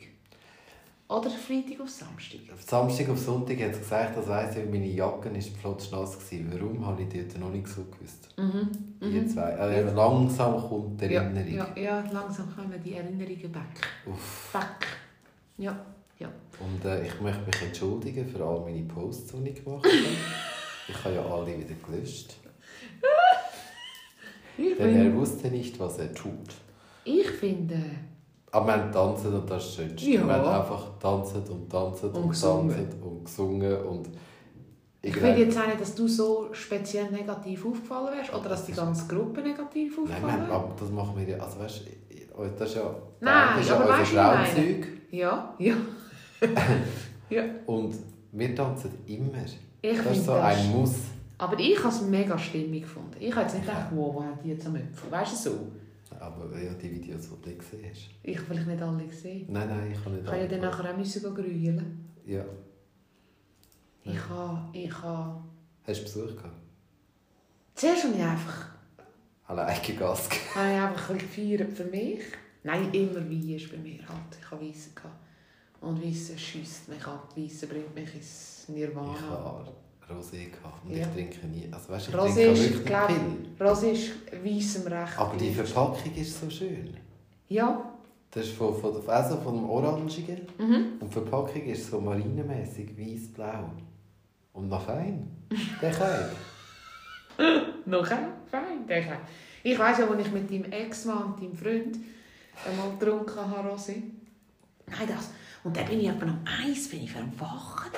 Oder 1.08 1.30
Freitag 1.30 1.80
auf 1.80 1.88
Samstag. 1.88 2.40
Auf 2.52 2.62
Samstag 2.62 3.08
auf 3.10 3.18
Sonntag 3.18 3.60
hat 3.60 3.70
es 3.72 3.78
gesagt, 3.78 4.16
das 4.16 4.26
weiss 4.26 4.56
ich, 4.56 4.64
meine 4.68 4.86
Jacke 4.86 5.32
war 5.32 5.40
flotschnass. 5.40 6.18
gewesen. 6.18 6.50
Warum, 6.52 6.84
habe 6.84 7.02
ich 7.02 7.08
dort 7.08 7.38
noch 7.38 7.50
nicht 7.52 7.68
so 7.68 7.84
gewusst. 7.84 8.28
Mhm. 8.36 8.68
Die 9.00 9.24
zwei. 9.28 9.54
Also 9.54 9.94
langsam 9.94 10.56
kommt 10.68 11.00
die 11.00 11.06
Ja, 11.06 11.22
Erinnerung. 11.22 11.54
ja, 11.76 11.80
ja, 11.80 12.04
langsam 12.12 12.52
kommen 12.52 12.82
die 12.84 12.94
Erinnerungen 12.94 13.52
back. 13.52 13.88
Uff. 14.06 14.50
Back. 14.52 14.84
Ja, 15.58 15.78
ja. 16.18 16.28
Und 16.58 16.84
äh, 16.84 17.06
ich 17.06 17.20
möchte 17.20 17.46
mich 17.46 17.62
entschuldigen 17.62 18.26
für 18.26 18.44
all 18.44 18.60
meine 18.62 18.82
Posts, 18.82 19.34
die 19.44 19.50
ich 19.50 19.64
gemacht 19.64 19.84
habe. 19.84 19.94
ich 20.88 21.04
habe 21.04 21.14
ja 21.14 21.24
alle 21.24 21.46
wieder 21.56 21.74
gelöscht. 21.86 22.34
Denn 24.58 24.96
er 25.06 25.14
wusste 25.14 25.48
nicht, 25.50 25.78
was 25.78 25.98
er 25.98 26.12
tut. 26.12 26.54
ich 27.04 27.28
finde... 27.30 27.78
Aber 28.56 28.66
wir 28.68 28.72
haben 28.74 28.90
tanzt 28.92 29.26
und 29.26 29.50
das 29.50 29.66
ist 29.66 29.68
das 29.68 29.74
Schönste. 29.86 30.10
Ja. 30.10 30.26
Wir 30.26 30.34
haben 30.34 30.60
einfach 30.60 30.84
tanzt 30.98 31.36
und 31.50 31.70
tanzt 31.70 32.04
und, 32.04 32.14
Und 32.14 32.28
gesungen. 32.30 32.88
und 33.02 33.24
gesungen. 33.24 33.76
Und 33.82 34.08
Ich 35.02 35.14
ich 35.14 35.22
will 35.22 35.38
jetzt 35.38 35.58
auch 35.58 35.66
nicht, 35.66 35.80
dass 35.80 35.94
du 35.94 36.08
so 36.08 36.48
speziell 36.52 37.10
negativ 37.10 37.66
aufgefallen 37.66 38.16
wärst 38.16 38.32
oder 38.34 38.48
dass 38.48 38.64
die 38.64 38.72
ganze 38.72 39.06
Gruppe 39.06 39.42
negativ 39.42 39.98
Nein, 39.98 40.06
aufgefallen 40.06 40.42
nein, 40.42 40.50
aber 40.50 40.74
das 40.78 40.90
machen 40.90 41.12
wir 41.18 41.28
ja. 41.28 41.38
Also 41.38 41.60
weißt 41.60 41.82
das 42.58 42.68
ist 42.70 42.76
ja, 42.76 42.94
Nein, 43.20 43.48
das 43.56 43.64
ist 43.64 43.70
ja 43.70 43.76
unser? 43.76 44.04
Frauenzeug. 44.04 44.86
Ja, 45.10 45.54
ja. 45.58 45.74
ja. 47.30 47.42
Und 47.66 47.94
wir 48.32 48.54
tanzen 48.54 48.90
immer. 49.06 49.44
Ich 49.82 49.96
das 49.98 50.06
ist 50.06 50.12
finde 50.12 50.20
so 50.22 50.32
das. 50.32 50.44
ein 50.44 50.72
Muss. 50.72 50.94
Aber 51.38 51.58
ich 51.58 51.78
habe 51.78 51.88
es 51.88 52.02
mega 52.02 52.38
stimmig 52.38 52.82
gefunden. 52.82 53.16
Ich 53.20 53.34
habe 53.34 53.42
jetzt 53.42 53.54
nicht 53.54 53.66
gedacht, 53.66 53.88
wow, 53.92 54.14
wo 54.14 54.22
haben 54.22 54.38
die 54.42 54.48
jetzt 54.48 54.66
am 54.66 54.76
Öpfel? 54.76 55.10
Weißt 55.10 55.32
du 55.46 55.50
so? 55.50 55.58
Aber 56.20 56.58
ja, 56.58 56.72
die 56.74 56.90
Videos, 56.90 57.28
die 57.28 57.50
du 57.50 57.56
gesehen 57.58 57.84
hast. 57.90 58.10
Ich 58.22 58.36
habe 58.36 58.46
vielleicht 58.46 58.66
nicht 58.68 58.82
alle 58.82 59.04
gesehen. 59.06 59.46
Nein, 59.50 59.68
nein, 59.68 59.90
ich 59.92 60.02
kann 60.02 60.12
nicht 60.12 60.24
Ich 60.24 60.28
habe 60.30 60.40
ja 60.40 60.46
dann 60.46 60.60
alle- 60.64 60.70
nachher 60.70 60.92
auch 60.92 60.96
müssen 60.96 61.34
grühlen. 61.34 62.08
Ja. 62.24 62.44
Ich 64.04 64.28
habe, 64.28 64.68
ich 64.78 65.02
habe... 65.02 65.42
Hast 65.86 65.98
du 66.00 66.02
Besuch 66.04 66.36
gehabt? 66.36 66.54
Zuerst 67.74 68.04
habe 68.04 68.14
ich 68.14 68.22
einfach, 68.22 68.68
Alleine 69.46 69.78
Gas 69.96 70.28
gegeben. 70.28 70.44
habe 70.54 70.70
ich 70.72 70.80
einfach 70.80 71.10
ein 71.10 71.18
gefeiert 71.18 71.72
für 71.72 71.84
mich. 71.84 72.20
Nein, 72.62 72.92
immer 72.94 73.16
Wein 73.16 73.48
ist 73.50 73.70
bei 73.70 73.76
mir 73.78 73.98
halt. 74.08 74.38
Ich 74.40 74.50
habe 74.50 74.66
Weisse 74.66 74.90
gehabt. 74.94 75.14
Und 75.80 76.02
Weisse 76.02 76.36
schiesst 76.38 76.88
mich 76.88 77.06
ab. 77.06 77.28
Weisse 77.36 77.66
bringt 77.66 77.94
mich 77.94 78.12
ins 78.14 78.64
Ich 78.68 78.74
Nirvana. 78.74 79.20
habe 79.20 79.72
Rosé 80.08 80.46
gehabt. 80.50 80.84
Und 80.84 80.92
Ja. 80.96 81.02
ich 81.06 81.12
trinke 81.12 81.46
nie. 81.46 81.68
Also 81.72 81.88
weißt 81.92 82.08
ich 82.08 82.14
Rosé 82.14 82.34
trinke 82.34 82.50
ist, 82.52 82.62
wirklich 82.62 82.84
glaub- 82.86 83.08
viel. 83.10 83.50
Rosé 83.58 83.90
ist 83.92 84.12
weissem 84.44 84.92
Recht. 84.92 85.18
Aber 85.18 85.36
die 85.36 85.50
Verpackung 85.52 86.14
ist 86.14 86.40
so 86.40 86.48
schön. 86.50 86.96
Ja. 87.48 87.92
Das 88.30 88.44
ist 88.46 88.54
von, 88.56 88.78
von, 88.80 89.08
also 89.08 89.36
von 89.38 89.54
dem 89.56 89.68
Orangigen. 89.70 90.42
Mhm. 90.58 90.86
Und 91.00 91.08
die 91.08 91.12
Verpackung 91.12 91.62
ist 91.62 91.90
so 91.90 92.00
marinemäßig 92.00 92.96
weiß-blau. 92.98 93.70
Und 94.52 94.68
noch 94.68 94.84
fein. 94.84 95.28
Der 95.80 95.90
kann 95.90 96.30
Noch 97.86 98.10
ein? 98.10 98.28
Fein, 98.50 98.86
denke 98.88 99.18
ich. 99.64 99.72
Ich 99.72 99.78
weiss 99.78 99.98
ja, 99.98 100.06
als 100.08 100.26
ich 100.26 100.32
mit 100.32 100.50
deinem 100.50 100.70
Ex-Mann 100.72 101.24
und 101.24 101.40
deinem 101.40 101.54
Freund 101.54 101.98
einmal 102.66 102.96
getrunken 102.98 103.36
habe, 103.50 103.68
Rosé. 103.70 104.02
Nein, 104.86 105.08
das. 105.08 105.30
Und 105.64 105.76
dann 105.76 105.86
bin 105.86 106.00
ich 106.00 106.08
etwa 106.08 106.24
um 106.26 106.38
eins 106.44 106.88
bin 106.88 107.02
ich 107.02 107.12
verwacht. 107.12 107.90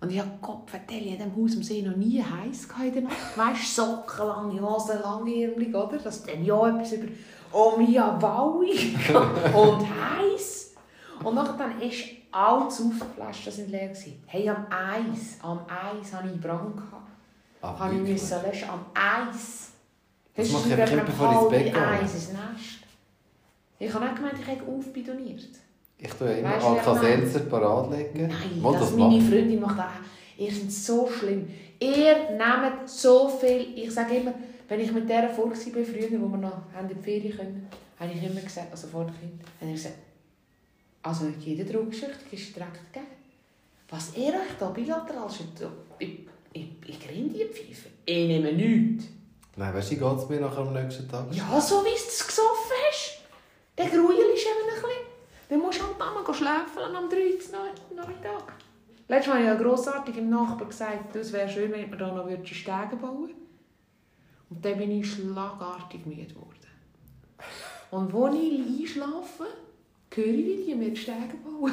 Und 0.00 0.10
ich 0.10 0.18
habe 0.18 0.30
Gott 0.40 0.70
vertelle, 0.70 1.00
in 1.00 1.16
diesem 1.16 1.36
Haus 1.36 1.56
am 1.56 1.62
See 1.62 1.82
noch 1.82 1.96
nie 1.96 2.22
heiß 2.22 2.68
in 2.82 2.92
der 2.92 3.02
Nacht. 3.02 3.36
Weißt 3.36 3.78
du, 3.78 3.82
Socken, 3.82 4.26
lange 4.26 4.60
Hosen, 4.60 5.02
lange 5.02 5.44
Ärmel, 5.44 5.76
oder? 5.76 5.98
Dass 5.98 6.22
dann 6.22 6.42
ja 6.44 6.68
etwas 6.68 6.92
über 6.92 7.08
«Oh, 7.52 7.76
Mia 7.76 8.20
Waui» 8.20 8.70
und 9.54 9.86
heiß. 9.86 10.74
Und 11.22 11.34
nachher 11.34 11.56
dann 11.58 11.80
ist 11.82 12.04
alles 12.32 12.80
aufgeflasht, 12.80 13.46
das 13.46 13.56
sind 13.56 13.70
leer 13.70 13.88
gewesen. 13.88 14.22
Hey, 14.26 14.48
am 14.48 14.66
Eis, 14.70 15.38
am 15.42 15.60
Eis 15.68 16.14
hatte 16.14 16.30
ich 16.34 16.40
Brand. 16.40 16.76
Gehabt. 16.76 17.10
Ah, 17.60 17.78
Habe 17.78 17.96
ich 17.96 18.00
müssen 18.00 18.42
löschen 18.42 18.70
am 18.70 18.86
Eis. 18.94 19.72
Das 20.34 20.54
einfach 20.54 20.64
einem 20.64 20.92
immer, 20.92 21.04
bevor 21.04 21.30
ich 21.30 21.40
ins 21.40 21.72
Bett. 21.72 21.76
Eis 21.76 22.14
ins 22.14 22.28
Nest. 22.28 22.80
Ich 23.78 23.92
habe 23.92 24.06
auch 24.08 24.14
gemeint, 24.14 24.34
ich 24.40 24.46
hätte 24.46 24.64
aufbidoniert. 24.66 25.48
Ich 26.02 26.12
tue 26.14 26.32
immer 26.32 26.56
Weißt 26.56 26.66
Alka-Seltzer 26.66 27.40
parat 27.40 27.90
legen. 27.90 28.28
Nein, 28.28 28.62
Mal, 28.62 28.72
das, 28.72 28.82
das 28.82 28.92
meine. 28.96 29.20
Freundin 29.20 29.60
macht 29.60 29.78
auch. 29.78 30.38
Ihr 30.38 30.50
seid 30.50 30.72
so 30.72 31.08
schlimm. 31.08 31.48
Ihr 31.78 32.30
nehmt 32.30 32.88
so 32.88 33.28
viel. 33.28 33.76
Ich 33.76 33.90
sage 33.92 34.16
immer, 34.16 34.32
wenn 34.68 34.80
ich 34.80 34.92
mit 34.92 35.08
der 35.08 35.28
vor 35.28 35.50
war, 35.50 35.56
früher, 35.56 36.20
wo 36.20 36.28
wir 36.28 36.38
noch 36.38 36.62
in 36.80 36.88
die 36.88 36.94
Ferien 36.94 37.36
können, 37.36 37.68
habe 37.98 38.12
ich 38.12 38.22
immer 38.22 38.40
gesagt, 38.40 38.68
also 38.70 38.88
vor 38.88 39.04
dem 39.04 39.18
Kind, 39.18 39.42
habe 39.60 39.70
ich 39.70 39.76
gesagt, 39.76 39.96
also 41.02 41.26
jeder 41.38 41.64
Drogsüchtige 41.64 42.36
ist 42.36 42.56
direkt 42.56 42.80
dagegen. 42.92 43.10
Was 43.90 44.16
ihr 44.16 44.28
euch 44.28 44.56
da 44.58 44.68
bilateral 44.70 45.28
schüttet, 45.28 45.68
ich, 45.98 46.20
ich, 46.52 46.68
ich 46.86 47.00
grinse 47.00 47.36
die 47.36 47.44
Pfeife. 47.44 47.88
Ich 48.06 48.28
nehme 48.28 48.52
nichts. 48.52 49.06
Nein, 49.56 49.74
weißt 49.74 49.90
du, 49.90 49.94
wie 49.96 49.98
geht 49.98 50.18
es 50.18 50.28
mir 50.28 50.40
nachher 50.40 50.58
am 50.58 50.72
nächsten 50.72 51.08
Tag? 51.08 51.26
Ja, 51.32 51.60
so 51.60 51.84
wie 51.84 51.88
du 51.88 51.94
es 51.94 52.26
gesoffen 52.26 52.76
hast. 52.90 53.18
Der 53.76 53.86
Gruel 53.86 54.34
ist 54.34 54.46
eben 54.46 54.68
ein 54.68 54.74
bisschen... 54.74 55.09
Dann 55.50 55.58
musst 55.58 55.80
du 55.80 55.84
halt 55.84 56.00
einmal 56.00 56.34
schlafen 56.34 56.96
am 56.96 57.10
3. 57.10 57.16
Nachmittag. 57.96 58.52
Letztes 59.08 59.26
Mal 59.26 59.34
habe 59.34 59.42
ich 59.42 59.48
ja 59.48 59.54
grossartig 59.56 60.16
im 60.16 60.30
Nachbar 60.30 60.68
gesagt, 60.68 61.16
es 61.16 61.32
wäre 61.32 61.48
schön, 61.48 61.72
wenn 61.72 61.90
wir 61.90 61.98
da 61.98 62.12
noch 62.12 62.28
Stege 62.44 62.96
bauen 63.00 63.22
würden. 63.22 63.34
Und 64.48 64.64
dann 64.64 64.78
bin 64.78 64.92
ich 64.92 65.12
schlagartig 65.12 66.06
müde 66.06 66.26
geworden. 66.26 66.56
Und 67.90 68.12
wo 68.12 68.28
ich 68.28 68.80
einschlafe, 68.80 69.46
höre 70.14 70.26
ich, 70.26 70.46
wie 70.46 70.64
die 70.66 70.74
mir 70.76 70.90
die 70.90 70.96
Stege 70.96 71.36
bauen. 71.44 71.72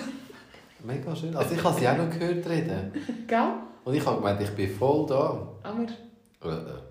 Mega 0.83 1.15
schön. 1.15 1.35
Also 1.35 1.53
ich 1.53 1.63
habe 1.63 1.79
sie 1.79 1.87
auch 1.87 1.97
noch 1.97 2.09
gehört 2.09 2.49
reden. 2.49 2.91
Gell? 3.27 3.53
Und 3.85 3.93
ich 3.93 4.03
habe 4.03 4.17
gemeint, 4.17 4.41
ich 4.41 4.55
bin 4.55 4.69
voll 4.75 5.05
da. 5.05 5.47
Aber... 5.61 6.86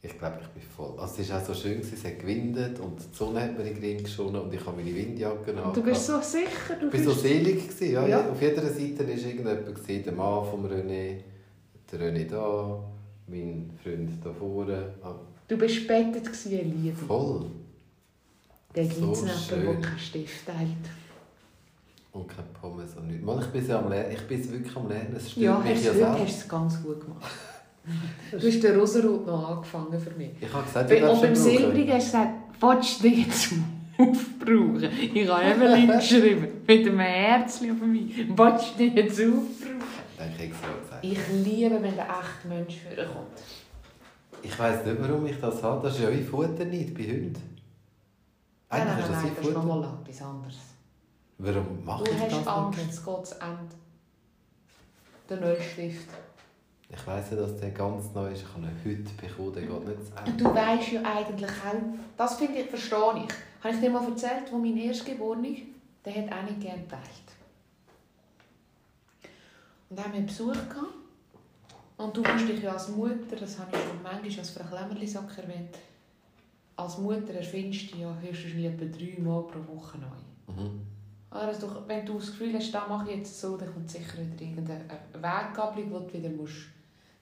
Ich 0.00 0.16
glaube, 0.16 0.38
ich 0.40 0.48
bin 0.48 0.62
voll. 0.62 0.98
Also 0.98 1.22
es 1.22 1.30
war 1.30 1.42
auch 1.42 1.46
so 1.46 1.54
schön, 1.54 1.80
es 1.80 2.04
hat 2.04 2.20
gewindet 2.20 2.78
und 2.78 3.00
die 3.00 3.16
Sonne 3.16 3.40
hat 3.42 3.58
mir 3.58 3.64
in 3.64 3.74
den 3.74 3.82
Ring 3.82 4.02
geschonen 4.02 4.42
und 4.42 4.54
ich 4.54 4.64
habe 4.64 4.76
meine 4.76 4.94
Windjacke 4.94 5.60
an. 5.60 5.74
Du 5.74 5.82
bist 5.82 6.06
so 6.06 6.20
sicher. 6.20 6.76
Du 6.80 6.88
bist 6.88 7.04
so 7.04 7.12
selig. 7.12 7.68
Gewesen, 7.68 7.92
ja. 7.92 8.06
ja. 8.06 8.30
Auf 8.30 8.40
jeder 8.40 8.62
Seite 8.62 9.00
war 9.00 9.08
irgendjemand, 9.08 9.66
gewesen, 9.66 10.04
der 10.04 10.12
Mann 10.12 10.44
von 10.48 10.64
René, 10.70 11.16
der 11.90 12.00
René 12.00 12.28
da, 12.28 12.80
mein 13.26 13.70
Freund 13.82 14.10
da 14.24 14.32
vorne. 14.32 14.94
Ah. 15.02 15.16
Du 15.48 15.56
bist 15.56 15.88
bettet 15.88 16.30
wie 16.48 16.56
Liebe. 16.56 16.96
Voll. 16.96 17.46
Der 18.76 18.84
gibt 18.84 19.12
es 19.12 19.20
so 19.20 19.26
jemanden, 19.26 19.80
der 19.80 19.80
keinen 19.80 19.98
Stift 19.98 20.46
teilt. 20.46 20.68
Und 22.12 22.28
kein 22.28 22.44
Pommes 22.60 22.94
und 22.96 23.08
nichts. 23.08 23.46
ich 23.46 23.66
bin 23.66 23.70
am 23.72 23.88
Lernen. 23.88 24.12
Ich 24.12 24.26
bin 24.28 24.52
wirklich 24.52 24.76
am 24.76 24.88
Lernen. 24.88 25.16
Es 25.16 25.34
ja, 25.34 25.58
mich 25.58 25.74
hast 25.74 25.84
ja 25.84 25.92
selbst. 25.92 26.20
hast 26.20 26.20
du 26.20 26.42
es 26.42 26.48
ganz 26.48 26.82
gut 26.82 27.00
gemacht. 27.00 27.32
Du 28.30 28.46
hast 28.46 28.62
den 28.62 28.78
Rosenrot 28.78 29.26
noch 29.26 29.56
angefangen 29.56 30.00
für 30.00 30.10
mich. 30.10 30.30
Ich 30.40 30.52
habe 30.52 30.64
gesagt, 30.64 30.90
du 30.90 31.10
Und 31.10 31.22
beim 31.22 31.34
Silbrigen 31.34 31.94
hast 31.94 32.14
du 32.14 32.18
gesagt, 32.18 32.32
willst 32.60 32.98
du 32.98 33.08
dich 33.08 33.26
jetzt 33.26 33.52
aufbrauchen? 33.98 34.88
Ich 35.14 35.28
habe 35.28 35.44
Evelyn 35.44 35.88
geschrieben, 35.88 36.48
mit 36.66 36.86
einem 36.86 36.98
Herzchen 37.00 37.70
auf 37.72 37.86
mich. 37.86 38.16
Willst 38.28 38.74
du 38.74 38.78
dich 38.78 38.94
jetzt 38.94 39.20
aufbrauchen? 39.20 39.78
Ich. 41.00 41.10
Ich 41.10 41.18
liebe, 41.44 41.82
wenn 41.82 41.94
der 41.94 42.06
echte 42.06 42.48
Mensch 42.48 42.76
vorkommt. 42.76 43.38
Ich 44.42 44.58
weiss 44.58 44.84
nicht, 44.84 44.96
warum 45.00 45.26
ich 45.26 45.40
das 45.40 45.62
habe. 45.62 45.86
Das 45.86 45.96
ist 45.96 46.02
ja 46.02 46.10
wie 46.10 46.22
Futter 46.22 46.64
nicht 46.64 46.94
bei 46.94 47.04
Hunden. 47.04 47.58
Eigentlich 48.68 48.86
nein, 48.86 48.96
nein, 48.96 48.98
ist 48.98 49.10
das, 49.10 49.22
nein, 49.22 49.32
das 49.36 49.46
ist 49.46 49.54
nochmal 49.54 49.88
etwas 50.02 50.22
anderes. 50.22 50.56
Warum 51.38 51.84
mache 51.84 52.04
ich 52.04 52.10
das? 52.10 52.28
Du 52.28 52.36
hast 52.36 52.48
Angst, 52.48 52.80
es 52.90 53.04
geht 53.04 53.26
zu 53.26 53.34
Ende. 53.40 53.74
Der 55.28 55.40
neue 55.40 55.60
Stift. 55.60 56.08
Ich 56.90 57.06
weiss 57.06 57.30
ja, 57.30 57.36
dass 57.36 57.60
der 57.60 57.70
ganz 57.70 58.14
neu 58.14 58.32
ist. 58.32 58.42
Ich 58.42 58.48
habe 58.48 58.62
ihn 58.62 58.72
heute 58.82 59.14
bekommen, 59.14 59.52
der 59.52 59.62
geht 59.62 59.86
nicht 59.86 60.06
zu 60.06 60.16
Ende. 60.16 60.42
Du 60.42 60.54
weißt 60.54 60.92
ja 60.92 61.02
eigentlich 61.02 61.50
auch, 61.50 61.98
das 62.16 62.36
finde 62.36 62.60
ich, 62.60 62.70
verstehe 62.70 63.24
ich. 63.26 63.34
Habe 63.62 63.74
ich 63.74 63.80
dir 63.80 63.90
mal 63.90 64.08
erzählt, 64.08 64.50
wo 64.50 64.56
mein 64.56 64.76
Erstgeborener, 64.76 65.56
der 66.04 66.14
hat 66.14 66.32
auch 66.32 66.42
nicht 66.44 66.60
gerne 66.60 66.82
geteilt. 66.82 67.02
Und 69.90 69.98
dann 69.98 70.06
haben 70.06 70.14
wir 70.14 70.22
Besuch 70.22 70.52
gehabt. 70.52 70.94
Und 71.98 72.16
du 72.16 72.22
musst 72.22 72.48
dich 72.48 72.62
ja 72.62 72.72
als 72.72 72.88
Mutter, 72.88 73.36
das 73.38 73.58
habe 73.58 73.76
ich 73.76 73.82
schon 73.82 74.02
manchmal 74.02 74.38
als 74.38 74.50
Frau 74.50 74.64
Klemmerli-Sack 74.64 75.38
erwähnt, 75.38 75.76
als 76.76 76.96
Mutter 76.98 77.34
erfindest 77.34 77.92
du 77.92 77.98
ja 77.98 78.16
höchstens 78.20 78.54
etwa 78.54 78.84
dreimal 78.84 79.42
pro 79.42 79.74
Woche 79.74 79.98
neu. 79.98 80.54
Mhm. 80.54 80.80
Also, 81.30 81.68
wenn 81.86 82.06
du 82.06 82.14
das 82.14 82.30
Gefühl 82.30 82.54
hast, 82.54 82.72
da 82.72 82.86
mache 82.86 83.10
ich 83.10 83.18
jetzt 83.18 83.40
so, 83.40 83.56
dann 83.56 83.74
kommt 83.74 83.90
sicher 83.90 84.16
wieder 84.18 84.40
irgendeine 84.40 84.84
Weggabelung, 85.12 86.06
die 86.06 86.12
du 86.12 86.18
wieder 86.18 86.30
musst 86.30 86.77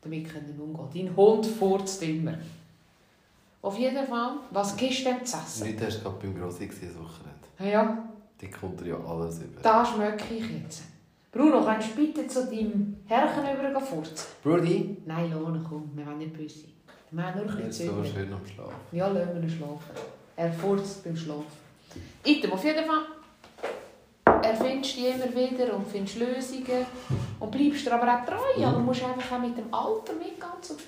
damit 0.07 0.33
können 0.33 0.61
umgehen 0.61 1.07
Dein 1.07 1.17
Hund 1.17 1.47
furzt 1.47 2.03
immer. 2.03 2.35
Auf 3.63 3.79
jeden 3.79 4.07
Fall, 4.07 4.37
was 4.51 4.77
gibst 4.77 5.01
du 5.01 5.11
dem 5.11 5.25
zu 5.25 5.37
essen? 5.37 5.67
Nicht 5.67 5.81
erst 5.81 6.03
gerade 6.03 6.17
beim 6.21 6.39
Grossi 6.39 6.69
das 6.69 6.95
Wochenende. 6.95 7.77
Ja. 7.77 8.09
Die 8.41 8.51
kommt 8.51 8.85
ja 8.87 8.97
alles 8.97 9.39
über. 9.39 9.61
Da 9.61 9.85
schmecke 9.85 10.35
ich 10.35 10.51
jetzt. 10.63 10.83
Bruno, 11.33 11.63
kannst 11.65 11.91
du 11.91 11.97
bitte 11.97 12.27
zu 12.29 12.47
deinem 12.47 12.97
Herrchen 13.07 13.71
über 13.71 13.81
furzen? 13.81 14.27
Brudi? 14.43 14.97
Nein, 15.05 15.33
Lohne, 15.33 15.65
komm, 15.69 15.91
wir 15.95 16.07
wollen 16.07 16.19
nicht 16.19 16.37
böse. 16.37 16.67
Wir 17.11 17.25
haben 17.27 17.45
nur 17.45 17.57
ein 17.57 17.67
bisschen 17.67 17.89
so 17.95 18.05
schön 18.05 18.33
am 18.33 18.47
Schlafen. 18.47 18.75
Ja, 18.93 19.09
lassen 19.09 19.35
wir 19.35 19.43
ihn 19.43 19.51
schlafen. 19.51 19.91
Er 20.37 20.53
furzt 20.53 21.05
beim 21.05 21.17
Schlafen. 21.17 21.67
Item, 22.25 22.53
auf 22.53 22.65
jeden 22.65 22.85
Fall 22.85 23.03
erfindest 24.47 24.97
die 24.97 25.07
immer 25.07 25.35
wieder 25.35 25.75
und 25.75 25.87
findest 25.87 26.19
Lösungen 26.19 26.87
und 27.41 27.51
bleibst 27.51 27.87
dir 27.87 27.93
aber 27.93 28.13
auch 28.13 28.27
treu, 28.27 28.59
mhm. 28.59 28.65
aber 28.65 28.79
musst 28.79 29.05
einfach 29.05 29.37
auch 29.37 29.41
mit 29.41 29.57
dem 29.57 29.73
Alter 29.73 30.13
mitgehen. 30.15 30.79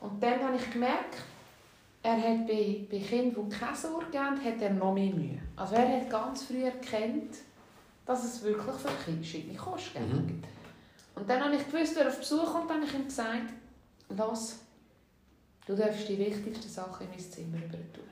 Und 0.00 0.22
dann 0.22 0.42
habe 0.42 0.56
ich 0.56 0.70
gemerkt, 0.70 1.16
er 2.02 2.16
hat 2.16 2.46
bei, 2.46 2.86
bei 2.90 2.98
Kindern, 2.98 3.50
die 3.50 3.56
keine 3.56 3.76
Sorge 3.76 4.18
haben, 4.18 4.42
hat 4.42 4.60
er 4.60 4.70
noch 4.70 4.94
mehr 4.94 5.12
Mühe. 5.12 5.38
Also 5.56 5.74
er 5.74 6.00
hat 6.00 6.10
ganz 6.10 6.44
früh 6.44 6.64
erkannt, 6.64 7.36
dass 8.06 8.24
es 8.24 8.42
wirklich 8.42 8.76
für 8.76 9.04
Kinder 9.04 9.22
verschiedene 9.22 9.58
Kosten 9.58 10.08
mhm. 10.08 10.26
gibt. 10.26 10.46
Und 11.14 11.28
dann 11.28 11.44
habe 11.44 11.56
ich 11.56 11.70
gewusst, 11.70 11.94
wer 11.96 12.08
auf 12.08 12.18
Besuch 12.18 12.52
kommt, 12.52 12.70
habe 12.70 12.84
ich 12.84 12.94
ihm 12.94 13.04
gesagt, 13.04 13.52
lass, 14.16 14.60
du 15.66 15.74
darfst 15.74 16.08
die 16.08 16.18
wichtigsten 16.18 16.68
Sachen 16.68 17.06
in 17.06 17.10
mein 17.10 17.18
Zimmer 17.18 17.56
über 17.58 17.92
tun. 17.92 18.07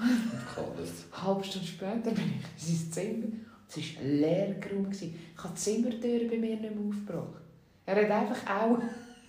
Eine 0.00 1.26
halbe 1.26 1.44
Stunde 1.44 1.66
später 1.66 2.10
bin 2.10 2.40
ich 2.56 2.70
in 2.70 2.76
sein 2.76 2.92
Zimmer. 2.92 3.26
Es 3.68 3.76
war 3.76 4.02
leer 4.02 4.56
rum. 4.72 4.90
Ich 4.90 5.12
habe 5.36 5.54
die 5.54 5.60
Zimmertür 5.60 6.28
bei 6.28 6.38
mir 6.38 6.56
nicht 6.56 6.74
mehr 6.74 6.88
aufgebracht. 6.88 7.42
Er 7.86 7.96
hat 7.96 8.10
einfach 8.10 8.62
auch 8.62 8.78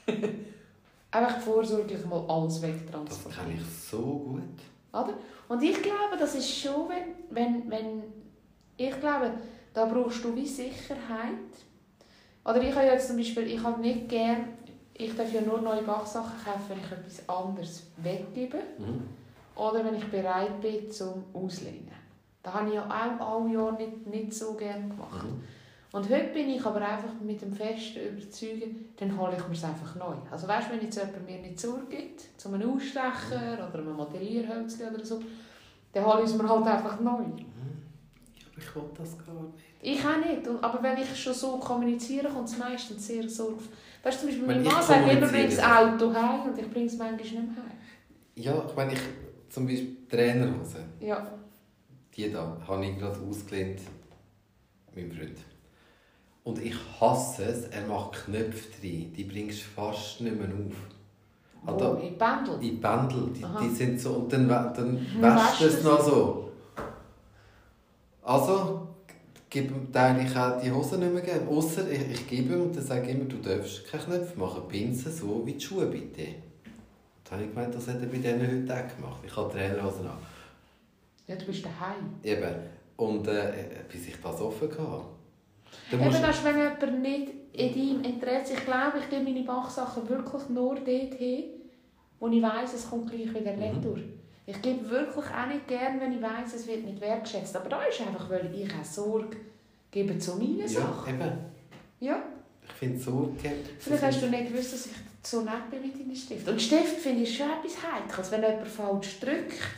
einfach 1.11 1.39
vorsorglich 1.39 2.05
mal 2.05 2.25
alles 2.27 2.61
wegtransportiert. 2.61 3.25
Das 3.25 3.45
kann 3.45 3.55
ich 3.55 3.89
so 3.89 4.01
gut. 4.01 4.41
Oder? 4.93 5.13
Und 5.47 5.61
ich 5.61 5.81
glaube, 5.81 6.17
das 6.17 6.35
ist 6.35 6.49
schon, 6.49 6.89
wenn, 6.89 7.15
wenn, 7.29 7.69
wenn 7.69 8.03
ich 8.77 8.99
glaube, 8.99 9.31
da 9.73 9.85
brauchst 9.85 10.23
du 10.23 10.35
wie 10.35 10.47
Sicherheit. 10.47 11.35
Oder 12.43 12.61
ich 12.63 12.73
habe 12.73 12.87
jetzt 12.87 13.07
zum 13.07 13.17
Beispiel, 13.17 13.47
ich 13.47 13.61
habe 13.61 13.79
nicht 13.79 14.09
gern, 14.09 14.47
ich 14.93 15.15
darf 15.15 15.31
ja 15.31 15.41
nur 15.41 15.61
neue 15.61 15.83
Bachsachen 15.83 16.43
kaufen, 16.43 16.69
wenn 16.69 16.79
ich 16.79 16.91
etwas 16.91 17.29
anderes 17.29 17.83
weggebe. 17.97 18.57
Mhm 18.79 19.20
oder 19.55 19.83
wenn 19.83 19.95
ich 19.95 20.05
bereit 20.09 20.61
bin 20.61 20.89
zum 20.91 21.25
Auslehnen. 21.33 21.91
Das 22.43 22.53
habe 22.53 22.69
ich 22.69 22.75
ja 22.75 22.85
auch 22.85 23.39
alle 23.43 23.53
Jahre 23.53 23.73
nicht, 23.73 24.07
nicht 24.07 24.33
so 24.33 24.53
gerne 24.53 24.87
gemacht. 24.87 25.23
Mhm. 25.23 25.43
Und 25.93 26.09
heute 26.09 26.27
bin 26.33 26.49
ich 26.49 26.65
aber 26.65 26.81
einfach 26.81 27.13
mit 27.21 27.41
dem 27.41 27.53
festen 27.53 27.99
Überzeugen, 27.99 28.93
dann 28.97 29.19
hole 29.19 29.35
ich 29.37 29.47
mir 29.47 29.53
es 29.53 29.63
einfach 29.63 29.93
neu. 29.95 30.15
Also 30.31 30.47
weißt 30.47 30.69
du, 30.69 30.73
wenn 30.73 30.81
jetzt 30.81 30.95
jemand 30.95 31.25
mir 31.25 31.39
nicht 31.39 31.59
zugibt, 31.59 32.21
zu 32.37 32.47
einem 32.53 32.73
Ausstecher 32.73 33.57
mhm. 33.57 33.69
oder 33.69 33.79
einem 33.79 33.95
Modellierhölzchen 33.95 34.95
oder 34.95 35.05
so, 35.05 35.21
dann 35.91 36.05
hole 36.05 36.23
ich 36.23 36.29
es 36.29 36.37
mir 36.37 36.47
halt 36.47 36.65
einfach 36.65 36.99
neu. 37.01 37.23
Mhm. 37.23 37.43
Ja, 38.35 38.47
aber 38.51 38.61
ich 38.61 38.75
will 38.75 38.83
das 38.97 39.17
gar 39.17 39.33
nicht. 39.35 39.53
Ich 39.81 40.05
auch 40.05 40.17
nicht. 40.17 40.63
Aber 40.63 40.81
wenn 40.81 40.97
ich 40.97 41.21
schon 41.21 41.33
so 41.33 41.57
kommuniziere, 41.57 42.29
kommt 42.29 42.47
es 42.47 42.57
meistens 42.57 43.05
sehr 43.05 43.27
sorgfältig. 43.27 43.77
Weißt 44.03 44.23
du, 44.23 44.27
zum 44.27 44.29
Beispiel, 44.29 44.47
mein 44.47 44.63
Mann 44.63 44.81
sagt 44.81 45.11
immer, 45.11 45.27
bring 45.27 45.45
das 45.45 45.59
Auto 45.59 46.13
heim 46.13 46.49
und 46.49 46.57
ich 46.57 46.71
bringe 46.71 46.85
es 46.85 46.97
manchmal 46.97 47.17
nicht 47.17 47.33
mehr 47.33 47.41
heim. 47.41 47.77
Ja, 48.35 48.63
ich 48.65 48.75
meine, 48.75 48.93
ich 48.93 48.99
zum 49.51 49.67
Beispiel 49.67 49.97
Trainerhosen. 50.09 50.83
Ja. 50.99 51.27
Die 52.15 52.31
da 52.31 52.57
habe 52.67 52.85
ich 52.85 52.97
gerade 52.97 53.19
ausgelehnt, 53.19 53.81
mein 54.95 55.11
Freund. 55.11 55.37
Und 56.43 56.59
ich 56.59 56.75
hasse 56.99 57.43
es, 57.43 57.67
er 57.67 57.85
macht 57.85 58.25
Knöpfe 58.25 58.69
drin, 58.79 59.13
die 59.13 59.23
bringst 59.25 59.61
du 59.61 59.81
fast 59.81 60.21
nicht 60.21 60.35
mehr 60.35 60.47
auf. 60.47 60.75
Also, 61.63 61.91
oh, 61.91 62.01
in 62.01 62.17
Bändel? 62.17 62.63
In 62.63 62.81
Bändel, 62.81 63.29
die, 63.35 63.45
die, 63.61 63.75
sind 63.75 64.01
so, 64.01 64.13
und 64.13 64.33
dann, 64.33 64.47
dann 64.47 65.07
wäscht 65.19 65.61
es 65.61 65.83
noch 65.83 66.01
so. 66.01 66.51
Also, 68.23 68.87
gebe 69.49 69.75
ihm 69.75 69.87
eigentlich 69.93 70.35
auch 70.35 70.59
die 70.59 70.71
Hose 70.71 70.97
nicht 70.97 71.13
mehr 71.13 71.21
geben. 71.21 71.47
Außer 71.47 71.89
ich, 71.91 72.11
ich 72.11 72.27
gebe 72.27 72.55
ihm 72.55 72.61
und 72.63 72.75
dann 72.75 72.83
sage 72.83 73.11
immer, 73.11 73.25
du 73.25 73.37
darfst 73.37 73.85
keine 73.85 74.03
Knöpfe 74.03 74.39
machen, 74.39 74.63
Pinsel 74.67 75.11
so 75.11 75.45
wie 75.45 75.53
die 75.53 75.61
Schuhe 75.61 75.85
bitte. 75.85 76.50
Da 77.31 77.37
habe 77.37 77.45
ich 77.45 77.55
gemeint, 77.55 77.73
das 77.73 77.87
hat 77.87 78.01
er 78.01 78.07
bei 78.07 78.17
denen 78.17 78.41
heute 78.41 78.73
auch 78.73 78.95
gemacht. 78.97 79.21
Ich 79.25 79.33
habe 79.37 79.49
Trainerhosen 79.53 80.05
an. 80.05 80.17
Ja, 81.27 81.35
du 81.37 81.45
bist 81.45 81.63
daheim. 81.63 82.13
Eben. 82.21 82.55
Und 82.97 83.25
äh, 83.25 83.53
bis 83.89 84.09
ich 84.09 84.21
das 84.21 84.41
offen 84.41 84.69
hatte. 84.69 85.05
Eben, 85.93 86.03
musst... 86.03 86.19
ist, 86.19 86.43
wenn 86.43 86.57
jemand 86.57 87.01
nicht 87.01 87.31
in 87.53 87.73
deinem 87.73 88.03
Interesse... 88.03 88.55
Ich 88.55 88.65
glaube, 88.65 88.97
ich 88.99 89.05
tue 89.05 89.23
meine 89.23 89.45
Bachsachen 89.45 90.09
wirklich 90.09 90.49
nur 90.49 90.75
dort 90.75 91.13
hin, 91.13 91.43
wo 92.19 92.27
ich 92.27 92.41
weiss, 92.41 92.73
es 92.73 92.89
kommt 92.89 93.09
gleich 93.09 93.33
wieder 93.33 93.53
mhm. 93.53 93.77
retour. 93.77 93.99
Ich 94.45 94.61
gebe 94.61 94.89
wirklich 94.89 95.25
auch 95.27 95.47
nicht 95.47 95.69
gern, 95.69 96.01
wenn 96.01 96.11
ich 96.11 96.21
weiss, 96.21 96.53
es 96.53 96.67
wird 96.67 96.83
nicht 96.83 96.99
wertschätzt. 96.99 97.55
Aber 97.55 97.69
da 97.69 97.81
ist 97.83 98.01
einfach, 98.01 98.29
weil 98.29 98.53
ich 98.53 98.69
auch 98.73 98.83
Sorge 98.83 99.37
gebe 99.89 100.17
zu 100.17 100.35
meinen 100.35 100.59
ja, 100.59 100.67
Sachen. 100.67 101.13
Eben. 101.13 101.31
Ja. 102.01 102.21
Ich 102.81 102.87
finde 102.87 102.99
Sorge... 102.99 103.51
Vielleicht 103.77 104.03
hast 104.03 104.23
du 104.23 104.27
nicht 104.27 104.51
gewusst, 104.51 104.73
dass 104.73 104.85
ich 104.87 104.91
so 105.21 105.41
nett 105.41 105.69
bin 105.69 105.83
mit 105.83 105.99
deinen 105.99 106.15
Stift. 106.15 106.49
Und 106.49 106.59
Stift 106.59 106.97
finde 106.97 107.21
ich 107.21 107.37
schon 107.37 107.45
etwas 107.45 107.77
Heikles, 107.77 108.31
wenn 108.31 108.41
jemand 108.41 108.67
falsch 108.67 109.19
drückt. 109.19 109.77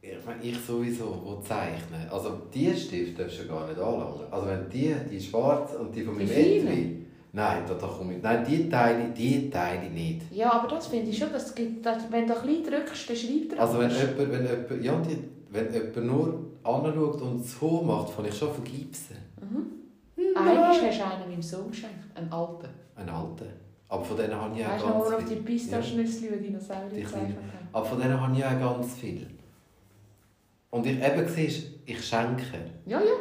Ich 0.00 0.26
meine, 0.26 0.42
ich 0.42 0.58
sowieso, 0.58 1.22
wo 1.24 1.40
zeichne. 1.40 2.10
Also 2.10 2.42
die 2.52 2.74
Stift 2.76 3.16
darfst 3.16 3.38
du 3.38 3.46
gar 3.46 3.68
nicht 3.68 3.78
anlangen. 3.78 4.26
Also 4.28 4.48
wenn 4.48 4.68
die, 4.68 4.92
die 5.08 5.20
schwarz 5.20 5.74
und 5.74 5.94
die 5.94 6.02
von 6.02 6.16
meinem 6.16 6.30
Eltern... 6.32 7.06
Nein, 7.30 7.62
da, 7.68 7.74
da 7.74 7.86
komme 7.86 8.16
ich... 8.16 8.22
Nein, 8.22 8.44
die 8.44 8.68
Teile, 8.68 9.10
die 9.16 9.48
Teile 9.48 9.88
nicht. 9.88 10.22
Ja, 10.32 10.52
aber 10.52 10.66
das 10.66 10.88
finde 10.88 11.10
ich 11.12 11.18
schon, 11.18 11.32
dass, 11.32 11.54
dass 11.54 12.10
wenn 12.10 12.26
du 12.26 12.36
ein 12.36 12.44
bisschen 12.44 12.64
drückst, 12.64 13.08
dann 13.08 13.16
schreibt 13.16 13.52
er 13.52 13.60
Also 13.60 13.78
wenn 13.78 13.90
jemand, 13.90 14.18
wenn 14.18 14.82
jemand... 14.82 14.84
Ja, 14.84 15.00
die, 15.00 15.18
wenn 15.48 15.72
jemand 15.72 15.96
nur 16.06 16.50
anschaut 16.64 17.22
und 17.22 17.46
so 17.46 17.82
macht, 17.82 18.10
fange 18.10 18.30
ich 18.30 18.36
schon 18.36 18.52
von 18.52 18.64
Gipsen. 18.64 19.16
Eigentlich 20.36 20.82
hast 20.82 20.98
du 21.00 21.04
einen 21.04 21.30
meinem 21.30 21.42
Sohn 21.42 21.70
geschenkt, 21.70 22.16
einen 22.16 22.32
alten. 22.32 22.68
Einen 22.96 23.08
alten. 23.08 23.46
Aber 23.88 24.04
von 24.04 24.16
denen 24.16 24.34
habe 24.34 24.58
ich 24.58 24.64
auch 24.64 24.70
Weißt 24.70 24.84
du 24.84 24.88
noch, 24.88 25.10
ganz 25.10 25.28
die 25.28 25.34
viel. 25.34 25.42
Pistaschnüssli, 25.42 26.28
die 26.28 26.36
Die 26.36 26.46
Dinosaurier 26.46 27.02
gezeichnet 27.02 27.36
haben? 27.36 27.68
Aber 27.72 27.84
von 27.84 28.00
denen 28.00 28.20
habe 28.20 28.36
ich 28.36 28.44
auch 28.44 28.58
ganz 28.58 28.94
viel. 28.94 29.26
Und 30.70 30.86
ich 30.86 31.02
eben 31.02 31.28
siehst, 31.28 31.66
ich 31.84 32.02
schenke. 32.02 32.70
Ja, 32.86 33.00
ja. 33.00 33.12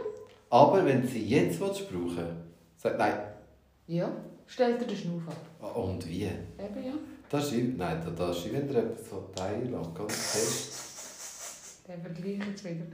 Aber 0.49 0.85
wenn 0.85 1.05
sie 1.05 1.25
jetzt 1.25 1.59
brauchen 1.59 1.89
willst, 1.89 2.17
sagt 2.77 2.97
nein. 2.97 3.19
Ja. 3.87 4.09
Stell 4.47 4.77
dir 4.77 4.85
den 4.85 4.97
Schnuff 4.97 5.23
ab. 5.27 5.75
Und 5.75 6.07
wie? 6.07 6.23
Eben, 6.23 6.85
ja. 6.85 6.93
Das 7.29 7.51
ist, 7.51 7.77
nein, 7.77 8.01
das 8.17 8.37
ist, 8.37 8.53
wenn 8.53 8.67
dir 8.67 8.79
etwas 8.79 9.09
so 9.09 9.29
teilen 9.35 9.71
lässt, 9.71 9.95
ganz 9.95 10.13
fest. 10.13 11.87
Den 11.87 12.01
Vergleich 12.01 12.39
jetzt 12.49 12.63
wieder. 12.63 12.85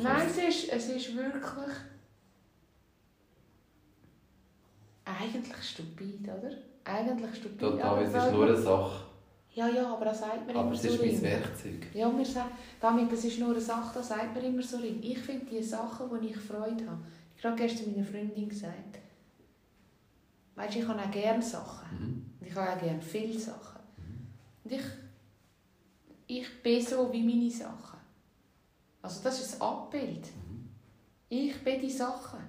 Nein, 0.00 0.26
es 0.28 0.36
ist, 0.38 0.72
es 0.72 0.88
ist 0.88 1.16
wirklich... 1.16 1.74
Eigentlich 5.04 5.62
stupid, 5.62 6.22
oder? 6.22 6.50
Eigentlich 6.84 7.36
stupid. 7.36 7.62
Aber 7.62 7.76
David, 7.76 8.08
es 8.08 8.24
ist 8.24 8.32
nur 8.32 8.46
eine 8.46 8.56
Sache. 8.56 9.04
Ja, 9.54 9.68
ja, 9.68 9.92
aber 9.92 10.06
das 10.06 10.20
sagt 10.20 10.46
man 10.46 10.56
Aber 10.56 10.68
immer 10.68 10.72
es 10.72 10.82
so 10.82 10.88
ist 10.88 11.22
mein. 11.22 11.22
Werkzeug. 11.22 11.94
Ja, 11.94 12.16
wir 12.16 12.24
sagen, 12.24 12.52
damit, 12.80 13.12
das 13.12 13.24
ist 13.24 13.38
nur 13.38 13.50
eine 13.50 13.60
Sache, 13.60 13.92
das 13.94 14.08
sagt 14.08 14.34
man 14.34 14.44
immer 14.44 14.62
so 14.62 14.78
ring. 14.78 14.98
Ich 15.02 15.18
finde 15.18 15.44
die 15.46 15.62
Sachen, 15.62 16.10
wo 16.10 16.16
ich 16.16 16.36
Freude 16.36 16.86
habe. 16.86 17.02
Ich 17.36 17.44
habe 17.44 17.56
gestern 17.56 17.92
meiner 17.92 18.06
Freundin 18.06 18.48
gesagt, 18.48 18.98
weißt, 20.54 20.76
ich 20.76 20.86
habe 20.86 21.02
auch 21.02 21.10
gerne 21.10 21.42
Sachen. 21.42 21.88
Mhm. 21.98 22.26
Und 22.40 22.46
ich 22.46 22.54
habe 22.54 22.72
auch 22.72 22.80
gerne 22.80 23.02
viele 23.02 23.38
Sachen. 23.38 23.80
Und 24.64 24.72
ich, 24.72 24.84
ich 26.28 26.62
bin 26.62 26.80
so 26.80 27.12
wie 27.12 27.22
meine 27.22 27.50
Sachen. 27.50 27.98
Also 29.02 29.22
das 29.22 29.40
ist 29.40 29.56
ein 29.56 29.62
Abbild. 29.62 30.28
Ich 31.28 31.62
bin 31.62 31.80
die 31.80 31.90
Sachen. 31.90 32.40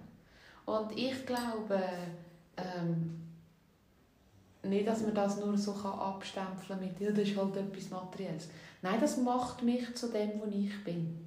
Und 0.65 0.97
ich 0.97 1.25
glaube 1.25 1.81
ähm, 2.57 3.19
nicht, 4.63 4.87
dass 4.87 5.01
man 5.01 5.13
das 5.13 5.39
nur 5.39 5.57
so 5.57 5.73
kann 5.73 5.99
abstempeln 5.99 6.79
mit, 6.79 6.99
ja, 6.99 7.11
das 7.11 7.27
ist 7.27 7.37
halt 7.37 7.55
etwas 7.57 7.89
Materielles. 7.89 8.49
Nein, 8.81 8.99
das 8.99 9.17
macht 9.17 9.63
mich 9.63 9.93
zu 9.95 10.07
dem, 10.09 10.39
wo 10.39 10.45
ich 10.45 10.83
bin. 10.83 11.17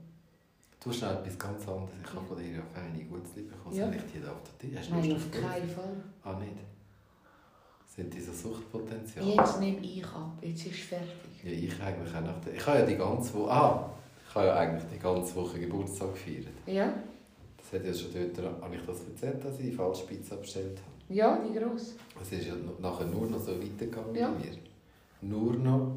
Du 0.83 0.91
hast 0.91 1.03
noch 1.03 1.11
etwas 1.11 1.39
ganz 1.39 1.69
anderes. 1.69 1.91
Ich 2.03 2.15
habe 2.15 2.27
von 2.27 2.37
dir 2.37 2.53
ja 2.53 2.63
feine 2.73 3.05
Gutzli 3.05 3.43
bekommen. 3.43 3.75
Ja. 3.75 3.87
Soll 3.87 3.97
ich 3.97 4.23
da 4.23 4.33
auf 4.33 4.39
den 4.43 4.71
Tisch? 4.71 4.79
Hast 4.79 4.91
du 4.91 4.95
Nein, 4.95 5.11
Lust 5.11 5.27
auf 5.27 5.43
keinen 5.43 5.69
Fall. 5.69 5.97
Ah, 6.23 6.39
nicht? 6.39 6.53
Sind 7.87 8.13
diese 8.13 8.33
Suchtpotenzial? 8.33 9.27
Jetzt 9.27 9.59
nehme 9.59 9.81
ich 9.81 10.07
ab, 10.07 10.39
jetzt 10.43 10.67
ist 10.67 10.81
fertig. 10.81 11.09
Ja, 11.43 11.51
ich 11.51 11.83
eigentlich 11.83 12.15
auch 12.15 12.21
nach 12.21 12.41
der... 12.45 12.55
Ich 12.55 12.67
habe 12.67 12.79
ja 12.81 12.87
die 12.87 12.97
ganze 12.97 13.35
Woche... 13.35 13.51
Ah! 13.51 13.91
Ich 14.29 14.35
habe 14.35 14.47
ja 14.47 14.55
eigentlich 14.55 14.85
die 14.93 14.99
ganze 14.99 15.35
Woche 15.35 15.59
Geburtstag 15.59 16.13
gefeiert. 16.13 16.47
Ja? 16.67 16.93
Das 17.57 17.73
hat 17.73 17.87
ja 17.87 17.95
schon 17.95 18.13
dort... 18.13 18.63
Habe 18.63 18.77
ich 18.77 18.83
das 18.87 19.01
erzählt, 19.01 19.43
dass 19.45 19.59
ich 19.59 19.75
falsch 19.75 20.03
Pizza 20.03 20.37
bestellt 20.37 20.79
habe? 20.79 20.96
Ja, 21.09 21.39
die 21.39 21.53
grosse. 21.59 21.95
Es 22.21 22.33
ist 22.33 22.47
ja 22.47 22.55
nachher 22.81 23.07
nur 23.07 23.27
noch 23.27 23.39
so 23.41 23.53
weitergegangen 23.61 24.15
Ja. 24.15 24.29
bei 24.31 24.39
mir. 24.45 24.59
Nur 25.23 25.55
noch 25.55 25.97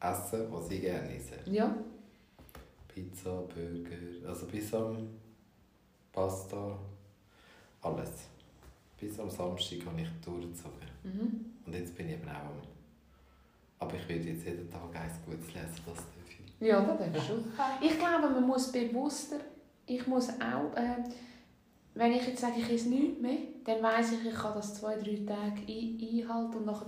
essen, 0.00 0.46
was 0.50 0.70
ich 0.70 0.80
gerne 0.80 1.14
esse. 1.16 1.34
Ja? 1.50 1.74
Pizza, 2.88 3.42
Burger, 3.42 4.28
also 4.28 4.46
bis 4.46 4.72
am 4.74 4.96
Pasta, 6.12 6.78
alles. 7.82 8.10
Bis 8.98 9.20
am 9.20 9.28
Samstag 9.28 9.84
habe 9.86 10.00
ich 10.00 10.08
durchgezogen. 10.24 10.88
Mhm. 11.04 11.44
Und 11.66 11.72
jetzt 11.74 11.94
bin 11.94 12.08
ich 12.08 12.14
eben 12.14 12.28
auch 12.28 12.32
am... 12.50 12.62
Aber 13.78 13.94
ich 13.94 14.08
werde 14.08 14.22
jetzt 14.24 14.46
jeden 14.46 14.70
Tag 14.70 14.80
eins 14.94 15.14
Gutes 15.26 15.48
lesen, 15.52 15.68
das 15.84 15.96
darf 15.96 16.04
ich. 16.30 16.66
Ja, 16.66 16.80
das 16.80 16.98
darfst 17.12 17.28
du. 17.30 17.86
Ich 17.86 17.98
glaube, 17.98 18.30
man 18.30 18.46
muss 18.46 18.72
bewusster, 18.72 19.36
ich 19.84 20.06
muss 20.06 20.30
auch, 20.30 20.74
äh, 20.74 21.04
wenn 21.96 22.12
ich 22.12 22.26
jetzt 22.26 22.40
sage, 22.40 22.54
ich 22.58 22.72
esse 22.72 22.88
nichts 22.88 23.20
mehr, 23.20 23.38
dann 23.64 23.82
weiss 23.82 24.12
ich, 24.12 24.28
ich 24.30 24.34
kann 24.34 24.52
das 24.54 24.74
zwei, 24.74 24.94
drei 24.94 25.16
Tage 25.26 25.60
ein 25.68 25.98
einhalten 26.00 26.56
und 26.58 26.66
nachher 26.66 26.86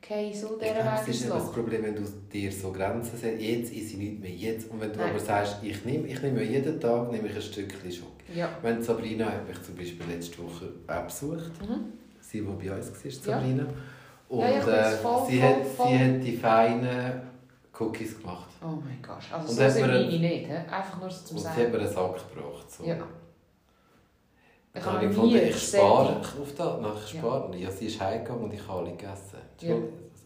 gehe 0.00 0.34
so 0.34 0.56
dieser 0.58 0.74
glaube, 0.74 0.90
Weg 0.90 1.08
es 1.08 1.20
ist 1.20 1.30
das. 1.30 1.52
Problem, 1.52 1.82
wenn 1.82 1.94
du 1.96 2.02
dir 2.32 2.50
so 2.52 2.72
Grenzen 2.72 3.16
setzt, 3.16 3.40
jetzt 3.42 3.70
esse 3.72 3.78
ich 3.92 3.96
nichts 3.96 4.20
mehr, 4.20 4.30
jetzt. 4.30 4.70
Und 4.70 4.80
wenn 4.80 4.92
du 4.92 4.98
Nein. 4.98 5.10
aber 5.10 5.18
sagst, 5.20 5.56
ich 5.62 5.84
nehme, 5.84 6.06
ich 6.08 6.22
nehme 6.22 6.42
jeden 6.42 6.80
Tag 6.80 7.10
nehme 7.12 7.28
ich 7.28 7.34
ein 7.36 7.42
Stückchen 7.42 7.90
Schoki. 7.92 8.32
Ja. 8.34 8.48
Wenn 8.62 8.82
Sabrina 8.82 9.26
hat 9.26 9.46
mich 9.48 9.60
zum 9.62 9.74
Beispiel 9.76 10.06
letzte 10.08 10.38
Woche 10.42 10.68
auch 10.86 11.02
besucht, 11.04 11.52
Mhm. 11.62 11.92
sie, 12.20 12.40
die 12.40 12.44
bei 12.46 12.74
uns 12.76 12.90
war, 12.90 13.04
Ja. 13.04 13.10
Sabrina. 13.10 13.66
Und 14.28 14.40
Ja, 14.40 14.48
ja, 14.50 14.58
ich 14.58 14.64
bin 14.64 14.74
äh, 14.74 14.90
voll, 14.90 15.26
sie, 15.28 15.38
voll, 15.40 15.48
hat, 15.48 15.66
voll. 15.66 15.88
sie 15.88 15.98
hat 15.98 16.22
die 16.24 16.36
feinen 16.36 17.20
Cookies 17.78 18.18
gemacht. 18.20 18.48
Oh 18.62 18.66
mein 18.84 18.98
Gott, 19.02 19.18
also 19.32 19.48
Und 19.48 19.54
so 19.56 19.68
sind 19.70 19.86
meine 19.86 20.06
nicht, 20.06 20.46
he? 20.46 20.52
einfach 20.52 21.00
nur 21.00 21.10
so 21.10 21.24
zum 21.24 21.36
Und 21.36 21.42
sie 21.42 21.48
hat 21.48 21.56
Sagen. 21.56 21.72
mir 21.72 21.78
einen 21.78 21.88
Sack 21.88 22.14
gebracht. 22.34 22.70
So. 22.70 22.84
Ja. 22.84 22.96
Ich 24.78 24.84
Ich 24.84 24.86
habe 24.86 24.96
habe 24.98 25.06
ich 25.06 25.16
nie 25.18 25.36
ich 25.38 25.56
spare 25.68 26.16
auf 26.20 26.54
das. 26.56 26.80
Nach 26.80 27.12
Ja. 27.12 27.18
sparen. 27.18 27.52
Ja. 27.58 27.70
sie 27.70 27.86
ist 27.86 28.00
heimgegangen 28.00 28.44
und 28.44 28.54
ich 28.54 28.66
habe 28.66 28.78
alle 28.80 28.90
gegessen. 28.92 29.38
Ja. 29.60 29.76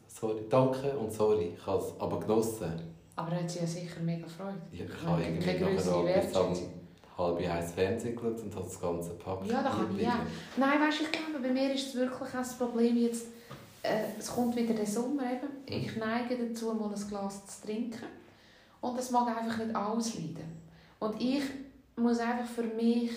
Sorry, 0.06 0.42
danke 0.48 0.90
und 0.98 1.12
sorry. 1.12 1.52
Ich 1.58 1.66
habe 1.66 1.78
es 1.82 1.92
aber 1.98 2.20
genossen. 2.20 2.72
Aber 3.16 3.30
hat 3.32 3.50
sie 3.50 3.58
ja 3.60 3.66
sicher 3.66 4.00
mega 4.00 4.24
Gefreut. 4.24 4.54
Ich, 4.70 4.80
ich 4.80 4.86
Ich 4.88 5.06
habe 5.06 5.22
irgendwie 5.22 5.64
nachher 5.64 6.20
bis 6.20 6.62
halb 7.18 7.38
eins 7.38 7.72
Fernsehen 7.72 8.16
geschaut 8.16 8.40
und 8.42 8.54
habe 8.54 8.64
das 8.64 8.80
ganze 8.80 9.10
Pack 9.14 9.38
Ja, 9.44 9.62
das 9.62 9.72
kann 9.72 9.98
ich 9.98 10.06
auch. 10.08 10.12
Nein, 10.56 10.80
weißt 10.80 11.00
ich 11.02 11.12
glaube, 11.12 11.38
bei 11.42 11.52
mir 11.52 11.74
ist 11.74 11.88
es 11.88 11.94
wirklich 11.94 12.28
das 12.32 12.56
Problem 12.56 12.96
jetzt, 12.96 13.26
äh, 13.82 14.04
es 14.18 14.30
kommt 14.32 14.56
wieder 14.56 14.74
der 14.74 14.86
Sommer 14.86 15.24
eben. 15.24 15.48
Ich 15.66 15.96
neige 15.96 16.36
dazu, 16.48 16.72
mal 16.72 16.88
ein 16.94 17.08
Glas 17.08 17.46
zu 17.46 17.66
trinken. 17.66 18.06
Und 18.80 18.98
es 18.98 19.10
mag 19.10 19.28
einfach 19.36 19.58
nicht 19.58 19.76
alles 19.76 20.14
leiden. 20.14 20.62
Und 20.98 21.20
ich 21.20 21.42
muss 21.96 22.18
einfach 22.18 22.46
für 22.46 22.62
mich, 22.62 23.10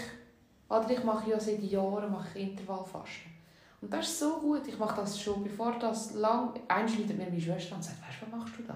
oder 0.69 0.89
ich 0.89 1.03
mache 1.03 1.29
ja 1.29 1.39
seit 1.39 1.61
Jahren 1.61 2.11
mache 2.11 2.39
Intervallfasten. 2.39 3.35
Und 3.81 3.93
das 3.93 4.07
ist 4.07 4.19
so 4.19 4.39
gut. 4.39 4.67
Ich 4.67 4.79
mache 4.79 4.95
das 4.95 5.19
schon, 5.19 5.43
bevor 5.43 5.77
das 5.77 6.13
lang... 6.13 6.53
Schreitet 6.67 7.17
mir 7.17 7.25
meine 7.25 7.39
Schwester 7.39 7.75
und 7.75 7.83
sagt, 7.83 8.01
weißt 8.01 8.21
du, 8.21 8.31
was 8.31 8.39
machst 8.39 8.57
du 8.57 8.63
da? 8.63 8.75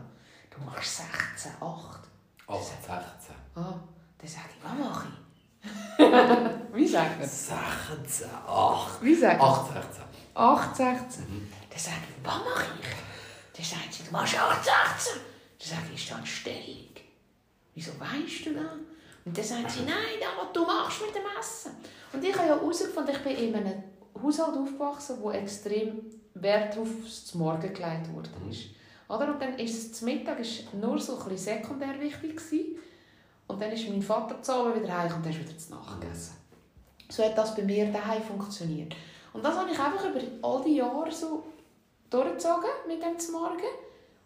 Du 0.50 0.64
machst 0.64 0.98
16, 0.98 1.52
8. 1.60 2.00
8, 2.48 2.64
16. 2.64 3.36
Ah, 3.56 3.74
dann 4.18 4.28
sage 4.28 4.46
ich, 4.56 4.64
was 4.64 4.88
mache 4.88 5.08
ich? 5.08 5.20
Wie 6.76 6.88
sagt 6.88 7.20
man? 7.20 7.28
16, 7.28 8.28
8. 8.48 9.04
Wie 9.04 9.16
sagt 9.16 9.40
man? 9.40 9.50
8, 9.50 9.74
16. 9.74 10.04
8, 10.36 10.76
16. 10.76 11.26
Dann 11.70 11.80
sage 11.80 11.98
ich, 12.08 12.26
was 12.26 12.36
mache 12.36 12.66
ich? 12.80 12.88
Dann 13.56 13.66
sagt 13.66 13.94
sie, 13.94 14.04
du 14.04 14.12
machst 14.12 14.38
8, 14.38 14.64
16. 14.64 15.22
Dann 15.60 15.68
sage 15.68 15.82
ich, 15.94 16.02
ist 16.02 16.12
das 16.12 16.18
eine 16.18 16.28
Stellung? 16.28 16.96
Wieso 17.74 17.92
weißt 18.00 18.46
du 18.46 18.54
das? 18.54 18.64
Und 19.30 19.38
dann 19.38 19.46
sagt 19.46 19.70
sie, 19.70 19.82
nein, 19.82 20.18
das, 20.20 20.30
was 20.42 20.52
du 20.52 20.66
machst 20.66 21.02
mit 21.06 21.14
dem 21.14 21.22
Essen. 21.40 21.72
Und 22.12 22.24
ich 22.24 22.36
habe 22.36 22.48
ja 22.48 22.56
herausgefunden, 22.56 23.14
ich 23.16 23.22
bin 23.22 23.38
in 23.38 23.56
einem 23.56 23.84
Haushalt 24.24 24.58
aufgewachsen, 24.58 25.18
wo 25.22 25.30
extrem 25.30 26.02
Wert 26.34 26.76
aufs 26.76 27.36
Morgen 27.36 27.62
gelegt 27.62 28.12
worden 28.12 28.50
ist. 28.50 28.70
Oder? 29.08 29.32
Und 29.32 29.40
dann 29.40 29.60
ist 29.60 29.94
es 29.94 30.02
Mittag 30.02 30.40
ist 30.40 30.74
nur 30.74 30.98
so 30.98 31.20
ein 31.20 31.38
sekundär 31.38 32.00
wichtig 32.00 32.38
gewesen. 32.38 32.80
Und 33.46 33.62
dann 33.62 33.72
ist 33.72 33.88
mein 33.88 34.02
Vater 34.02 34.42
zu 34.42 34.52
Abend 34.52 34.82
wieder 34.82 34.98
heim 34.98 35.14
und 35.14 35.24
dann 35.24 35.32
ist 35.32 35.42
wieder 35.42 35.58
zu 35.60 35.76
Nacht 35.76 36.02
gegessen. 36.02 36.34
So 37.08 37.24
hat 37.24 37.38
das 37.38 37.56
bei 37.56 37.62
mir 37.62 37.92
daheim 37.92 38.24
funktioniert. 38.24 38.96
Und 39.34 39.46
das 39.46 39.56
habe 39.56 39.70
ich 39.70 39.78
einfach 39.78 40.10
über 40.10 40.22
all 40.42 40.64
die 40.64 40.78
Jahre 40.78 41.12
so 41.12 41.44
durchgezogen 42.10 42.70
mit 42.88 43.00
dem 43.04 43.32
Morgen. 43.32 43.62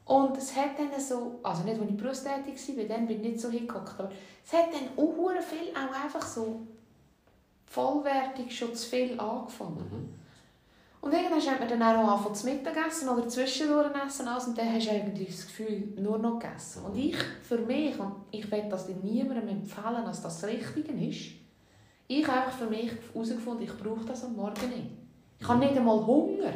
Und 0.05 0.37
es 0.37 0.55
hat 0.55 0.77
dann 0.77 0.99
so, 0.99 1.39
also 1.43 1.63
nicht, 1.63 1.79
als 1.79 1.89
ich 1.89 1.97
berufstätig 1.97 2.77
war, 2.77 2.83
dann 2.83 3.07
bin 3.07 3.23
ich 3.23 3.31
nicht 3.31 3.39
so 3.39 3.49
hingeguckt, 3.49 3.93
aber 3.97 4.11
es 4.45 4.51
hat 4.51 4.67
dann 4.73 4.97
auch 4.97 5.41
viel 5.41 5.71
auch 5.71 6.03
einfach 6.03 6.25
so 6.25 6.61
vollwertig 7.65 8.55
schon 8.55 8.75
zu 8.75 8.89
viel 8.89 9.19
angefangen. 9.19 9.77
Mhm. 9.77 10.23
Und 10.99 11.13
irgendwann 11.13 11.41
hat 11.41 11.59
man 11.59 11.67
dann 11.67 11.81
auch 11.81 12.11
angefangen 12.11 12.35
zu 12.35 12.45
Mittagessen 12.45 13.09
oder 13.09 13.27
zwischendurch 13.27 13.91
essen 14.05 14.27
alles 14.27 14.47
und 14.47 14.57
dann 14.57 14.73
hast 14.73 14.87
du 14.87 14.91
irgendwie 14.91 15.25
das 15.25 15.45
Gefühl, 15.47 15.93
nur 15.97 16.17
noch 16.17 16.39
gegessen. 16.39 16.85
Und 16.85 16.97
ich, 16.97 17.17
für 17.41 17.57
mich, 17.57 17.99
und 17.99 18.13
ich 18.31 18.49
will 18.49 18.63
das 18.69 18.87
niemandem 18.87 19.49
empfehlen, 19.49 20.05
dass 20.05 20.21
das 20.21 20.39
das 20.39 20.49
Richtige 20.49 20.93
ist, 20.93 21.31
ich 22.07 22.27
habe 22.27 22.41
einfach 22.41 22.57
für 22.57 22.67
mich 22.67 22.91
herausgefunden, 23.13 23.65
ich 23.65 23.77
brauche 23.77 24.05
das 24.05 24.23
am 24.23 24.35
Morgen 24.35 24.69
nicht. 24.69 24.91
Ich 25.39 25.47
habe 25.47 25.59
nicht 25.59 25.75
einmal 25.75 26.05
Hunger. 26.05 26.53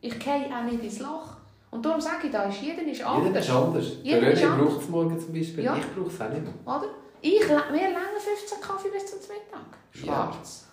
Ich 0.00 0.18
gehe 0.18 0.46
auch 0.46 0.64
nicht 0.64 0.82
ins 0.82 1.00
Loch. 1.00 1.39
Und 1.70 1.84
darum 1.86 2.00
sage 2.00 2.26
ich, 2.26 2.32
da 2.32 2.44
ist, 2.44 2.60
jeder 2.60 2.82
ist 2.82 2.98
Jeder 2.98 3.06
anders. 3.10 3.44
ist 3.46 3.50
anders. 3.54 3.86
Jeder 4.02 4.20
Der 4.20 4.36
René 4.36 4.56
braucht 4.56 4.80
es 4.82 4.88
morgen 4.88 5.20
zum 5.20 5.32
Beispiel. 5.32 5.64
Ja. 5.64 5.76
Ich 5.76 5.86
brauche 5.94 6.08
es 6.08 6.20
auch 6.20 6.28
nicht 6.28 6.42
mehr. 6.42 6.52
Oder? 6.64 6.86
Ich, 7.20 7.40
le- 7.48 7.70
mir 7.70 7.90
lange 7.90 8.18
15 8.18 8.60
Kaffee 8.60 8.88
bis 8.88 9.06
zum 9.06 9.18
Mittag. 9.20 9.60
Ja. 9.94 10.00
Schwarz. 10.32 10.66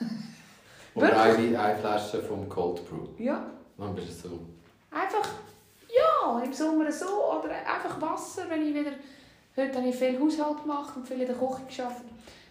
Oder 0.94 1.20
eine, 1.22 1.58
eine 1.60 1.78
Flasche 1.78 2.22
vom 2.22 2.48
Cold 2.48 2.88
Brew. 2.88 3.06
Ja. 3.22 3.44
Dann 3.78 3.94
bist 3.94 4.24
du 4.24 4.28
so. 4.28 4.40
Einfach, 4.90 5.28
ja, 5.88 6.40
im 6.42 6.52
Sommer 6.52 6.90
so. 6.90 7.06
Oder 7.06 7.50
einfach 7.50 8.00
Wasser, 8.00 8.42
wenn 8.48 8.66
ich 8.66 8.74
wieder... 8.74 8.90
Heute 9.56 9.78
habe 9.78 9.88
ich 9.88 9.96
viel 9.96 10.18
Haushalt 10.20 10.62
gemacht 10.62 10.96
und 10.96 11.06
viel 11.06 11.20
in 11.20 11.26
der 11.26 11.36
Küche 11.36 11.60
gearbeitet. 11.76 12.04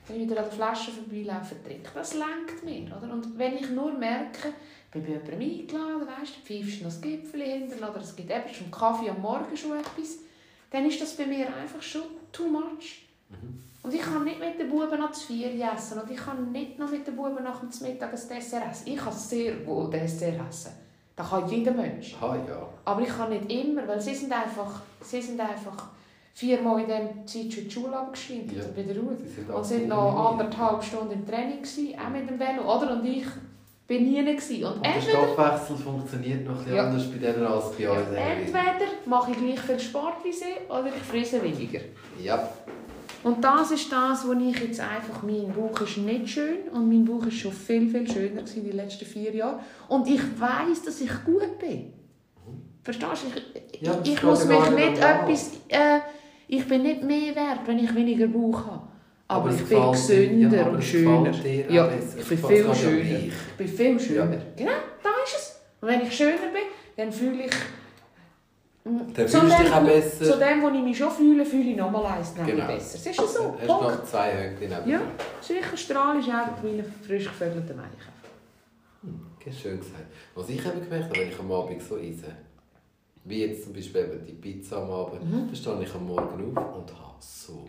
Wenn 0.08 0.16
ich 0.22 0.30
wieder 0.30 0.38
an 0.40 0.46
der 0.46 0.54
Flasche 0.54 0.92
vorbeilaufe, 0.92 1.56
trinke 1.64 1.90
das 1.94 2.14
lenkt 2.14 2.64
mir. 2.64 2.86
Oder? 2.96 3.12
Und 3.14 3.38
wenn 3.38 3.56
ich 3.58 3.70
nur 3.70 3.92
merke, 3.94 4.54
bei 4.92 5.00
jemandem 5.00 5.40
eingeladen, 5.40 6.08
weißt, 6.08 6.34
du 6.38 6.42
pfeifst 6.46 6.82
noch 6.82 6.90
das 6.90 7.02
Gipfel 7.02 7.42
hinten 7.42 7.84
oder 7.84 7.98
es 8.02 8.16
gibt 8.16 8.30
eben 8.32 8.54
zum 8.58 8.72
Kaffee 8.72 9.10
am 9.10 9.22
Morgen 9.22 9.56
schon 9.56 9.78
etwas, 9.78 10.20
dann 10.72 10.86
ist 10.86 11.00
das 11.02 11.14
bei 11.16 11.26
mir 11.26 11.48
einfach 11.56 11.82
schon 11.82 12.04
too 12.32 12.48
much. 12.48 13.06
Und 13.82 13.94
ich 13.94 14.02
kann 14.02 14.24
nicht 14.24 14.40
mit 14.40 14.60
den 14.60 14.70
Buben 14.70 15.00
noch 15.00 15.12
zu 15.12 15.28
vier 15.28 15.52
essen 15.74 16.00
und 16.00 16.10
ich 16.12 16.18
kann 16.18 16.52
nicht 16.52 16.78
noch 16.80 16.90
mit 16.92 17.06
den 17.08 17.16
Buben 17.16 17.44
nach 17.44 17.60
dem 17.60 17.70
Mittag 17.88 18.12
ein 18.14 18.20
Dessert 18.30 18.64
essen. 18.72 18.88
Ich 18.88 18.98
kann 18.98 19.14
sehr 19.14 19.66
wohl 19.66 19.90
Dessert 19.90 20.40
essen. 20.50 20.72
Das 21.16 21.30
kann 21.30 21.48
jeder 21.50 21.72
Mensch. 21.72 22.16
Ah 22.22 22.36
ja. 22.48 22.68
Aber 22.86 23.02
ich 23.02 23.10
kann 23.10 23.30
nicht 23.30 23.52
immer, 23.52 23.88
weil 23.88 24.02
sie 24.02 24.16
sind 24.16 24.32
einfach, 24.32 24.82
sie 25.02 25.22
sind 25.22 25.40
einfach 25.40 25.90
viermal 26.34 26.80
in 26.82 26.86
dieser 26.88 27.26
Zeit 27.26 27.54
schon 27.54 27.64
die 27.66 27.72
Schule 27.72 27.98
abgeschrieben 27.98 28.56
Ja. 28.58 28.64
und 28.66 28.76
wieder 28.76 29.00
raus. 29.02 29.18
Und 29.58 29.66
sind 29.66 29.88
noch 29.88 30.32
anderthalb 30.32 30.84
Stunden 30.84 31.12
im 31.12 31.26
Training, 31.28 31.58
gewesen, 31.58 31.96
auch 32.00 32.10
mit 32.10 32.30
dem 32.30 32.40
Velo, 32.40 32.62
oder? 32.64 32.94
Und 32.94 33.06
ich 33.06 33.26
bin 33.90 34.04
nie 34.04 34.24
gewesen. 34.24 34.64
Und 34.64 34.76
Und 34.76 34.86
der 34.86 35.02
Stoffwechsel 35.02 35.76
funktioniert 35.76 36.46
noch 36.48 36.58
bisschen 36.58 36.76
Ja. 36.76 36.86
anders 36.86 37.12
bei 37.12 37.18
denen 37.18 37.46
als 37.46 37.72
bei 37.76 37.90
uns. 37.90 38.00
entweder 38.16 38.92
mache 39.06 39.32
ich 39.32 39.38
gleich 39.38 39.60
viel 39.60 39.80
Sport 39.80 40.24
wie 40.24 40.32
sie 40.32 40.46
oder 40.70 40.88
ich 40.88 41.04
fresse 41.04 41.44
weniger. 41.44 41.82
Ja. 42.24 42.48
Und 43.24 43.44
das 43.44 43.72
ist 43.72 43.92
das, 43.92 44.26
wo 44.26 44.32
ich 44.34 44.58
jetzt 44.60 44.80
einfach, 44.80 45.24
mein 45.24 45.52
Bauch 45.52 45.82
ist 45.82 45.98
nicht 45.98 46.30
schön 46.30 46.70
und 46.72 46.88
mein 46.88 47.04
Bauch 47.04 47.26
ist 47.26 47.38
schon 47.40 47.52
viel, 47.52 47.90
viel 47.90 48.10
schöner 48.10 48.44
gewesen 48.44 48.64
die 48.64 48.72
letzten 48.72 49.06
vier 49.06 49.36
Jahre. 49.36 49.60
Und 49.90 50.08
ich 50.08 50.22
weiß, 50.40 50.84
dass 50.86 51.02
ich 51.02 51.12
gut 51.26 51.60
bin. 51.60 51.92
Verstehst 52.84 53.24
du? 53.24 53.60
Ich, 53.74 53.82
Ja, 53.82 54.00
ich 54.04 54.24
muss 54.24 54.48
ja 54.48 54.58
mich 54.58 54.70
nicht 54.72 54.98
etwas... 55.02 55.52
Äh, 55.68 56.00
ich 56.52 56.68
bin 56.68 56.82
nicht 56.82 57.04
mehr 57.04 57.36
wert, 57.36 57.60
wenn 57.66 57.78
ich 57.78 57.94
weniger 57.94 58.28
Bauch 58.28 58.66
habe. 58.66 58.88
Aber, 59.32 59.50
Aber 59.50 59.54
ich 59.56 59.64
bin 59.64 59.92
gesünder 59.92 60.58
ja, 60.58 60.68
und 60.68 60.84
schöner. 60.84 61.30
auch 61.30 61.46
Ja, 61.70 61.90
ich 62.18 62.28
bin 62.28 62.38
viel 62.38 62.76
schöner. 62.76 63.20
Ich 63.20 63.34
bin 63.58 63.68
viel 63.68 64.00
schöner. 64.00 64.38
Genau, 64.58 64.72
da 65.04 65.10
ist 65.24 65.36
es. 65.38 65.62
Und 65.80 65.88
wenn 65.88 66.02
ich 66.02 66.18
schöner 66.18 66.38
bin, 66.52 66.64
dann 66.98 67.12
fühle 67.12 67.46
ich... 67.46 67.52
Dann 68.84 69.28
Zu 69.28 69.40
fühlst 69.40 69.60
du 69.60 69.64
dich 69.64 69.72
auch 69.72 69.84
besser. 69.84 70.26
Zu 70.34 70.40
dem, 70.40 70.64
wo 70.64 70.70
ich 70.70 70.84
mich 70.84 70.98
schon 70.98 71.12
fühle, 71.12 71.46
fühle 71.46 71.70
ich 71.70 71.78
nochmal 71.78 72.06
eins 72.18 72.34
Genau. 72.34 72.66
besser. 72.66 72.96
Es 72.98 73.06
ist 73.06 73.06
ja 73.06 73.28
so. 73.28 73.56
Hast 73.60 73.68
Punkt. 73.68 73.84
noch 73.84 74.04
zwei 74.04 74.32
Höckchen 74.34 74.70
neben 74.70 74.90
Ja, 74.90 75.02
sicher 75.42 75.78
Strahl 75.78 76.18
ist 76.20 76.28
wie 76.28 76.32
ein 76.32 76.94
frisch 77.06 77.26
gevögelter 77.26 77.76
Eichen. 77.76 79.14
Okay, 79.38 79.52
schön 79.54 79.78
gesagt. 79.80 80.06
Was 80.34 80.50
ich 80.50 80.66
eben 80.66 80.82
gemerkt 80.84 81.06
habe, 81.10 81.20
wenn 81.20 81.30
ich 81.30 81.40
am 81.40 81.52
Abend 81.52 81.82
so 81.84 81.98
esse, 81.98 82.32
wie 83.26 83.46
jetzt 83.46 83.64
zum 83.66 83.74
Beispiel 83.74 84.02
eben 84.02 84.26
die 84.26 84.34
Pizza 84.34 84.78
am 84.82 84.90
Abend, 84.90 85.24
Mhm. 85.24 85.46
dann 85.48 85.56
stehe 85.56 85.84
ich 85.84 85.94
am 85.94 86.08
Morgen 86.08 86.58
auf 86.58 86.76
und 86.78 86.90
habe 86.92 87.16
so 87.20 87.66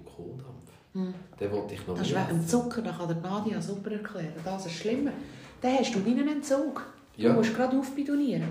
Den 0.94 1.52
wollte 1.52 1.74
ich 1.74 1.86
noch. 1.86 1.96
Das 1.96 2.06
ist 2.08 2.14
wegen 2.16 2.28
dem. 2.28 2.46
Zucker, 2.46 2.82
das 2.82 2.98
kann 2.98 3.08
der 3.08 3.16
Nadia 3.18 3.60
super 3.62 3.92
erklären. 3.92 4.32
Das 4.44 4.66
ist 4.66 4.72
schlimmer. 4.72 5.12
Dann 5.60 5.78
hast 5.78 5.94
du 5.94 6.04
wie 6.04 6.10
einen 6.10 6.28
Entzug. 6.28 6.82
Du 7.16 7.22
Ja. 7.22 7.32
musst 7.32 7.54
gerade 7.54 7.78
aufbidonieren. 7.78 8.48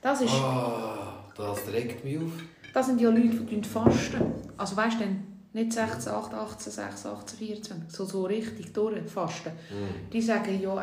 Das, 0.00 0.20
ist, 0.22 0.32
Ah, 0.34 1.24
das 1.36 1.68
regt 1.72 2.04
mich 2.04 2.18
auf. 2.18 2.32
das 2.74 2.86
sind 2.86 3.00
ja 3.00 3.10
Leute, 3.10 3.28
die 3.44 3.62
fasten. 3.62 4.32
Also 4.56 4.76
weißt 4.76 5.00
du, 5.00 5.04
nicht 5.52 5.72
16, 5.72 6.12
8, 6.12 6.34
18, 6.34 6.72
6, 6.72 7.06
18, 7.06 7.38
24, 7.38 7.90
so, 7.96 8.04
so 8.04 8.24
richtig 8.24 8.72
durchfasten. 8.72 9.52
Mm. 9.52 10.10
Die 10.12 10.22
sagen 10.22 10.60
ja 10.60 10.70
auch, 10.70 10.78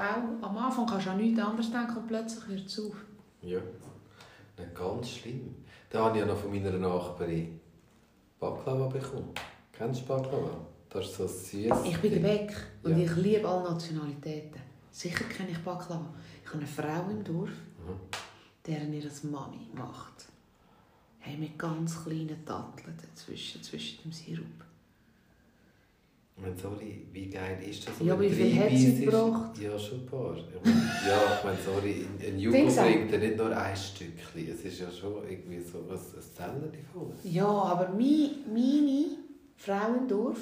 am 0.47 0.57
Anfang 0.57 0.85
kannst 0.85 1.05
du 1.07 1.11
an 1.11 1.17
nichts 1.17 1.39
anderes 1.39 1.71
denken 1.71 1.97
und 1.97 2.07
plötzlich 2.07 2.47
hört 2.47 2.65
es 2.65 2.79
auf. 2.79 2.95
Ja, 3.41 3.59
nicht 4.57 4.75
ganz 4.75 5.09
schlimm. 5.09 5.55
Da 5.89 6.05
habe 6.05 6.17
ich 6.17 6.25
ja 6.25 6.27
noch 6.31 6.37
von 6.37 6.51
meiner 6.51 6.71
Nachbarin 6.71 7.59
Baklava 8.39 8.87
bekommen. 8.87 9.29
Kennst 9.71 10.01
du 10.01 10.05
Baklava? 10.07 10.57
Das 10.95 11.07
ist 11.07 11.15
so 11.17 11.27
süß. 11.27 11.73
Ich 11.83 11.97
bin 11.97 12.21
Beck 12.21 12.53
und 12.83 12.97
Ja. 12.97 13.03
ich 13.05 13.15
liebe 13.17 13.45
alle 13.47 13.69
Nationalitäten. 13.71 14.61
Sicher 14.91 15.25
kenne 15.25 15.49
ich 15.51 15.57
Baklava. 15.57 16.13
Ich 16.41 16.47
habe 16.47 16.59
eine 16.59 16.67
Frau 16.67 17.09
im 17.11 17.21
Dorf, 17.21 17.49
Mhm. 17.49 17.99
deren 18.65 18.93
ihr 18.93 19.03
das 19.03 19.23
Mami 19.25 19.67
macht. 19.75 20.25
Hey, 21.19 21.35
mit 21.37 21.59
ganz 21.59 22.01
kleinen 22.01 22.45
Datteln 22.45 22.95
dazwischen, 23.01 23.61
zwischen 23.61 24.03
dem 24.03 24.11
Sirup. 24.13 24.45
Sorry, 26.61 27.05
wie 27.11 27.27
geil 27.29 27.57
ist 27.67 27.87
das? 27.87 27.93
Ja, 27.99 28.13
aber 28.13 28.23
wie 28.23 28.29
viel 28.29 28.57
hat 28.59 28.69
sie 28.69 29.05
gebracht? 29.05 29.57
Ja, 29.57 29.77
schon 29.79 29.99
ein 30.01 30.05
paar. 30.05 30.35
Ich 30.37 30.43
meine, 30.63 30.81
ja, 31.09 31.37
ich 31.37 31.43
meine, 31.43 31.57
sorry, 31.65 32.05
ein- 32.25 32.39
Jugo 32.39 32.57
bringt 32.57 33.11
ja 33.11 33.17
nicht 33.17 33.37
nur 33.37 33.57
ein 33.57 33.75
Stückchen. 33.75 34.47
Es 34.49 34.63
ist 34.63 34.79
ja 34.79 34.91
schon 34.91 35.13
irgendwie 35.29 35.59
so 35.61 35.79
ein, 35.79 35.99
Teller 36.37 36.71
voll. 36.93 37.13
Ja, 37.23 37.47
aber 37.47 37.89
meine 37.89 39.05
Frau 39.57 39.93
im 39.95 40.07
Dorf, 40.07 40.39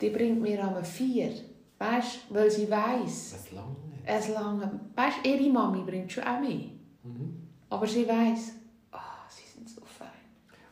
die 0.00 0.10
bringt 0.10 0.40
mir 0.40 0.62
einmal 0.64 0.84
vier. 0.84 1.30
Weißt 1.78 2.20
du, 2.28 2.34
weil 2.34 2.50
sie 2.50 2.70
weiss, 2.70 3.34
Es 3.34 3.52
lange. 3.52 3.76
es 4.04 4.28
lange. 4.28 4.80
Weißt 4.94 5.18
du, 5.24 5.28
ihre 5.30 5.50
Mami 5.50 5.82
bringt 5.82 6.12
schon 6.12 6.24
auch 6.24 6.40
mehr. 6.40 6.68
Mhm. 7.02 7.48
Aber 7.70 7.86
sie 7.86 8.06
weiss, 8.06 8.52
ah, 8.92 8.98
sie 9.28 9.44
sind 9.50 9.68
so 9.68 9.80
fein. 9.84 10.08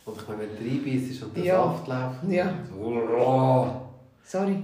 Und 0.04 0.16
ich 0.20 0.28
meine, 0.28 0.40
wenn 0.42 0.56
drei 0.56 0.78
Biss 0.84 1.10
ist 1.10 1.22
und 1.22 1.36
der 1.36 1.44
Ja. 1.44 1.62
Saft 1.64 1.88
läuft. 1.88 2.24
Ja. 2.32 2.52
Oh, 2.78 3.66
Sorry, 4.22 4.62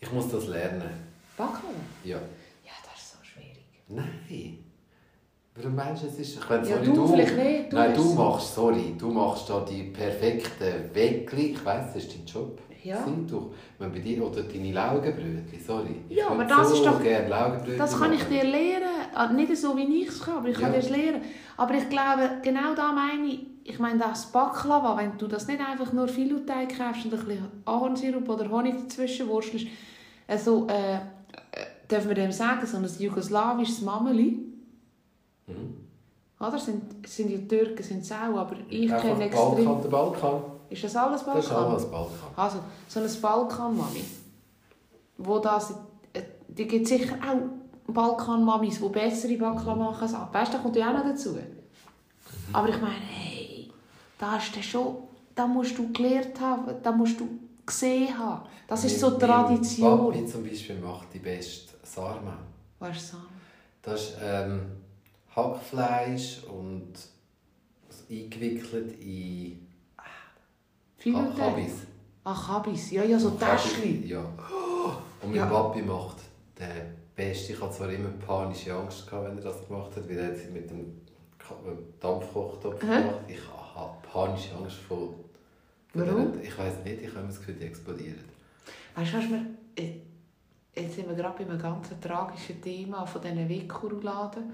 ich 0.00 0.12
muss 0.12 0.28
das 0.30 0.46
lernen. 0.48 0.82
Baklava? 1.36 1.68
Ja. 2.04 2.16
Ja, 2.16 2.72
das 2.84 3.02
ist 3.02 3.12
so 3.12 3.18
schwierig. 3.22 3.64
Nein. 3.88 4.58
Warum 5.54 5.74
meinst 5.74 6.02
du, 6.02 6.06
es 6.08 6.18
ist... 6.18 6.36
Ich 6.38 6.48
meine, 6.48 6.68
Ja, 6.68 6.76
sorry, 6.76 6.92
du 6.92 7.06
vielleicht 7.08 7.36
nicht, 7.36 7.72
du 7.72 7.76
Nein, 7.76 7.94
du 7.94 8.14
machst, 8.14 8.54
sorry, 8.54 8.94
du 8.98 9.10
machst 9.10 9.48
da 9.50 9.64
die 9.64 9.84
perfekten 9.84 10.94
Weckli. 10.94 11.52
Ich 11.52 11.64
weiss, 11.64 11.94
das 11.94 12.04
ist 12.04 12.14
dein 12.14 12.26
Job. 12.26 12.60
Ja. 12.84 13.04
Du, 13.28 13.52
ich 13.74 13.80
meine, 13.80 13.92
bei 13.92 13.98
dir, 13.98 14.24
oder 14.24 14.42
deine 14.42 14.72
Laugenbrötchen, 14.72 15.60
sorry. 15.66 15.96
Ich 16.08 16.16
Ja, 16.16 16.28
aber 16.28 16.44
das 16.44 16.68
so 16.70 16.74
ist 16.76 16.86
doch- 16.86 17.02
gerne 17.02 17.28
Laugenbrötchen 17.28 17.78
Das 17.78 17.98
kann 17.98 18.12
ich 18.12 18.22
dir 18.24 18.44
lehren. 18.44 18.82
Ah, 19.14 19.32
Nicht 19.32 19.56
so, 19.56 19.76
wie 19.76 20.02
ich 20.02 20.08
es 20.08 20.20
kann, 20.22 20.36
aber 20.38 20.48
ich 20.48 20.54
kann 20.54 20.72
Ja. 20.72 20.78
dir 20.78 20.84
es 20.84 20.90
lehren. 20.90 21.20
Aber 21.56 21.74
ich 21.74 21.88
glaube, 21.88 22.30
genau 22.42 22.74
da 22.76 22.92
meine 22.92 23.26
ich, 23.26 23.40
ich 23.64 23.78
meine, 23.78 23.98
das 23.98 24.26
Baklava, 24.32 24.96
wenn 24.96 25.18
du 25.18 25.26
das 25.26 25.46
nicht 25.48 25.60
einfach 25.60 25.92
nur 25.92 26.08
Filoteig 26.08 26.78
kaufst 26.78 27.04
und 27.04 27.14
ein 27.14 27.20
bisschen 27.26 27.46
Ahornsirup 27.66 28.28
oder 28.28 28.48
Honig 28.50 28.74
dazwischen 28.82 29.28
wurstelst, 29.28 29.66
also, 30.26 30.66
äh, 30.68 30.94
äh, 30.94 30.98
dürfen 31.90 32.08
wir 32.08 32.14
dem 32.14 32.32
sagen, 32.32 32.64
so 32.66 32.76
ein 32.78 32.86
jugoslawisches 32.98 33.82
Mameli, 33.82 34.38
Mhm. 35.46 35.74
oder? 36.40 36.58
Sind, 36.58 37.06
sind 37.08 37.30
ja 37.30 37.38
Türken, 37.38 37.82
sind 37.82 38.02
es 38.02 38.12
auch, 38.12 38.38
aber 38.38 38.56
ich 38.68 38.88
kenne 38.88 39.24
extrem... 39.24 39.64
Balkan, 39.64 39.82
der 39.82 39.88
Balkan. 39.88 40.42
Ist 40.70 40.84
das 40.84 40.96
alles 40.96 41.24
Das 41.24 41.38
ist 41.44 41.48
Balkan? 41.50 41.70
alles 41.72 41.90
Balkan. 41.90 42.14
Also, 42.36 42.58
so 42.88 43.00
ein 43.00 43.20
Balkan-Mami, 43.22 44.04
wo 45.18 45.38
das, 45.38 45.70
äh, 46.12 46.22
die 46.48 46.66
gibt 46.66 46.86
sicher 46.86 47.14
auch 47.16 47.92
Balkan-Mamis, 47.92 48.80
die 48.80 48.88
bessere 48.88 49.36
Baklava 49.36 49.74
machen 49.74 50.02
als. 50.02 50.12
Weißt 50.34 50.52
du, 50.52 50.56
da 50.58 50.62
kommt 50.62 50.76
ja 50.76 50.88
auch 50.90 50.94
noch 50.94 51.04
dazu. 51.04 51.36
Aber 52.52 52.68
ich 52.68 52.80
meine, 52.80 52.94
hey, 52.96 53.70
da 54.18 54.36
ist 54.36 54.54
der 54.54 54.62
schon, 54.62 54.96
da 55.34 55.46
musst 55.46 55.78
du 55.78 55.90
gelernt 55.92 56.38
haben, 56.40 56.64
da 56.82 56.92
musst 56.92 57.18
du 57.18 57.28
gesehen 57.64 58.16
haben. 58.18 58.42
Das 58.66 58.84
ist 58.84 59.00
so 59.00 59.10
Mein- 59.10 59.18
mein 59.20 59.28
Tradition. 59.30 59.98
Papi 60.12 60.26
zum 60.26 60.44
Beispiel 60.44 60.78
macht 60.80 61.06
die 61.14 61.18
beste 61.20 61.72
Sarma. 61.82 62.36
Weißt 62.78 63.12
du, 63.12 63.16
so. 63.16 63.22
Das 63.82 64.02
ist 64.02 64.16
ähm, 64.22 64.60
Hackfleisch 65.34 66.42
und 66.44 66.92
eingewickelt 68.10 69.00
in 69.00 69.66
Ha- 71.14 71.20
Leute. 71.24 71.42
Habis. 71.42 71.72
Ach, 72.24 72.48
Habis. 72.48 72.90
Ja, 72.90 73.04
ja, 73.04 73.18
so 73.18 73.30
Täschchen. 73.30 74.06
Ja. 74.06 74.20
Und 75.22 75.30
mein 75.30 75.34
Ja. 75.34 75.46
Papi 75.46 75.82
macht 75.82 76.18
den 76.58 76.94
Beste. 77.16 77.52
Ich 77.52 77.60
hatte 77.60 77.74
zwar 77.76 77.90
immer 77.90 78.10
panische 78.10 78.74
Angst, 78.74 79.06
gehabt, 79.08 79.26
wenn 79.28 79.38
er 79.38 79.44
das 79.44 79.66
gemacht 79.66 79.90
hat, 79.96 80.08
weil 80.08 80.18
er 80.18 80.26
hat 80.28 80.50
mit 80.52 80.70
dem 80.70 81.00
Dampfkochtopf 82.00 82.82
Aha. 82.84 82.98
gemacht. 83.00 83.16
Ich 83.28 83.40
habe 83.74 83.92
panische 84.02 84.54
Angst 84.56 84.76
vor. 84.76 85.14
Warum? 85.94 86.32
Ich 86.42 86.56
weiß 86.56 86.84
nicht, 86.84 87.02
ich 87.02 87.14
habe 87.14 87.26
das 87.26 87.38
Gefühl, 87.38 87.54
die 87.54 87.64
explodieren. 87.66 88.20
Weißt 88.94 89.12
du, 89.14 89.18
was 89.18 89.28
wir. 89.30 89.46
äh, 89.76 89.92
Jetzt 90.76 90.94
sind 90.94 91.08
wir 91.08 91.16
gerade 91.16 91.36
bei 91.42 91.50
einem 91.50 91.58
ganz 91.60 91.88
tragischen 92.00 92.60
Thema 92.62 93.04
von 93.04 93.20
diesen 93.20 93.48
Wickelrouladen. 93.48 94.44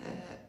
Äh, 0.00 0.47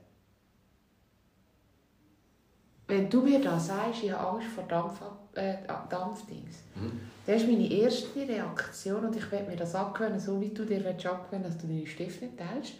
wenn 2.89 3.10
du 3.10 3.21
mir 3.21 3.39
das 3.39 3.67
sagst, 3.67 4.04
ich 4.04 4.12
habe 4.12 4.38
Angst 4.38 4.47
vor 4.54 4.63
Dampf, 4.65 4.99
äh, 5.36 5.56
Dampfdings, 5.89 6.58
Mhm. 6.75 6.99
das 7.25 7.41
ist 7.43 7.47
meine 7.47 7.71
erste 7.71 8.28
Reaktion 8.28 9.06
und 9.06 9.15
ich 9.15 9.32
werde 9.32 9.49
mir 9.49 9.56
das 9.56 9.76
abgewöhnen, 9.76 10.20
so 10.20 10.41
wie 10.41 10.49
du 10.49 10.66
dir 10.66 10.86
abgewöhnen 10.88 11.43
dass 11.43 11.57
du 11.57 11.68
deine 11.68 11.86
Stifte 11.86 12.26
nicht 12.26 12.38
teilst. 12.38 12.74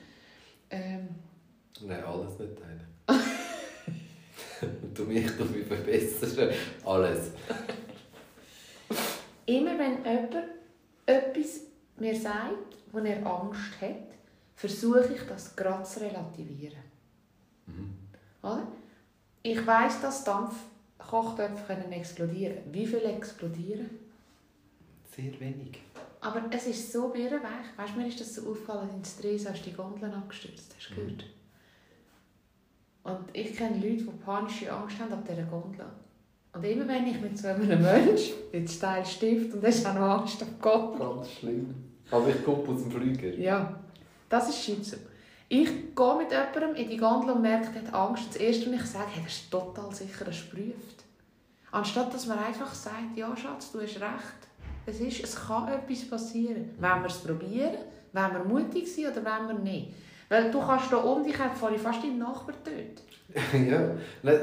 Ähm, 0.70 1.10
Nein, 1.82 2.04
alles 2.04 2.38
nicht 2.40 2.54
teilen. 2.58 2.86
du 4.94 5.04
mich, 5.04 5.26
du 5.38 5.46
mich 5.46 5.66
verbessern. 5.66 6.50
Alles. 6.84 7.32
immer 9.46 9.78
wenn 9.78 10.04
jemand 10.04 10.36
etwas 11.06 11.62
mir 11.98 12.16
sagt, 12.20 12.76
wo 12.92 13.00
er 13.00 13.26
Angst 13.26 13.82
hat, 13.82 13.96
versuche 14.56 15.14
ich 15.14 15.22
das 15.28 15.56
gerade 15.56 15.84
zu 15.84 16.02
relativieren. 16.02 16.84
Mhm. 17.68 17.94
Oder? 18.42 18.68
Ich 19.42 19.66
weiss, 19.66 20.02
dass 20.02 20.24
Dampfkochtöpfe 20.24 21.64
können 21.68 21.92
explodieren 21.92 22.58
Wie 22.72 22.86
viel 22.86 23.06
explodieren? 23.06 23.90
Sehr 25.16 25.40
wenig. 25.40 25.82
Aber 26.22 26.44
es 26.52 26.68
ist 26.68 26.92
so 26.92 27.10
birrenweich. 27.10 27.78
Weißt 27.78 27.96
du, 27.96 28.00
mir 28.00 28.08
ist 28.08 28.20
das 28.20 28.36
so 28.36 28.52
aufgefallen, 28.52 28.90
in 28.96 29.06
Stress 29.06 29.50
hast 29.50 29.66
du 29.66 29.70
die 29.70 29.76
Gondeln 29.76 30.14
abgestürzt. 30.14 30.76
Hast 30.78 30.90
du 30.90 30.96
gehört? 30.96 31.26
Und 33.04 33.20
ich 33.34 33.56
kenne 33.56 33.76
Leute, 33.76 34.04
die 34.04 34.24
panische 34.24 34.72
Angst 34.72 35.00
haben 35.00 35.14
ab 35.14 35.24
dieser 35.28 35.44
Gondel. 35.44 35.86
Und 36.54 36.64
immer 36.64 36.88
wenn 36.88 37.08
ich 37.08 37.22
mit 37.22 37.38
so 37.38 37.48
einem 37.48 37.82
Mensch 37.82 38.32
mit 38.52 38.70
Steil 38.70 39.06
Stift 39.06 39.54
und 39.54 39.64
das 39.64 39.76
ist 39.76 39.86
auch 39.86 39.94
noch 39.94 40.20
Angst 40.20 40.42
auf 40.42 40.50
Gott. 40.60 41.00
Ganz 41.00 41.32
schlimm. 41.32 41.74
Aber 42.12 42.28
ich 42.28 42.44
komme 42.44 42.68
aus 42.68 42.82
dem 42.82 42.92
Flüger. 42.92 43.30
Ja, 43.36 43.80
das 44.28 44.50
ist 44.50 44.64
Schizo. 44.64 44.98
Ich 45.52 45.68
gehe 45.96 46.16
mit 46.18 46.32
jemandem 46.32 46.76
in 46.76 46.90
die 46.90 46.98
Gondel 46.98 47.32
und 47.36 47.42
merke, 47.42 47.70
er 47.76 47.88
hat 47.88 47.94
Angst. 47.94 48.26
Das 48.30 48.36
Erste, 48.38 48.72
was 48.72 48.82
ich 48.82 48.86
sage, 48.86 49.06
hey, 49.14 49.24
das 49.24 49.34
ist 49.34 49.52
total 49.52 49.92
sicher, 49.94 50.26
das 50.26 50.42
prüft. 50.50 51.04
Anstatt 51.72 52.14
dass 52.14 52.28
man 52.28 52.38
einfach 52.40 52.74
sagt, 52.74 53.16
ja 53.16 53.36
Schatz, 53.36 53.72
du 53.72 53.82
hast 53.82 53.96
recht. 53.96 54.40
Es, 54.86 55.00
ist, 55.00 55.24
es 55.24 55.36
kann 55.48 55.68
etwas 55.68 56.08
passieren. 56.10 56.70
Wenn 56.80 57.02
wir 57.02 57.08
es 57.08 57.18
probieren, 57.18 57.78
wenn 58.14 58.34
wir 58.34 58.44
mutig 58.44 58.88
sind 58.88 59.08
oder 59.12 59.24
wenn 59.26 59.48
wir 59.48 59.54
nicht. 59.56 59.94
Weil 60.30 60.52
du 60.52 60.60
kannst 60.60 60.92
da 60.92 60.98
um 60.98 61.24
dich 61.24 61.38
her, 61.38 61.50
fahre 61.54 61.76
ich 61.76 61.82
fast 61.82 62.04
deinen 62.04 62.20
Nachbar 62.20 62.56
töten. 62.64 63.02
ja, 63.70 63.92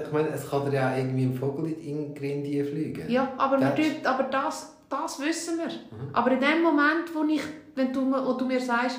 ich 0.04 0.12
meine, 0.12 0.28
es 0.30 0.48
kann 0.48 0.64
dir 0.66 0.74
ja 0.76 0.96
irgendwie 0.96 1.24
ein 1.24 1.34
Vogel 1.34 1.70
in 1.72 2.14
die 2.14 2.62
fliegen. 2.64 3.09
Ja, 3.09 3.32
aber, 3.38 3.59
Das- 3.59 3.74
tun, 3.76 3.84
aber 4.04 4.24
das, 4.24 4.76
das 4.88 5.20
wissen 5.20 5.59
wir. 5.59 5.66
Mhm. 5.66 6.12
Aber 6.12 6.30
in 6.32 6.40
dem 6.40 6.62
Moment, 6.62 7.12
wo, 7.14 7.22
ich, 7.24 7.42
wenn 7.76 7.92
du, 7.92 8.02
mir- 8.02 8.24
wo 8.24 8.32
du 8.34 8.44
mir 8.46 8.61
sagst, 8.61 8.98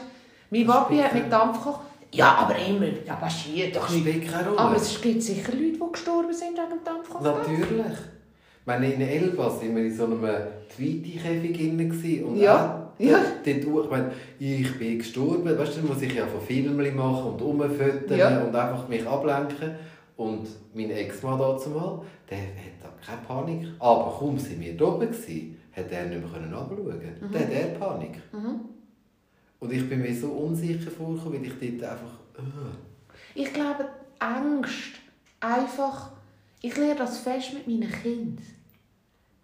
mein 0.50 0.66
Papi 0.66 0.98
hat 0.98 1.14
mit 1.14 1.32
Dampf 1.32 1.58
gekocht, 1.58 1.82
ja, 2.14 2.36
aber 2.36 2.56
immer, 2.58 2.88
ja, 3.06 3.16
passiert 3.16 3.76
doch 3.76 3.82
Das 3.86 3.92
nicht. 3.96 4.08
spielt 4.08 4.32
keine 4.32 4.48
Rolle. 4.50 4.60
Aber 4.60 4.76
es 4.76 5.02
gibt 5.02 5.22
sicher 5.22 5.52
Leute, 5.52 5.74
die 5.74 5.92
gestorben 5.92 6.34
sind 6.34 6.58
wegen 6.58 6.70
dem 6.70 6.84
Dampfkochen. 6.84 7.24
Natürlich. 7.24 7.98
Ich 8.62 8.66
meine, 8.66 8.92
in 8.94 9.02
Elba 9.02 9.44
waren 9.48 9.76
wir 9.76 9.84
in 9.86 9.96
so 9.96 10.06
einem 10.06 10.28
Tweety-Käfig 10.76 12.24
und 12.24 12.36
Ja, 12.38 12.92
ja. 13.00 13.20
dort, 13.46 13.86
ich 13.86 13.92
meine, 13.92 14.12
ich 14.40 14.78
bin 14.80 14.98
gestorben, 14.98 15.58
weißt 15.58 15.78
du, 15.78 15.82
dann 15.82 15.88
muss 15.88 16.02
ich 16.02 16.14
ja 16.14 16.26
von 16.28 16.42
Filmen 16.42 16.96
machen 16.96 17.32
und 17.34 17.42
rumfüttern 17.42 18.18
Ja. 18.18 18.42
und 18.42 18.56
einfach 18.56 18.88
mich 18.88 19.06
ablenken. 19.08 19.72
Und 20.18 20.48
mein 20.74 20.90
Ex-Mann 20.92 21.38
dazu 21.40 21.70
mal, 21.70 22.02
der 22.30 22.38
hat 22.40 22.82
da 22.82 22.90
keine 23.06 23.22
Panik. 23.28 23.68
Aber 23.80 24.16
kaum 24.18 24.38
sind 24.38 24.60
wir 24.60 24.76
da 24.76 24.86
oben, 24.86 25.08
hat 25.10 25.92
er 25.92 26.06
nicht 26.06 26.20
mehr 26.22 26.30
können 26.32 26.54
runterschauen. 26.54 27.00
Mhm. 27.22 27.32
Der 27.32 27.42
hat 27.42 27.52
er 27.52 27.68
Panik. 27.80 28.16
Und 29.60 29.72
ich 29.74 29.88
bin 29.90 30.02
mir 30.02 30.16
so 30.16 30.28
unsicher 30.30 30.92
vorgekommen, 30.92 31.42
weil 31.42 31.46
ich 31.46 31.80
dort 31.80 31.92
einfach... 31.92 32.14
äh, 32.38 33.42
Ich 33.42 33.54
glaube, 33.54 33.88
Angst, 34.20 34.94
einfach, 35.40 36.12
ich 36.62 36.76
lerne 36.76 36.96
das 36.96 37.20
fest 37.20 37.54
mit 37.54 37.68
meinen 37.68 37.92
Kindern. 37.92 38.46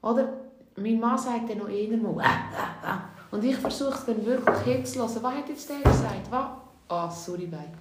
Oder? 0.01 0.33
Mein 0.75 0.99
Mann 0.99 1.17
sagt 1.17 1.49
dann 1.49 1.59
noch 1.59 1.69
eher 1.69 1.95
mal, 1.97 2.19
äh, 2.19 2.25
äh, 2.25 2.91
äh. 2.91 3.35
Und 3.35 3.43
ich 3.43 3.55
versuche 3.55 3.93
es 3.93 4.05
dann 4.05 4.25
wirklich 4.25 4.59
hinzulassen. 4.59 5.23
Was 5.23 5.33
hat 5.35 5.49
jetzt 5.49 5.69
der 5.69 5.77
gesagt? 5.77 6.29
Was? 6.29 6.47
Ah, 6.87 7.09
sorry, 7.09 7.45
bye. 7.47 7.71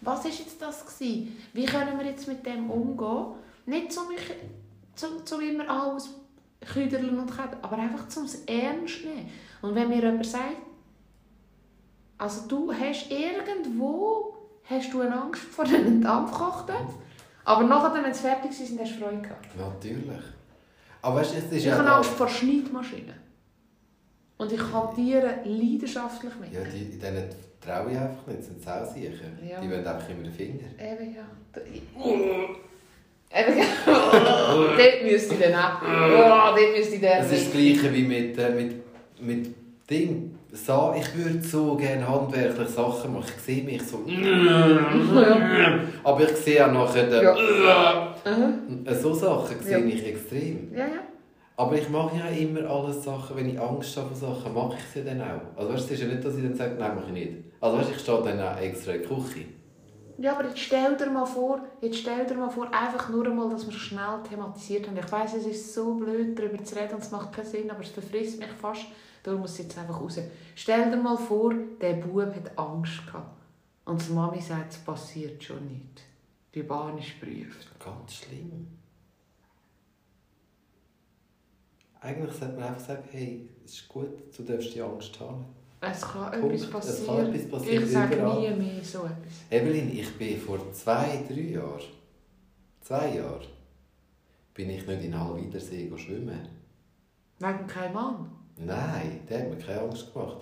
Was 0.00 0.24
war 0.24 0.30
jetzt 0.30 0.60
das? 0.60 0.84
Gewesen? 0.84 1.36
Wie 1.52 1.64
können 1.64 1.98
wir 1.98 2.06
jetzt 2.06 2.26
mit 2.26 2.44
dem 2.44 2.70
umgehen? 2.70 3.34
Nicht 3.66 3.92
so 3.92 4.08
mich, 4.08 4.20
zum, 4.94 5.24
zum 5.24 5.40
immer 5.40 5.68
alles 5.68 6.10
küderlen 6.72 7.18
und 7.18 7.26
kämpfen, 7.34 7.58
aber 7.62 7.76
einfach 7.78 8.08
zum 8.08 8.24
es 8.24 8.44
ernst 8.44 9.04
nehmen. 9.04 9.28
Und 9.62 9.74
wenn 9.74 9.88
mir 9.88 10.02
jemand 10.02 10.26
sagt, 10.26 10.56
also 12.18 12.48
du 12.48 12.72
hast 12.72 13.10
irgendwo 13.10 14.34
hast 14.64 14.92
du 14.92 15.00
eine 15.00 15.22
Angst 15.22 15.42
vor 15.42 15.64
einem 15.64 16.00
Dampfkochtopf, 16.02 16.94
aber 17.44 17.64
nachher, 17.64 18.02
wenn 18.02 18.10
es 18.10 18.20
fertig 18.20 18.50
ist, 18.50 18.78
hast 18.78 18.96
du 18.96 19.04
Freude 19.04 19.22
gehabt. 19.22 19.46
Natürlich. 19.56 20.24
Aber 21.02 21.20
weißt 21.20 21.36
es 21.36 21.44
ist 21.44 21.52
Ich 21.52 21.64
ja... 21.64 21.78
habe 21.78 21.90
Angst 21.90 22.10
vor 22.10 22.28
Schneidmaschinen. 22.28 23.14
Und 24.38 24.52
ich 24.52 24.60
hantiere 24.72 25.38
leidenschaftlich 25.44 26.32
mit 26.40 26.52
Ja, 26.52 26.60
die, 26.60 26.92
in 26.92 27.00
denen 27.00 27.24
traue 27.60 27.90
ich 27.90 27.98
einfach 27.98 28.26
nicht, 28.26 28.42
sind 28.42 28.62
sau 28.62 28.84
sicher. 28.84 29.24
Ja. 29.48 29.60
Die 29.60 29.70
wollen 29.70 29.86
einfach 29.86 30.08
immer 30.10 30.24
den 30.24 30.32
Finger. 30.32 30.68
Eben 30.78 31.14
ja. 31.14 31.24
Eben 33.32 33.58
ja. 33.58 33.64
dort 33.86 35.02
müsste 35.04 35.34
ich 35.34 35.40
dann 35.40 35.54
auch. 35.54 35.82
Oh, 35.82 36.56
dort 36.56 36.76
müsste 36.76 36.96
ich 36.96 37.00
dann. 37.00 37.20
Es 37.20 37.32
ist 37.32 37.46
das 37.46 37.52
Gleiche 37.52 37.92
wie 37.92 38.02
mit, 38.02 38.38
äh, 38.38 38.50
mit, 38.50 38.82
mit 39.20 39.54
Ding. 39.88 40.35
So, 40.56 40.94
ich 40.98 41.14
würde 41.14 41.42
so 41.42 41.76
gerne 41.76 42.08
handwerkliche 42.08 42.70
Sachen 42.70 43.12
machen. 43.12 43.26
Ich 43.36 43.42
sehe 43.42 43.62
mich 43.64 43.82
so... 43.82 43.98
Aber 46.02 46.22
ich 46.22 46.36
sehe 46.36 46.66
auch 46.66 46.72
nachher... 46.72 47.06
Den, 47.08 47.26
Mhm. 48.26 48.84
Äh, 48.84 48.94
So 48.94 49.12
Sachen 49.14 49.60
sehe 49.60 49.78
Ja. 49.78 49.84
ich 49.84 50.04
extrem. 50.04 50.72
Ja, 50.72 50.78
ja. 50.80 51.00
Aber 51.56 51.76
ich 51.76 51.88
mache 51.88 52.16
ja 52.16 52.26
immer 52.36 52.68
alles 52.68 53.04
Sachen, 53.04 53.36
wenn 53.36 53.48
ich 53.50 53.60
Angst 53.60 53.96
habe 53.96 54.08
vor 54.14 54.16
Sachen, 54.34 54.52
mache 54.52 54.76
ich 54.78 54.84
sie 54.92 55.04
dann 55.04 55.20
auch. 55.22 55.56
Also 55.58 55.72
weißt, 55.72 55.88
du, 55.90 55.94
es 55.94 56.00
ist 56.00 56.06
ja 56.06 56.12
nicht, 56.12 56.24
dass 56.24 56.36
ich 56.36 56.42
dann 56.42 56.54
sage, 56.54 56.74
nein, 56.78 56.96
mache 56.96 57.06
ich 57.06 57.12
nicht. 57.12 57.32
Also 57.60 57.78
weißt, 57.78 57.88
du, 57.90 57.92
ich 57.94 58.00
stehe 58.00 58.22
dann 58.22 58.40
auch 58.40 58.60
extra 58.60 58.92
in 58.92 59.00
der 59.02 59.08
Küche. 59.08 59.44
Ja, 60.18 60.32
aber 60.36 60.48
jetzt 60.48 60.58
stell 60.58 60.96
dir 60.96 61.06
mal 61.10 61.24
vor, 61.26 61.60
jetzt 61.82 61.98
stell 61.98 62.26
dir 62.26 62.34
mal 62.34 62.48
vor, 62.50 62.66
einfach 62.72 63.08
nur 63.10 63.26
einmal, 63.26 63.48
dass 63.50 63.66
wir 63.66 63.72
schnell 63.72 64.18
thematisiert 64.28 64.88
haben. 64.88 64.96
Ich 64.98 65.12
weiss, 65.12 65.34
es 65.34 65.46
ist 65.46 65.72
so 65.74 65.94
blöd, 65.94 66.36
darüber 66.38 66.62
zu 66.64 66.74
reden 66.74 66.94
und 66.94 67.02
es 67.02 67.10
macht 67.12 67.32
keinen 67.32 67.46
Sinn, 67.46 67.70
aber 67.70 67.80
es 67.80 67.90
befrisst 67.90 68.38
mich 68.38 68.48
fast. 68.60 68.86
Darum 69.26 69.40
muss 69.40 69.52
es 69.52 69.58
jetzt 69.58 69.76
einfach 69.76 70.00
raus. 70.00 70.20
Stell 70.54 70.88
dir 70.88 70.96
mal 70.96 71.16
vor, 71.16 71.52
der 71.80 71.94
Bub 71.94 72.32
hat 72.32 72.56
Angst 72.56 73.04
gehabt. 73.06 73.42
Und 73.84 74.06
die 74.06 74.12
Mami 74.12 74.40
sagt, 74.40 74.72
es 74.72 74.78
passiert 74.78 75.42
schon 75.42 75.66
nicht. 75.66 76.02
Die 76.54 76.62
Bahn 76.62 76.96
ist 76.96 77.18
geprüft. 77.20 77.68
Ganz 77.84 78.14
schlimm. 78.14 78.68
Eigentlich 82.00 82.32
sollte 82.36 82.54
man 82.54 82.68
einfach 82.68 82.80
sagen, 82.86 83.02
hey, 83.10 83.48
es 83.64 83.72
ist 83.74 83.88
gut, 83.88 84.10
du 84.36 84.42
darfst 84.44 84.72
die 84.76 84.80
Angst 84.80 85.18
haben. 85.18 85.44
Es 85.80 86.02
kann 86.02 86.40
Punkt. 86.40 86.54
etwas 86.54 86.62
Es 86.62 86.70
kann 86.70 87.16
passieren. 87.16 87.34
etwas 87.34 87.50
passieren, 87.50 87.82
ich 87.84 87.90
sage 87.90 88.14
überall. 88.16 88.40
nie 88.56 88.64
mehr 88.64 88.84
so 88.84 88.98
etwas. 89.00 89.34
Evelyn, 89.50 89.90
ich 89.98 90.16
bin 90.16 90.38
vor 90.40 90.72
zwei, 90.72 91.24
drei 91.28 91.40
Jahren, 91.40 91.82
zwei 92.80 93.16
Jahren, 93.16 93.46
bin 94.54 94.70
ich 94.70 94.86
nicht 94.86 95.02
in 95.04 95.18
Halwidersee 95.18 95.90
schwimmen. 95.96 96.48
Wegen 97.40 97.66
kein 97.66 97.92
Mann. 97.92 98.30
Nein, 98.58 99.20
der 99.28 99.40
hat 99.40 99.50
mir 99.50 99.56
keine 99.56 99.80
Angst 99.82 100.12
gemacht. 100.12 100.38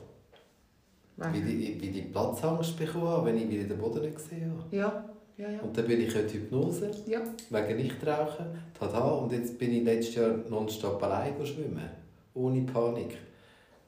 Wie 1.17 1.41
die, 1.41 1.81
wie 1.81 1.91
die 1.91 2.03
Platzangst 2.03 2.77
bekommen 2.77 3.25
wenn 3.25 3.37
ich 3.37 3.49
wieder 3.49 3.65
den 3.65 3.79
Boden 3.79 4.03
nicht 4.03 4.17
gesehen 4.17 4.53
habe. 4.53 4.77
Ja, 4.77 5.05
ja, 5.37 5.49
ja. 5.49 5.61
Und 5.61 5.77
dann 5.77 5.87
bin 5.87 6.01
ich 6.01 6.15
in 6.15 6.27
die 6.27 6.35
Hypnose, 6.35 6.91
Ja, 7.07 7.21
wegen 7.51 7.77
Nichtrauchen. 7.77 8.47
Tada, 8.79 8.99
und 8.99 9.33
jetzt 9.33 9.59
bin 9.59 9.73
ich 9.73 9.85
letztes 9.85 10.17
Jahr 10.17 10.35
nonstop 10.49 11.03
allein 11.03 11.35
schwimmen. 11.45 11.89
Ohne 12.35 12.63
Panik. 12.63 13.17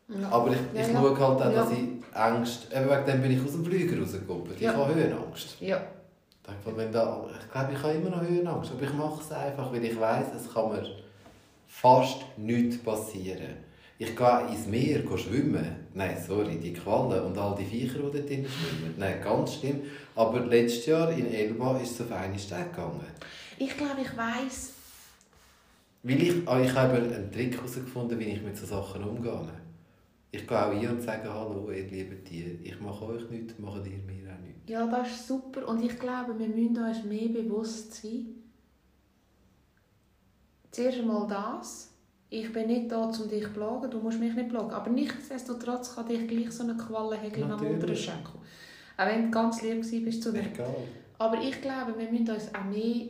ja. 0.09 0.29
Aber 0.29 0.53
ich, 0.53 0.59
ich 0.73 0.87
ja. 0.89 0.93
schaue 0.93 1.19
halt 1.19 1.43
auch, 1.43 1.53
dass 1.53 1.73
ich 1.73 1.89
Angst... 2.15 2.69
Eben 2.73 2.89
wegen 2.89 3.07
dem 3.07 3.23
bin 3.23 3.31
ich 3.33 3.45
aus 3.45 3.53
dem 3.53 3.65
Flüger 3.65 4.01
rausgekommen. 4.01 4.53
Ich 4.59 4.67
habe 4.67 4.95
Höhenangst. 4.95 5.61
ja. 5.61 5.81
Ich 6.49 6.77
wenn 6.77 6.93
da, 6.93 7.27
ich 7.29 7.51
glaube, 7.51 7.73
ich 7.73 7.83
habe 7.83 7.95
immer 7.95 8.11
noch 8.11 8.23
Höhenangst. 8.23 8.71
Aber 8.71 8.83
ich 8.83 8.93
mache 8.93 9.21
es 9.21 9.33
einfach, 9.33 9.73
weil 9.73 9.85
ich 9.85 9.99
weiss, 9.99 10.27
es 10.37 10.53
kann 10.53 10.71
mir 10.71 10.85
fast 11.67 12.19
nichts 12.37 12.79
passieren. 12.79 13.66
Ich 13.99 14.15
gehe 14.15 14.49
ins 14.51 14.67
Meer 14.67 15.03
schwimmen. 15.17 15.67
Nein, 15.95 16.17
sorry, 16.27 16.59
die 16.59 16.75
Quallen 16.75 17.25
und 17.25 17.39
all 17.39 17.55
die 17.57 17.65
Viecher, 17.65 17.99
die 17.99 18.03
dort 18.03 18.29
drin 18.29 18.47
schwimmen. 18.47 18.95
Nein, 18.99 19.21
ganz 19.23 19.55
schlimm. 19.55 19.83
Aber 20.15 20.41
letztes 20.41 20.87
Jahr 20.87 21.11
in 21.11 21.33
Elba 21.33 21.79
ist 21.79 21.93
es 21.93 22.01
auf 22.03 22.13
eine 22.13 22.39
Stelle 22.39 22.67
gegangen. 22.67 23.01
Ich 23.59 23.75
glaube, 23.75 24.03
ich 24.03 24.17
weiss, 24.17 24.75
Weil 26.03 26.23
ich, 26.23 26.47
ah, 26.47 26.61
ich 26.61 26.75
habe 26.75 26.97
einen 26.99 27.33
Trick 27.33 27.57
herausgefunden, 27.57 28.19
wie 28.21 28.25
ich 28.25 28.43
mit 28.43 28.57
solchen 28.57 28.71
Sachen 28.71 29.03
umgehe. 29.05 29.49
Ich 30.31 30.47
gehe 30.47 30.67
auch 30.67 30.71
ein 30.71 30.89
und 30.89 31.03
sage, 31.03 31.33
hallo, 31.33 31.71
ihr 31.71 31.87
lieben 31.87 32.23
Tiere, 32.23 32.51
ich 32.63 32.79
mache 32.81 33.07
euch 33.07 33.31
nichts, 33.31 33.59
macht 33.59 33.87
ihr 33.87 33.99
mir 33.99 34.31
auch 34.31 34.41
nichts. 34.45 34.69
Ja, 34.69 34.87
das 34.87 35.09
ist 35.09 35.27
super. 35.27 35.67
Und 35.67 35.83
ich 35.83 35.99
glaube, 35.99 36.39
wir 36.39 36.49
müssen 36.49 36.77
uns 36.77 37.03
mehr 37.05 37.29
bewusst 37.29 37.95
sein. 38.03 38.27
Zuerst 40.71 40.99
einmal 40.99 41.27
das. 41.27 41.96
Ich 42.29 42.53
bin 42.53 42.67
nicht 42.67 42.91
da, 42.91 43.05
um 43.05 43.29
dich 43.29 43.45
zu 43.45 43.51
plagen. 43.51 43.91
Du 43.91 43.99
musst 43.99 44.19
mich 44.19 44.35
nicht 44.35 44.49
plagen. 44.49 44.71
Aber 44.71 44.91
nichtsdestotrotz 44.91 45.95
kann 45.95 46.09
dich 46.09 46.27
gleich 46.27 46.51
so 46.51 46.65
eine 46.65 46.77
Qualle 46.77 47.17
häkeln 47.17 47.51
am 47.51 47.65
unteren 47.65 47.97
Schenkel. 47.97 48.35
Auch 48.97 49.07
wenn 49.07 49.25
du 49.25 49.31
ganz 49.31 49.63
lieb 49.63 49.85
warst 50.07 50.23
zu 50.23 50.33
mir. 50.33 50.47
Egal. 50.47 50.75
Aber 51.19 51.41
ich 51.41 51.61
glaube, 51.61 51.97
wir 51.99 52.11
müssen 52.11 52.31
uns 52.31 52.55
auch 52.55 52.65
mehr 52.65 53.07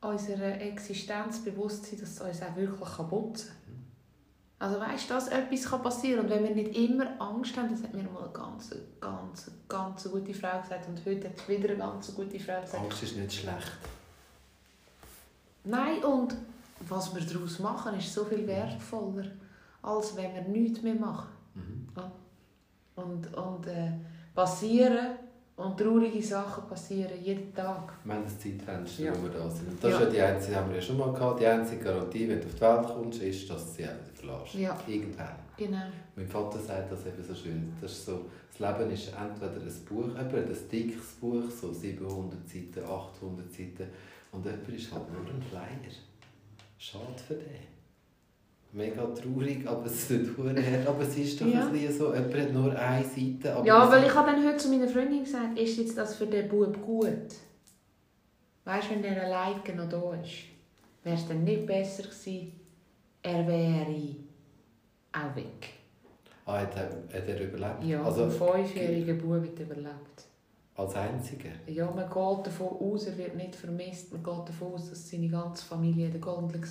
unserer 0.00 0.60
Existenz 0.60 1.38
bewusst 1.38 1.86
sein, 1.86 2.00
dass 2.00 2.10
es 2.10 2.20
uns 2.20 2.42
auch 2.42 2.56
wirklich 2.56 3.08
putzen 3.08 3.48
kann. 3.48 3.58
Also 4.60 4.80
weißt 4.80 5.08
du, 5.08 5.14
dass 5.14 5.28
etwas 5.28 5.64
kann 5.70 5.82
passieren 5.82 6.20
Und 6.24 6.30
wenn 6.30 6.44
wir 6.44 6.54
nicht 6.54 6.76
immer 6.76 7.20
Angst 7.20 7.56
haben, 7.56 7.70
das 7.70 7.82
hat 7.82 7.94
mir 7.94 8.02
mal 8.02 8.24
eine 8.24 8.32
ganz, 8.32 8.74
ganz, 9.00 9.50
ganz 9.68 10.10
gute 10.10 10.34
Frau 10.34 10.60
gesagt. 10.60 10.88
Und 10.88 11.04
heute 11.06 11.28
hat 11.28 11.48
wieder 11.48 11.68
eine 11.68 11.78
ganz 11.78 12.12
gute 12.14 12.40
Frau 12.40 12.60
gesagt. 12.60 12.82
Angst 12.82 13.02
ist 13.04 13.16
nicht 13.16 13.32
schlecht. 13.32 13.72
Nein, 15.62 16.02
und 16.02 16.34
was 16.88 17.14
wir 17.14 17.22
daraus 17.22 17.58
machen, 17.58 17.98
ist 17.98 18.12
so 18.12 18.24
viel 18.24 18.46
wertvoller, 18.46 19.24
als 19.82 20.16
wenn 20.16 20.34
wir 20.34 20.42
nichts 20.42 20.82
mehr 20.82 20.94
machen. 20.94 21.28
Mhm. 21.54 21.88
Und, 22.96 23.34
und 23.36 23.66
äh, 23.66 23.92
passieren 24.34 25.16
und 25.56 25.76
traurige 25.76 26.22
Sachen 26.22 26.66
passieren 26.68 27.12
jeden 27.22 27.52
Tag. 27.54 27.92
Wir 28.04 28.14
haben 28.14 28.24
das 28.24 28.38
Zeitfenster, 28.38 29.04
Ja. 29.04 29.12
wo 29.16 29.22
wir 29.24 29.30
da 29.30 29.50
sind. 29.50 29.68
Und 29.68 29.82
das 29.82 29.90
Ja. 29.90 29.98
ist 29.98 30.04
ja 30.04 30.10
die 30.10 30.20
einzige, 30.20 30.56
haben 30.56 30.68
wir 30.70 30.76
ja 30.76 30.82
schon 30.82 30.98
mal 30.98 31.12
gehabt, 31.12 31.40
die 31.40 31.46
einzige 31.46 31.82
Garantie, 31.84 32.28
wenn 32.28 32.40
du 32.40 32.46
auf 32.46 32.54
die 32.54 32.60
Welt 32.60 32.86
kommst, 32.86 33.22
ist, 33.22 33.50
dass 33.50 33.66
du 33.66 33.70
sie 33.72 33.82
wieder 33.82 33.96
verlässt. 34.14 34.54
Ja. 34.54 34.78
Irgendwann. 34.86 35.36
Genau. 35.56 35.82
Mein 36.14 36.28
Vater 36.28 36.58
sagt 36.60 36.92
das 36.92 37.06
eben 37.06 37.22
so 37.24 37.34
schön. 37.34 37.72
Das, 37.80 37.90
ist 37.92 38.06
so, 38.06 38.26
das 38.50 38.58
Leben 38.78 38.90
ist 38.92 39.08
entweder 39.12 39.60
ein 39.60 39.84
Buch, 39.88 40.04
eben 40.08 40.48
ein 40.48 40.68
dickes 40.70 41.12
Buch, 41.20 41.50
so 41.50 41.72
700 41.72 42.48
Seiten, 42.48 42.84
800 42.84 43.52
Seiten, 43.52 43.88
und 44.30 44.44
jemand 44.44 44.68
ist 44.68 44.92
halt 44.92 45.10
nur 45.12 45.22
ein 45.22 45.42
Flyer. 45.42 45.92
Schade 46.78 47.04
für 47.26 47.34
den. 47.34 47.68
Mega 48.72 49.02
traurig, 49.06 49.66
aber 49.66 49.86
es 49.86 50.08
tut 50.08 50.36
hart. 50.38 50.86
Aber 50.86 51.02
es 51.02 51.16
ist 51.16 51.40
doch 51.40 51.46
Ja. 51.46 51.66
ein 51.66 51.72
bisschen 51.72 51.98
so, 51.98 52.14
jemand 52.14 52.34
hat 52.34 52.52
nur 52.52 52.78
eine 52.78 53.04
Seite. 53.04 53.54
Aber 53.56 53.66
Ja, 53.66 53.90
weil 53.90 54.04
ich 54.06 54.14
habe 54.14 54.30
dann 54.30 54.46
heute 54.46 54.56
zu 54.58 54.68
meiner 54.68 54.86
Freundin 54.88 55.24
gesagt, 55.24 55.58
ist 55.58 55.78
jetzt 55.78 55.96
das 55.96 56.16
für 56.16 56.26
den 56.26 56.48
Bub 56.48 56.80
gut? 56.84 57.34
Weißt 58.64 58.90
du, 58.90 58.94
wenn 58.94 59.02
der 59.02 59.24
alleine 59.24 59.60
noch 59.74 59.88
da 59.88 60.14
ist, 60.22 60.32
wäre 61.02 61.16
es 61.16 61.26
dann 61.26 61.44
nicht 61.44 61.66
besser 61.66 62.02
gewesen, 62.02 62.52
er 63.22 63.46
wäre 63.46 64.14
auch 65.12 65.34
weg. 65.34 65.70
Ah, 66.44 66.60
hat 66.60 66.76
er, 66.76 66.84
hat 67.18 67.26
er 67.28 67.40
überlebt? 67.40 67.84
Ja, 67.84 68.02
also, 68.04 68.24
ein 68.24 68.30
fünfjähriger 68.30 69.14
Bub 69.14 69.42
hat 69.42 69.58
überlebt. 69.58 70.27
Als 70.78 70.94
einziger? 70.94 71.50
Ja, 71.66 71.90
man 71.90 72.06
geht 72.06 72.46
davon 72.46 72.68
aus, 72.80 73.06
er 73.06 73.18
wird 73.18 73.34
nicht 73.34 73.56
vermisst. 73.56 74.12
Man 74.12 74.22
geht 74.22 74.48
davon 74.48 74.74
aus, 74.74 74.90
dass 74.90 75.10
seine 75.10 75.28
ganze 75.28 75.64
Familie 75.64 76.06
in 76.06 76.12
der 76.12 76.20
Gondel 76.20 76.60
war. 76.60 76.68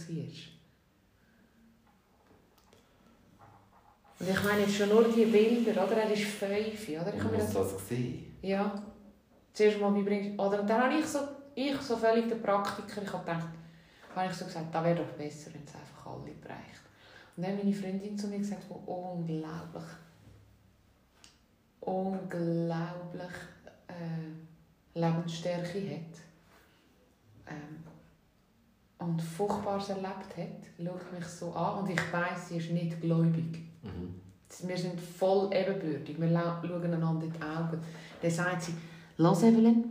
Und 4.20 4.30
ich 4.30 4.44
meine 4.44 4.62
jetzt 4.62 4.76
schon 4.76 4.90
nur 4.90 5.04
die 5.04 5.26
Bilder, 5.26 5.86
oder? 5.86 5.98
Er 5.98 6.12
ist 6.12 6.24
fünf, 6.24 6.90
oder? 6.90 7.14
Ich 7.14 7.24
muss 7.24 7.34
das 7.34 7.54
das 7.54 7.78
gesehen. 7.78 8.38
Ja. 8.42 8.84
Zuerst 9.54 9.80
mal, 9.80 9.94
wie 9.94 10.04
bringst 10.04 10.40
Oder 10.40 10.62
und 10.62 10.70
dann 10.70 10.84
habe 10.84 11.00
ich 11.00 11.06
so, 11.06 11.20
ich 11.54 11.76
so 11.82 11.98
völlig 11.98 12.28
der 12.28 12.36
Praktiker, 12.36 13.02
ich 13.02 13.14
habe 13.14 13.26
gedacht, 13.26 13.48
habe 14.16 14.32
ich 14.32 14.34
so 14.34 14.46
gesagt, 14.46 14.74
da 14.74 14.84
wäre 14.84 14.96
doch 14.96 15.18
besser, 15.18 15.52
wenn 15.54 15.64
es 15.64 15.76
einfach 15.76 16.08
alle 16.08 16.32
bereicht. 16.32 16.82
Und 17.36 17.44
dann 17.44 17.58
hat 17.58 17.64
meine 17.64 17.76
Freundin 17.76 18.18
zu 18.18 18.28
mir 18.28 18.40
gesagt, 18.40 18.64
die 18.70 18.90
unglaublich, 18.90 19.84
unglaublich 21.82 23.34
äh, 23.88 25.00
Lebensstärke 25.00 25.80
hat. 25.80 26.20
Ähm, 27.48 27.84
und 29.00 29.22
Furchtbares 29.22 29.90
erlebt 29.90 30.36
hat, 30.38 30.66
schaut 30.78 31.14
mich 31.14 31.26
so 31.26 31.54
an 31.54 31.84
und 31.84 31.90
ich 31.90 32.14
weiss, 32.14 32.50
sie 32.50 32.58
ist 32.58 32.72
nicht 32.72 33.00
gläubig. 33.00 33.60
Mhm. 33.84 34.16
Wir 34.64 34.78
sind 34.78 35.00
voll 35.00 35.50
ebenbürtig. 35.54 36.20
Wir 36.20 36.30
schauen 36.30 36.94
einander 36.94 37.26
in 37.26 37.34
die 37.34 37.42
Augen. 37.42 37.80
Dann 38.22 38.32
sagt 38.32 38.64
sie, 38.64 38.74
«Los, 39.18 39.44
Evelyn, 39.44 39.86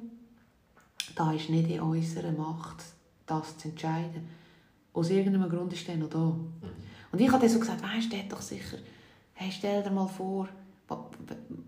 da 1.15 1.33
ist 1.33 1.51
nicht 1.51 1.71
in 1.71 1.81
unserer 1.81 2.33
Macht, 2.33 2.83
das 3.27 3.59
zu 3.59 3.69
entscheiden. 3.69 4.29
Aus 4.93 5.11
irgendeinem 5.11 5.49
Grund 5.49 5.73
ist 5.73 5.87
der 5.87 5.97
noch 5.97 6.09
da.» 6.09 6.35
Und 7.13 7.21
ich 7.21 7.31
habe 7.31 7.41
dann 7.41 7.49
so 7.49 7.61
gesagt, 7.61 7.83
«Weisst, 7.83 8.13
der 8.13 8.21
hat 8.21 8.33
doch 8.33 8.43
sicher... 8.43 8.79
Hey, 9.39 9.53
stell 9.53 9.83
dir 9.83 9.91
mal 9.91 10.09
vor, 10.09 10.49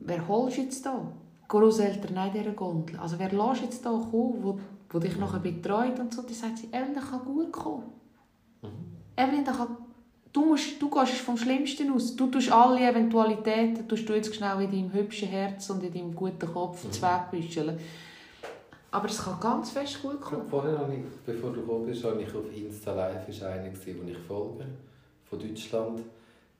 wer 0.01 0.26
holst 0.26 0.57
du 0.57 0.62
jetzt 0.62 0.87
da? 0.87 1.12
Großeltern 1.49 2.26
in 2.26 2.32
dieser 2.32 2.53
Gondel. 2.53 2.99
Also 2.99 3.18
wer 3.18 3.32
lässt 3.32 3.62
jetzt 3.62 3.84
da 3.84 3.90
kommen, 3.90 4.42
wo, 4.42 4.61
wo 4.90 4.99
dich 4.99 5.16
nachher 5.16 5.40
betreut?» 5.40 5.99
Und 5.99 6.14
so, 6.14 6.22
dann 6.22 6.34
sagt 6.34 6.59
sie, 6.59 6.68
«Evelyn, 6.68 6.94
kann 6.94 7.24
gut 7.24 7.53
kommen. 7.53 7.84
Evelyn, 9.16 9.44
das 9.44 9.57
kann 9.57 9.76
Du, 10.32 10.44
musst, 10.44 10.80
du 10.80 10.90
gehst 10.90 11.14
vom 11.14 11.36
Schlimmsten 11.36 11.90
aus. 11.90 12.14
Du 12.14 12.26
tust 12.26 12.53
alle 12.53 12.78
Eventualitäten 12.80 13.88
tust 13.88 14.09
du 14.09 14.14
jetzt 14.14 14.34
schnell 14.34 14.61
in 14.61 14.70
deinem 14.70 14.92
hübschen 14.92 15.28
Herz 15.28 15.70
und 15.70 15.82
in 15.82 15.92
deinem 15.92 16.14
guten 16.14 16.46
Kopf 16.46 16.84
mhm. 16.84 16.92
zweckbüscheln. 16.92 17.78
Aber 18.90 19.09
es 19.09 19.18
kann 19.18 19.40
ganz 19.40 19.70
fest 19.70 20.01
gut 20.03 20.20
kommen. 20.20 20.46
Vorher 20.49 20.78
habe 20.78 20.94
ich, 20.94 21.01
bevor 21.26 21.51
du 21.51 21.61
gekommen 21.61 21.86
bist, 21.86 22.05
habe 22.05 22.22
ich 22.22 22.34
auf 22.34 22.44
Insta 22.55 22.94
Live 22.94 23.28
ist 23.28 23.42
einer 23.42 23.68
gewesen, 23.68 24.01
den 24.01 24.09
ich 24.09 24.18
folge, 24.18 24.64
von 25.28 25.38
Deutschland. 25.38 26.01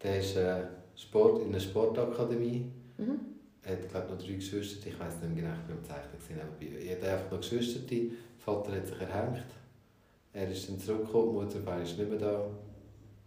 Der 0.03 0.19
ist 0.19 0.37
äh, 0.37 0.65
Sport, 0.97 1.43
in 1.43 1.49
einer 1.49 1.61
Sportakademie. 1.61 2.67
Mhm. 2.99 3.21
Er 3.69 3.75
hat 3.77 3.91
glaube 3.91 4.13
noch 4.15 4.19
drei 4.19 4.33
Geschwister, 4.35 4.89
ich 4.89 4.99
weiß 4.99 5.21
nicht 5.23 5.37
genau, 5.37 5.53
ich 5.53 5.67
bin 5.67 5.77
am 5.77 5.85
Zeichnen 5.85 6.19
gewesen, 6.19 6.41
aber 6.41 6.81
er 6.87 6.97
hat 6.97 7.05
einfach 7.21 7.31
noch 7.33 7.41
Geschwister. 7.41 7.81
Der 7.81 8.01
Vater 8.39 8.73
hat 8.73 8.87
sich 8.87 9.01
erhängt. 9.01 9.45
Er 10.33 10.51
ist 10.51 10.69
dann 10.69 10.81
zurückgekommen, 10.81 11.29
die 11.31 11.45
Mutter 11.57 11.67
war 11.67 11.79
nicht 11.79 11.99
mehr 11.99 12.19
da. 12.19 12.47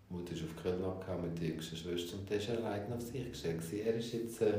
Die 0.09 0.13
Mutter 0.15 0.33
ist 0.33 0.43
auf 0.43 0.63
Köln 0.63 0.83
abgehauen 0.83 1.21
mit 1.23 1.39
der 1.39 1.49
jüngsten 1.49 1.75
Schwester 1.75 2.17
und 2.17 2.27
der 2.29 2.39
war 2.47 2.65
allein 2.71 2.91
auf 2.93 3.01
sich 3.01 3.29
gestellt. 3.29 3.61
Er 3.85 3.95
ist 3.95 4.13
jetzt 4.13 4.41
äh, 4.41 4.53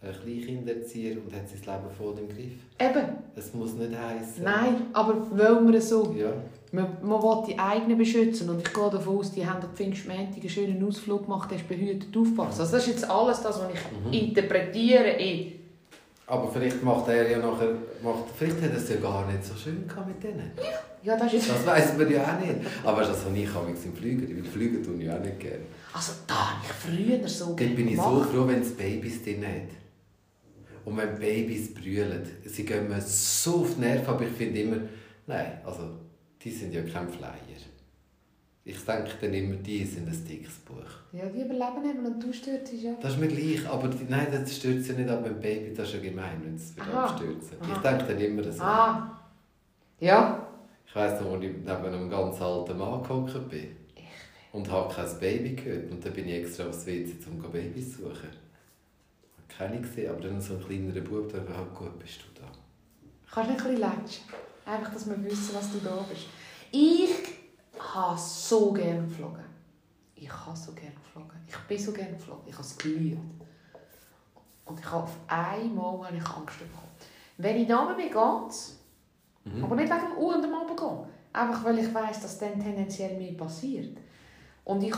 ein 0.00 0.14
Kleinkinderzieher 0.22 1.16
und 1.18 1.32
hat 1.34 1.46
sein 1.48 1.60
Leben 1.60 1.94
voll 1.96 2.18
im 2.18 2.28
Griff. 2.28 2.58
Eben, 2.80 3.06
Es 3.36 3.52
muss 3.52 3.74
nicht 3.74 3.94
heißen. 3.96 4.42
nein, 4.44 4.86
aber 4.94 5.14
wollen 5.30 5.68
wir 5.70 5.78
es 5.78 5.88
so? 5.90 6.10
Ja. 6.18 6.32
Man, 6.74 6.86
man 7.02 7.22
will 7.22 7.44
die 7.48 7.58
eigenen 7.58 7.98
beschützen 7.98 8.48
und 8.48 8.58
ich 8.66 8.72
gehe 8.72 8.90
davon 8.90 9.18
aus, 9.18 9.30
die 9.32 9.46
haben 9.46 9.62
am 9.62 9.74
Pfingstmontag 9.74 10.38
einen 10.40 10.48
schönen 10.48 10.88
Ausflug 10.88 11.24
gemacht, 11.24 11.50
hast 11.52 11.68
behütet 11.68 12.16
aufgepasst. 12.16 12.60
Also 12.60 12.72
das 12.72 12.86
ist 12.86 12.94
jetzt 12.94 13.10
alles 13.10 13.42
das, 13.42 13.60
was 13.60 13.68
ich 13.74 13.80
Mhm. 14.06 14.12
interpretiere 14.28 15.10
in 15.10 15.52
Aber 16.26 16.50
vielleicht 16.50 16.82
macht 16.82 17.08
er 17.08 17.30
ja 17.30 17.38
nachher, 17.38 17.74
macht, 18.02 18.24
vielleicht 18.38 18.62
hat 18.62 18.70
er 18.70 18.76
es 18.78 18.88
ja 18.88 18.96
gar 18.96 19.26
nicht 19.30 19.44
so 19.44 19.54
schön 19.54 19.86
gehabt 19.86 20.08
mit 20.08 20.22
denen. 20.22 20.50
ja, 21.02 21.14
das 21.16 21.34
ist. 21.34 21.50
Das 21.50 21.66
weiß 21.66 21.98
man 21.98 22.10
ja 22.10 22.22
auch 22.22 22.40
nicht. 22.40 22.56
Aber 22.84 23.02
das 23.02 23.22
habe 23.24 23.36
ich 23.36 23.54
amigs 23.54 23.84
im 23.84 23.94
Flüger, 23.94 24.26
weil 24.34 24.44
Flüger 24.44 24.82
tun 24.82 24.98
ich 25.00 25.10
auch 25.10 25.20
nicht 25.20 25.40
gerne. 25.40 25.58
Also 25.92 26.12
da 26.26 26.52
habe 26.52 26.60
ich 26.64 26.72
früher 26.72 27.28
so 27.28 27.46
Dort 27.48 27.76
bin 27.76 27.88
ich 27.88 27.96
so 27.96 28.22
froh, 28.24 28.46
wenn 28.46 28.62
es 28.62 28.70
Babys 28.74 29.22
drin 29.22 29.44
hat. 29.44 29.68
Und 30.86 30.96
wenn 30.96 31.18
Babys 31.18 31.74
brüllen, 31.74 32.22
sie 32.46 32.64
gehen 32.64 32.88
mir 32.88 33.00
so 33.02 33.56
auf 33.56 33.74
die 33.74 33.80
Nerven, 33.82 34.06
aber 34.06 34.22
ich 34.24 34.30
finde 34.32 34.60
immer, 34.60 34.76
nein, 35.26 35.60
also 35.66 35.82
die 36.42 36.50
sind 36.50 36.72
ja 36.72 36.82
kein 36.82 37.08
Flyer. 37.08 37.62
Ich 38.64 38.84
denke 38.84 39.10
dann 39.20 39.34
immer, 39.34 39.56
die 39.56 39.84
sind 39.84 40.08
ein 40.08 40.24
dickes 40.24 40.58
Buch. 40.58 40.76
Ja, 41.12 41.26
die 41.26 41.40
überleben 41.40 41.84
eben 41.84 42.06
und 42.06 42.22
du 42.22 42.32
stürzt 42.32 42.72
ja. 42.72 42.94
Das 43.00 43.14
ist 43.14 43.18
mir 43.18 43.26
gleich, 43.26 43.66
aber 43.68 43.88
die, 43.88 44.04
nein, 44.08 44.28
das 44.30 44.56
stürzt 44.56 44.88
ja 44.88 44.94
nicht 44.94 45.10
ab 45.10 45.22
mit 45.22 45.32
dem 45.32 45.40
Baby, 45.40 45.74
das 45.74 45.88
ist 45.88 45.94
ja 45.94 46.00
gemein, 46.00 46.40
wenn 46.44 46.54
es 46.54 46.76
wieder 46.76 46.94
Aha. 46.94 47.06
abstürzt. 47.06 47.54
Ich 47.60 47.78
denke 47.78 48.04
dann 48.04 48.20
immer 48.20 48.52
so. 48.52 48.62
Ah. 48.62 49.20
Ja. 49.98 50.46
Ich 50.86 50.94
weiss 50.94 51.20
noch, 51.20 51.32
als 51.32 51.44
ich 51.44 51.50
neben 51.50 51.68
einem 51.68 52.08
ganz 52.08 52.40
alten 52.40 52.78
Mann 52.78 53.02
gehockt 53.02 53.48
bin 53.48 53.76
und 54.52 54.70
habe 54.70 54.94
kein 54.94 55.18
Baby 55.18 55.56
gehört. 55.56 55.90
Und 55.90 56.04
dann 56.04 56.12
bin 56.12 56.28
ich 56.28 56.34
extra 56.34 56.66
aufs 56.66 56.86
WC, 56.86 57.14
um 57.30 57.42
Babys 57.50 57.96
zu 57.96 58.02
suchen. 58.02 58.28
Ich 59.48 59.58
habe 59.58 59.70
keine 59.70 59.80
gesehen, 59.80 60.10
aber 60.10 60.20
dann 60.20 60.40
so 60.40 60.54
ein 60.54 60.64
kleinerer 60.64 61.00
Bub, 61.00 61.32
der 61.32 61.40
ah, 61.40 61.66
gut, 61.74 61.98
bist 61.98 62.20
du 62.20 62.40
da. 62.40 62.46
Kannst 63.30 63.50
du 63.50 63.54
nicht 63.54 63.64
ein 63.64 63.74
bisschen 63.74 63.80
latschen? 63.80 64.24
Einfach, 64.64 64.92
dass 64.92 65.08
wir 65.08 65.22
wissen, 65.24 65.54
was 65.54 65.72
du 65.72 65.78
da 65.78 66.04
bist. 66.08 66.26
Ich 66.70 67.10
habe 67.78 68.18
so 68.18 68.72
gerne 68.72 69.02
geflogen. 69.02 69.44
Ich 70.14 70.30
habe 70.30 70.56
so 70.56 70.72
gerne 70.72 70.94
geflogen. 70.94 71.40
Ich 71.48 71.56
bin 71.56 71.78
so 71.78 71.92
gerne 71.92 72.12
geflogen. 72.12 72.44
Ich 72.46 72.54
habe 72.54 72.64
es 72.64 72.78
geliebt. 72.78 73.20
Und 74.64 74.78
ich 74.78 74.86
habe 74.86 75.02
auf 75.02 75.16
einmal 75.26 76.06
habe 76.06 76.16
ich 76.16 76.24
Angst 76.24 76.58
bekommen. 76.58 76.92
Wenn 77.38 77.56
ich 77.56 77.68
da 77.68 77.84
bin, 77.92 78.06
geht's. 78.06 78.78
Mhm. 79.44 79.64
Aber 79.64 79.74
nicht 79.74 79.90
wegen 79.90 80.14
dem 80.14 80.18
U- 80.18 80.32
und 80.32 80.42
dem 80.42 80.54
Abgehen. 80.54 81.06
Einfach, 81.32 81.64
weil 81.64 81.78
ich 81.78 81.92
weiss, 81.92 82.20
dass 82.20 82.38
dann 82.38 82.60
tendenziell 82.60 83.18
mir 83.18 83.36
passiert. 83.36 83.96
Und 84.64 84.82
ich, 84.82 84.94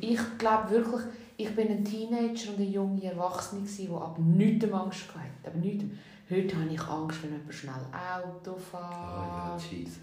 ich 0.00 0.38
glaube 0.38 0.70
wirklich, 0.70 1.02
ich 1.36 1.54
bin 1.54 1.68
ein 1.68 1.84
Teenager 1.84 2.50
und 2.50 2.56
eine 2.56 2.66
junge 2.66 3.04
Erwachsene, 3.04 3.62
gewesen, 3.62 3.88
die 3.88 3.94
ab 3.94 4.16
nichts 4.18 4.72
Angst 4.72 5.08
hatte. 5.14 5.50
Aber 5.50 5.58
nichts. 5.58 5.84
Heute 6.30 6.56
habe 6.56 6.68
ich 6.72 6.80
Angst, 6.80 7.22
wenn 7.22 7.32
jemand 7.32 7.54
schnell 7.54 7.74
Auto 7.92 8.56
Ah 8.72 9.54
ja, 9.54 9.58
fährt. 9.58 9.72
Jesus. 9.72 9.98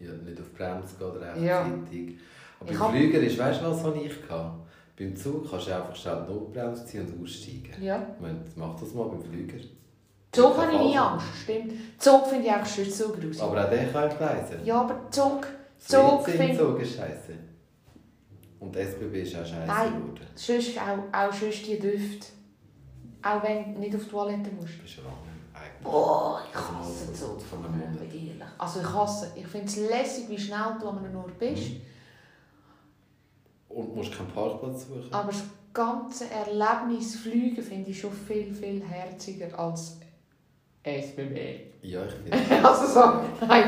Ja, 0.00 0.12
nicht 0.12 0.40
auf 0.40 0.46
die 0.50 0.56
Bremse 0.56 0.96
gehen 0.96 1.06
oder 1.10 1.36
Ja. 1.36 1.62
rechtzeitig. 1.62 2.16
Aber 2.60 2.70
Ich 2.70 2.78
beim 2.78 2.90
Flüger 2.92 3.18
ist, 3.20 3.38
weißt 3.38 3.60
du, 3.60 3.64
was 3.66 3.84
habe 3.84 3.98
ich 3.98 4.22
gehabt? 4.26 4.66
Beim 4.98 5.14
Zug 5.14 5.48
kannst 5.50 5.68
du 5.68 5.74
einfach 5.76 5.94
schnell 5.94 6.24
die 6.26 6.32
Notbremse 6.32 6.86
ziehen 6.86 7.06
und 7.06 7.22
aussteigen. 7.22 7.82
Ja. 7.82 8.06
Ich 8.14 8.20
meine, 8.20 8.40
mach 8.56 8.80
das 8.80 8.94
mal 8.94 9.04
beim 9.08 9.22
Flüger. 9.22 9.58
Zug 10.32 10.56
habe 10.56 10.72
ich 10.72 10.78
nie 10.80 10.98
Angst, 10.98 11.26
stimmt. 11.42 11.72
Zug 11.98 12.26
finde 12.26 12.46
ich 12.46 12.52
auch 12.52 12.66
schön 12.66 12.90
so 12.90 13.08
gruselig. 13.10 13.42
Aber 13.42 13.64
auch 13.64 13.70
der 13.70 13.92
kann 13.92 14.08
gleisen. 14.16 14.64
Ja, 14.64 14.80
aber 14.82 15.10
Zug, 15.10 15.46
Zug 15.78 16.24
finde 16.28 16.56
Zug 16.58 16.80
ist 16.80 16.96
scheiße. 16.96 17.32
Und 18.60 18.74
SBB 18.76 19.22
ist 19.22 19.36
auch 19.36 19.46
scheiße 19.46 19.90
geworden. 19.92 20.26
sonst 20.34 20.78
auch, 20.78 21.16
auch 21.18 21.32
sonst 21.32 21.66
die 21.66 21.78
Düfte. 21.78 22.26
Auch 23.22 23.42
wenn 23.42 23.74
du 23.74 23.80
nicht 23.80 23.94
auf 23.96 24.04
die 24.04 24.10
Toilette 24.10 24.50
musst. 24.58 24.74
Du 24.78 24.82
bist 24.82 24.98
eigentlich. 24.98 25.27
Boah, 25.90 26.42
ich 26.48 26.54
hasse 26.54 27.12
Zug. 27.14 27.40
von 27.40 27.64
einem 27.64 27.78
Monat. 27.78 28.02
Ehrlich. 28.02 28.42
Also 28.58 28.80
ich 28.80 28.92
hasse, 28.92 29.32
ich 29.36 29.46
finde 29.46 29.66
es 29.66 29.76
lässig, 29.76 30.28
wie 30.28 30.38
schnell 30.38 30.76
du 30.80 30.88
an 30.88 30.98
einem 30.98 31.16
Ort 31.16 31.38
bist. 31.38 31.72
Und 33.68 33.94
musst 33.94 34.12
keinen 34.12 34.30
Parkplatz 34.30 34.86
suchen. 34.86 35.12
Aber 35.12 35.30
das 35.30 35.42
ganze 35.72 36.30
Erlebnis 36.30 37.16
Fliegen 37.16 37.62
finde 37.62 37.90
ich 37.90 38.00
schon 38.00 38.12
viel, 38.12 38.52
viel 38.52 38.82
herziger 38.82 39.58
als 39.58 39.98
SBB. 40.88 41.68
Finde 41.80 42.64
Also 42.64 42.86
so, 42.86 43.46
nein, 43.46 43.64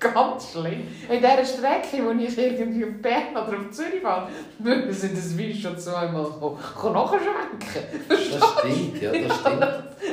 ganz 0.00 0.52
schlimm. 0.52 0.82
In 1.10 1.18
dieser 1.18 1.44
Strecke, 1.44 2.04
wo 2.04 2.10
ich 2.12 2.38
irgendwie 2.38 2.84
auf 2.84 3.02
Bern 3.02 3.32
oder 3.32 3.58
auf 3.58 3.70
Zürich 3.70 4.00
fahre, 4.00 4.28
müssen 4.58 5.14
das 5.14 5.36
wie 5.36 5.52
schon 5.52 5.76
zweimal 5.76 6.22
nachschwenken. 6.24 7.82
das 8.08 8.20
stimmt, 8.20 9.02
ja, 9.02 9.12
das 9.12 9.40
stimmt. 9.40 9.62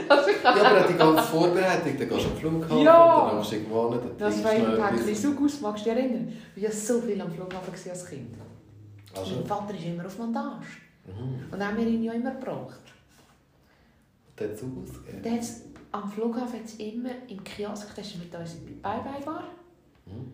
Also 0.10 0.30
Ja, 0.44 0.52
aber 0.52 0.88
die 0.88 0.94
ganze 0.98 1.24
Vorbereitung, 1.24 1.98
dann 2.00 2.10
gehst 2.10 2.26
du 2.26 2.30
am 2.30 2.38
Flughafen 2.38 2.80
Ja. 2.80 3.14
und 3.14 3.22
dann 3.28 3.36
kommst 3.36 3.52
du 3.52 3.56
irgendwo 3.56 3.90
hin, 3.92 4.00
dann 4.04 4.18
Das 4.18 4.44
war 4.44 4.52
ein 4.52 4.96
Päckchen. 4.96 5.16
Sugus, 5.16 5.62
magst 5.62 5.86
du 5.86 5.90
dich 5.92 6.00
erinnern? 6.00 6.34
Ich 6.56 6.64
war 6.64 6.72
so 6.72 7.02
viel 7.02 7.22
am 7.22 7.32
Flughafen 7.32 7.72
als 7.92 8.06
Kind. 8.10 8.36
Also, 9.16 9.36
Mein 9.36 9.46
Vater 9.46 9.74
ist 9.76 9.86
immer 9.86 10.06
auf 10.06 10.18
Montage. 10.18 10.66
mhm. 11.06 11.54
Und 11.54 11.66
haben 11.66 11.78
wir 11.78 11.86
ihn 11.88 12.04
ja 12.04 12.14
immer 12.14 12.32
gebraucht. 12.32 12.80
Der 14.40 14.56
Zug 14.56 14.72
ausgegeben. 14.84 15.36
Hat's, 15.36 15.62
am 15.92 16.12
Flughafen 16.12 16.60
hat's 16.60 16.74
immer 16.76 17.12
im 17.28 17.44
Kiosk, 17.44 17.96
das 17.96 18.08
ist 18.08 18.18
mit 18.18 18.34
uns 18.36 18.56
in 18.56 18.66
die 18.68 18.74
Bye-Bye-Bar, 18.74 19.44
Mhm. 20.08 20.34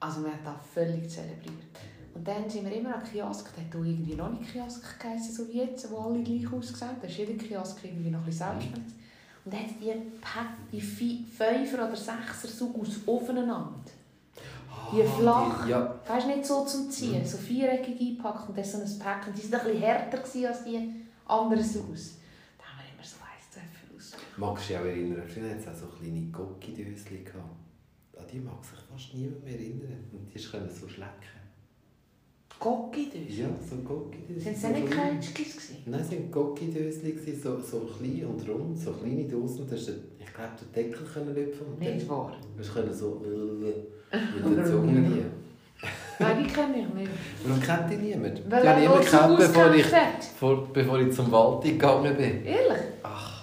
Also 0.00 0.22
wir 0.24 0.32
haben 0.32 0.38
das 0.44 0.54
völlig 0.72 1.08
zelebriert. 1.08 1.52
Und 2.14 2.26
dann 2.26 2.48
sind 2.48 2.64
wir 2.64 2.72
immer 2.76 2.96
an 2.96 3.02
Kiosk, 3.04 3.54
der 3.54 3.64
hat 3.64 3.74
irgendwie 3.74 4.14
noch 4.14 4.30
nicht 4.32 4.50
Kiosk 4.52 4.98
geheißen, 4.98 5.34
so 5.34 5.48
wie 5.48 5.58
jetzt, 5.58 5.90
wo 5.90 5.98
alle 5.98 6.22
gleich 6.22 6.50
ausgesehen 6.52 6.96
Da 7.00 7.06
ist 7.06 7.16
jeder 7.18 7.34
Kiosk 7.34 7.78
irgendwie 7.84 8.10
noch 8.10 8.20
ein 8.20 8.24
bisschen 8.26 8.48
selbstständig. 8.48 8.94
Und 9.44 9.52
dann 9.54 9.60
hat 9.60 9.70
die, 9.80 9.92
Pack- 10.20 10.70
die 10.72 10.80
Fünfer- 10.80 11.86
oder 11.88 11.96
Sechser 11.96 12.48
Sugus 12.48 13.00
aufeinander. 13.06 13.74
Die 14.92 15.02
flach. 15.04 15.64
die- 15.64 15.70
Ja, 15.70 16.00
Weißt 16.06 16.26
du, 16.26 16.30
nicht 16.30 16.46
so 16.46 16.64
zum 16.64 16.90
Ziehen, 16.90 17.24
so 17.24 17.36
viereckig 17.38 18.00
eingepackt 18.00 18.48
und 18.48 18.56
dann 18.58 18.64
so 18.64 18.78
ein 18.78 18.98
Pack. 18.98 19.26
Und 19.28 19.36
die 19.38 19.50
waren 19.52 19.60
ein 19.60 19.66
bisschen 19.66 19.82
härter 19.82 20.18
als 20.18 20.64
die 20.64 21.04
anderen 21.26 21.62
Sugus. 21.64 22.14
Da 22.58 22.64
haben 22.64 22.78
wir 22.78 22.92
immer 22.94 23.04
so 23.04 23.16
Eiszäpfel 23.22 23.96
aus. 23.96 24.12
Magst 24.36 24.64
du 24.64 24.72
dich 24.72 24.82
auch 24.82 24.84
erinnern? 24.84 25.22
Früher 25.26 25.50
hat 25.50 25.58
es 25.58 25.68
auch 25.68 25.74
so 25.74 25.86
kleine 25.86 26.20
Gocki-Döschen 26.32 27.24
gehabt. 27.24 27.56
An 28.18 28.24
die 28.30 28.40
mag 28.40 28.64
sich 28.64 28.78
fast 28.90 29.14
niemand 29.14 29.44
mehr 29.44 29.54
erinnern. 29.54 30.04
Und 30.12 30.32
die 30.32 30.38
können 30.42 30.68
so 30.68 30.88
schlecken. 30.88 31.42
Gocki 32.58 33.10
durch. 33.10 33.38
Ja, 33.38 33.48
so 33.68 33.76
Gocki-Döschen. 33.76 34.40
Sind 34.40 34.54
es 34.54 34.62
so 34.62 34.68
nicht 34.68 34.90
gewesen? 34.90 35.76
Nein, 35.86 36.00
es 36.00 36.10
waren 36.12 36.30
gewesen, 36.30 37.42
so, 37.42 37.60
so 37.60 37.80
klein 37.80 38.24
und 38.26 38.48
rund, 38.48 38.78
so 38.78 38.92
kleine 38.92 39.24
Dosen. 39.24 39.66
Da 39.68 39.74
hast 39.74 39.88
du, 39.88 39.92
ich 40.18 40.32
glaube, 40.32 40.52
den 40.60 40.72
Deckel 40.72 41.06
können 41.06 41.34
lüpfen 41.34 41.78
Nicht 41.78 42.08
wahr? 42.08 42.36
du 42.56 42.62
können 42.62 42.94
so 42.94 43.20
mit 43.20 43.76
der 44.56 44.64
Zunge 44.64 44.92
nie. 44.92 45.22
Nein, 46.18 46.44
die 46.44 46.52
kenne 46.52 46.78
ich 46.78 46.94
nicht. 46.94 47.10
Warum 47.44 47.60
kennt 47.60 47.90
die 47.90 47.96
niemand? 47.96 48.50
Weil 48.50 48.62
die 48.62 48.68
habe 48.68 48.80
ich 49.02 49.12
immer 49.12 49.28
nur 49.28 49.40
so 49.40 49.48
gekannt, 49.52 49.54
bevor 49.54 49.74
ich, 49.74 49.86
vor, 50.38 50.72
bevor 50.72 51.00
ich 51.00 51.12
zum 51.12 51.32
Wald 51.32 51.62
gegangen 51.64 52.16
bin. 52.16 52.44
Ehrlich? 52.44 52.82
Ach, 53.02 53.41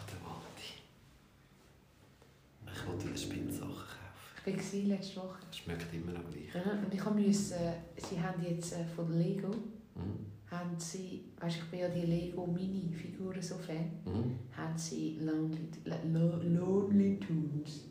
war 4.57 4.97
letzte 4.97 5.15
Woche. 5.17 5.37
Schmeckt 5.51 5.93
immer 5.93 6.11
noch 6.13 6.29
gleich. 6.29 6.53
Mhm, 6.53 6.85
Und 6.85 6.93
ich 6.93 7.05
musste, 7.27 7.55
sie 7.97 8.19
haben 8.21 8.43
jetzt 8.43 8.75
von 8.95 9.11
Lego, 9.17 9.49
Mhm. 9.49 10.25
haben 10.49 10.75
sie, 10.77 11.25
weißt, 11.39 11.57
ich 11.57 11.63
bin 11.65 11.79
ja 11.81 11.89
die 11.89 12.01
Lego 12.05 12.45
Mini-Figuren 12.47 13.41
so 13.41 13.55
Fan, 13.55 13.91
Mhm. 14.05 14.35
haben 14.55 14.77
sie 14.77 15.19
Lonely, 15.21 15.69
Lo- 16.13 16.41
Lonely 16.41 17.19
Tunes. 17.19 17.85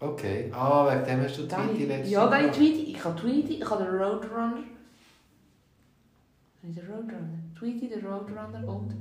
Okay. 0.00 0.48
Ah, 0.52 0.86
wegen 0.94 1.04
dem 1.04 1.20
hast 1.22 1.38
du 1.38 1.46
Tweety 1.48 1.84
letztes 1.86 2.10
Ja, 2.12 2.28
da 2.28 2.40
ich 2.46 2.52
Tweety. 2.52 2.82
Ich 2.92 3.04
habe 3.04 3.20
Tweety, 3.20 3.54
ich 3.54 3.68
habe 3.68 3.82
den 3.84 3.94
Roadrunner. 3.94 4.58
Habe 6.62 6.70
ich 6.70 6.74
den 6.74 6.86
Roadrunner? 6.86 7.38
Tweety, 7.58 7.88
den 7.88 8.06
Roadrunner 8.06 8.66
und 8.68 8.94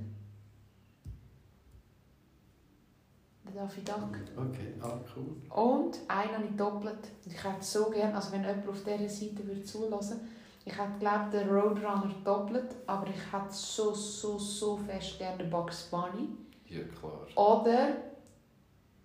den 3.47 3.55
Daffy 3.55 3.81
Duck. 3.81 4.17
Okay, 4.35 4.73
ah, 4.81 4.99
cool. 5.15 5.35
Und 5.49 5.99
einen 6.07 6.33
habe 6.33 6.45
ich 6.49 6.55
doppelt. 6.55 6.99
Ich 7.25 7.43
hätte 7.43 7.61
so 7.63 7.89
gerne, 7.89 8.15
also 8.15 8.31
wenn 8.31 8.43
jemand 8.43 8.67
auf 8.67 8.83
dieser 8.83 9.09
Seite 9.09 9.47
würde 9.47 9.63
zulassen, 9.63 10.21
ich 10.65 10.77
hätte 10.77 10.99
glaube 10.99 11.29
den 11.31 11.49
Roadrunner 11.49 12.13
doppelt, 12.23 12.75
aber 12.85 13.07
ich 13.07 13.33
hätte 13.33 13.51
so, 13.51 13.93
so, 13.93 14.37
so 14.37 14.77
fest 14.77 15.17
gerne 15.17 15.37
den 15.37 15.49
Bugs 15.49 15.83
Bunny. 15.83 16.29
Ja, 16.67 16.81
klar. 16.83 17.25
Oder 17.35 17.89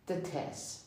den 0.09 0.25
Tess. 0.25 0.87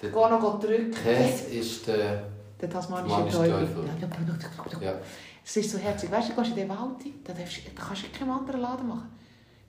Der 0.00 0.08
Ich 0.08 0.14
gehe 0.14 0.30
noch 0.30 0.60
drücken. 0.60 0.92
Tess 0.92 1.48
ist 1.48 1.86
der... 1.86 2.30
Der 2.60 2.70
tasmanische 2.70 3.28
Teufel. 3.30 3.66
Teufel. 3.66 3.84
Ja, 3.86 4.08
ja, 4.80 4.92
Ja. 4.92 5.00
Es 5.44 5.56
ist 5.56 5.70
so 5.70 5.78
herzig. 5.78 6.10
Weißt 6.10 6.28
du, 6.28 6.32
du 6.34 6.40
gehst 6.40 6.50
in 6.52 6.56
den 6.56 6.68
Wald, 6.68 7.04
da, 7.24 7.32
kannst 7.32 8.02
du 8.02 8.06
in 8.06 8.12
keinem 8.12 8.30
anderen 8.30 8.60
Laden 8.60 8.88
machen. 8.88 9.08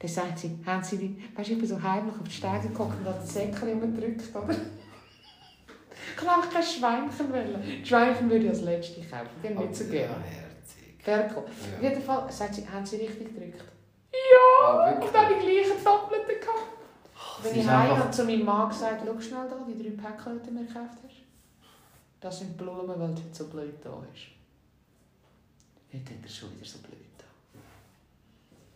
Dann 0.02 0.10
sagt 0.10 0.40
sie, 0.40 0.58
haben 0.66 0.84
sie 0.84 0.98
die, 0.98 1.24
weißt 1.38 1.50
du, 1.50 1.54
ich 1.54 1.60
bin 1.60 1.68
so 1.68 1.80
heimlich 1.82 2.16
auf 2.16 2.24
die 2.28 2.32
Steine 2.32 2.68
geguckt 2.68 2.98
und 3.00 3.06
habe 3.06 3.20
das 3.20 3.34
Säckchen 3.34 3.70
immer 3.70 3.86
gedrückt, 3.86 4.36
oder? 4.36 4.56
Ich 6.10 6.16
kann 6.18 6.28
einfach 6.30 6.50
kein 6.52 6.64
Schweinchen 6.64 7.32
wollen. 7.32 7.62
Die 7.64 7.86
Schweinchen 7.86 8.28
würde 8.30 8.46
ich 8.46 8.50
als 8.50 8.62
letzte 8.62 9.02
kaufen, 9.02 9.30
die 9.44 9.50
habe 9.50 9.64
ich 9.64 9.70
nicht 9.70 9.76
so 9.76 9.86
gerne. 9.86 10.24
herzig. 10.24 10.96
Ferkel. 11.04 11.38
Auf 11.38 11.46
Ja. 11.82 11.90
jeden 11.90 12.02
Fall 12.02 12.32
sagt 12.32 12.56
sie, 12.56 12.68
haben 12.68 12.84
sie 12.86 12.96
richtig 12.98 13.28
gedrückt. 13.34 13.64
Ah, 13.64 14.16
Ja, 14.82 14.86
wirklich? 14.92 15.06
und 15.08 15.16
dann 15.16 15.28
die 15.30 15.46
gleichen 15.46 15.84
Doppelten 15.84 16.40
gehabt. 16.42 16.60
Es 17.40 17.44
Wenn 17.46 17.60
ich 17.60 17.68
heim 17.68 17.92
einfach- 17.92 17.98
habe 18.06 18.12
zu 18.12 18.24
meinem 18.26 18.46
Mann 18.46 18.70
gesagt, 18.70 19.04
schau 19.06 19.20
schnell 19.22 19.50
da, 19.50 19.66
die 19.68 19.84
drei 19.84 19.90
Päckchen, 20.10 20.42
die 20.42 20.48
du 20.48 20.52
mir 20.54 20.66
gekauft 20.66 20.98
hast. 21.04 21.16
Das 22.20 22.40
sind 22.40 22.58
Blumen, 22.58 22.88
weil 22.88 22.98
du 22.98 23.04
heute 23.06 23.22
so 23.34 23.48
blöd 23.48 23.76
da 23.84 23.90
hast. 23.92 24.32
Heute 25.94 26.14
hat 26.16 26.24
er 26.24 26.30
schon 26.30 26.56
wieder 26.56 26.66
so 26.66 26.80
blöd 26.80 26.98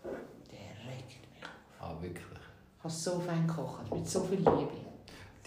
da. 0.04 0.10
Der 0.96 1.06
regt 1.06 1.32
mich 1.32 1.44
auf. 1.44 1.98
Ah, 1.98 2.02
wirklich. 2.02 2.26
Ich 2.78 2.84
habe 2.84 2.94
so 2.94 3.20
fein 3.20 3.48
gekocht, 3.48 3.94
mit 3.94 4.08
so 4.08 4.22
viel 4.22 4.38
Liebe. 4.38 4.86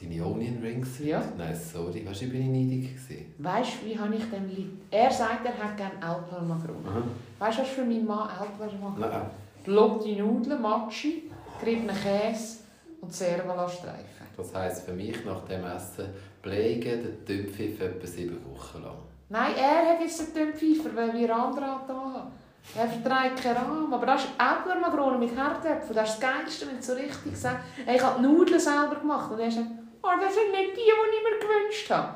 Deine 0.01 0.25
Onion 0.25 0.59
Rings? 0.63 1.01
Ja. 1.01 1.23
Nein, 1.37 1.57
sorry. 1.57 2.07
Weißt 2.07 2.21
du, 2.21 2.27
ich 2.27 2.33
bin 2.33 2.53
neidig. 2.53 2.91
Weißt 3.39 3.73
du, 3.83 3.87
wie 3.87 3.99
habe 3.99 4.15
ich 4.15 4.31
dem 4.31 4.49
Lied... 4.49 4.71
Er 4.91 5.11
sagt, 5.11 5.45
er 5.45 5.59
hat 5.59 5.77
gerne 5.77 6.01
Alpler 6.01 6.43
Magron. 6.43 6.87
Aha. 6.87 7.03
Weißt 7.39 7.59
du, 7.59 7.63
was 7.63 7.69
für 7.71 7.85
meinen 7.85 8.07
Mann 8.07 8.29
Alpler 8.29 8.79
Magron? 8.79 9.01
Nein. 9.01 9.31
Lobte 9.67 10.11
Nudeln, 10.17 10.63
Matschi, 10.63 11.31
geriebenen 11.59 11.97
Käse 11.97 12.59
und 13.01 13.13
Servala-Streifen. 13.13 14.27
Das 14.37 14.55
heisst 14.55 14.85
für 14.85 14.93
mich 14.93 15.25
nach 15.25 15.45
dem 15.47 15.65
Essen 15.65 16.07
bleiben 16.43 16.81
den 16.81 17.25
Dümpfiff 17.27 17.81
etwa 17.81 18.07
sieben 18.07 18.39
Wochen 18.55 18.83
lang. 18.83 18.99
Nein, 19.29 19.53
er 19.57 19.93
hat 19.93 20.01
jetzt 20.01 20.35
den 20.35 20.55
Pfeifer, 20.55 20.95
weil 20.95 21.13
wir 21.13 21.35
andere 21.35 21.81
da 21.87 21.95
haben. 21.95 22.33
Er 22.77 22.87
verträgt 22.87 23.43
keinen 23.43 23.57
Rahmen. 23.57 23.93
Aber 23.93 24.07
das 24.07 24.25
ist 24.25 24.31
Äpfelmakrone 24.39 25.19
mit 25.19 25.35
Herdöpfeln. 25.35 25.95
Das 25.95 26.11
ist 26.11 26.21
das 26.23 26.31
Geilste, 26.31 26.67
wenn 26.67 26.77
du 26.77 26.83
so 26.83 26.93
richtig 26.95 27.37
sagst. 27.37 27.65
Ich 27.87 28.03
habe 28.03 28.21
die 28.21 28.27
Nudeln 28.27 28.61
selber 28.61 28.97
gemacht. 28.97 29.31
Und 29.31 29.41
er 29.41 29.51
sagt, 29.51 29.67
oh, 30.03 30.09
das 30.21 30.35
sind 30.35 30.51
nicht 30.53 30.73
die, 30.73 30.81
die 30.81 31.17
ich 31.17 31.23
mir 31.23 31.39
gewünscht 31.49 31.91
habe. 31.91 32.15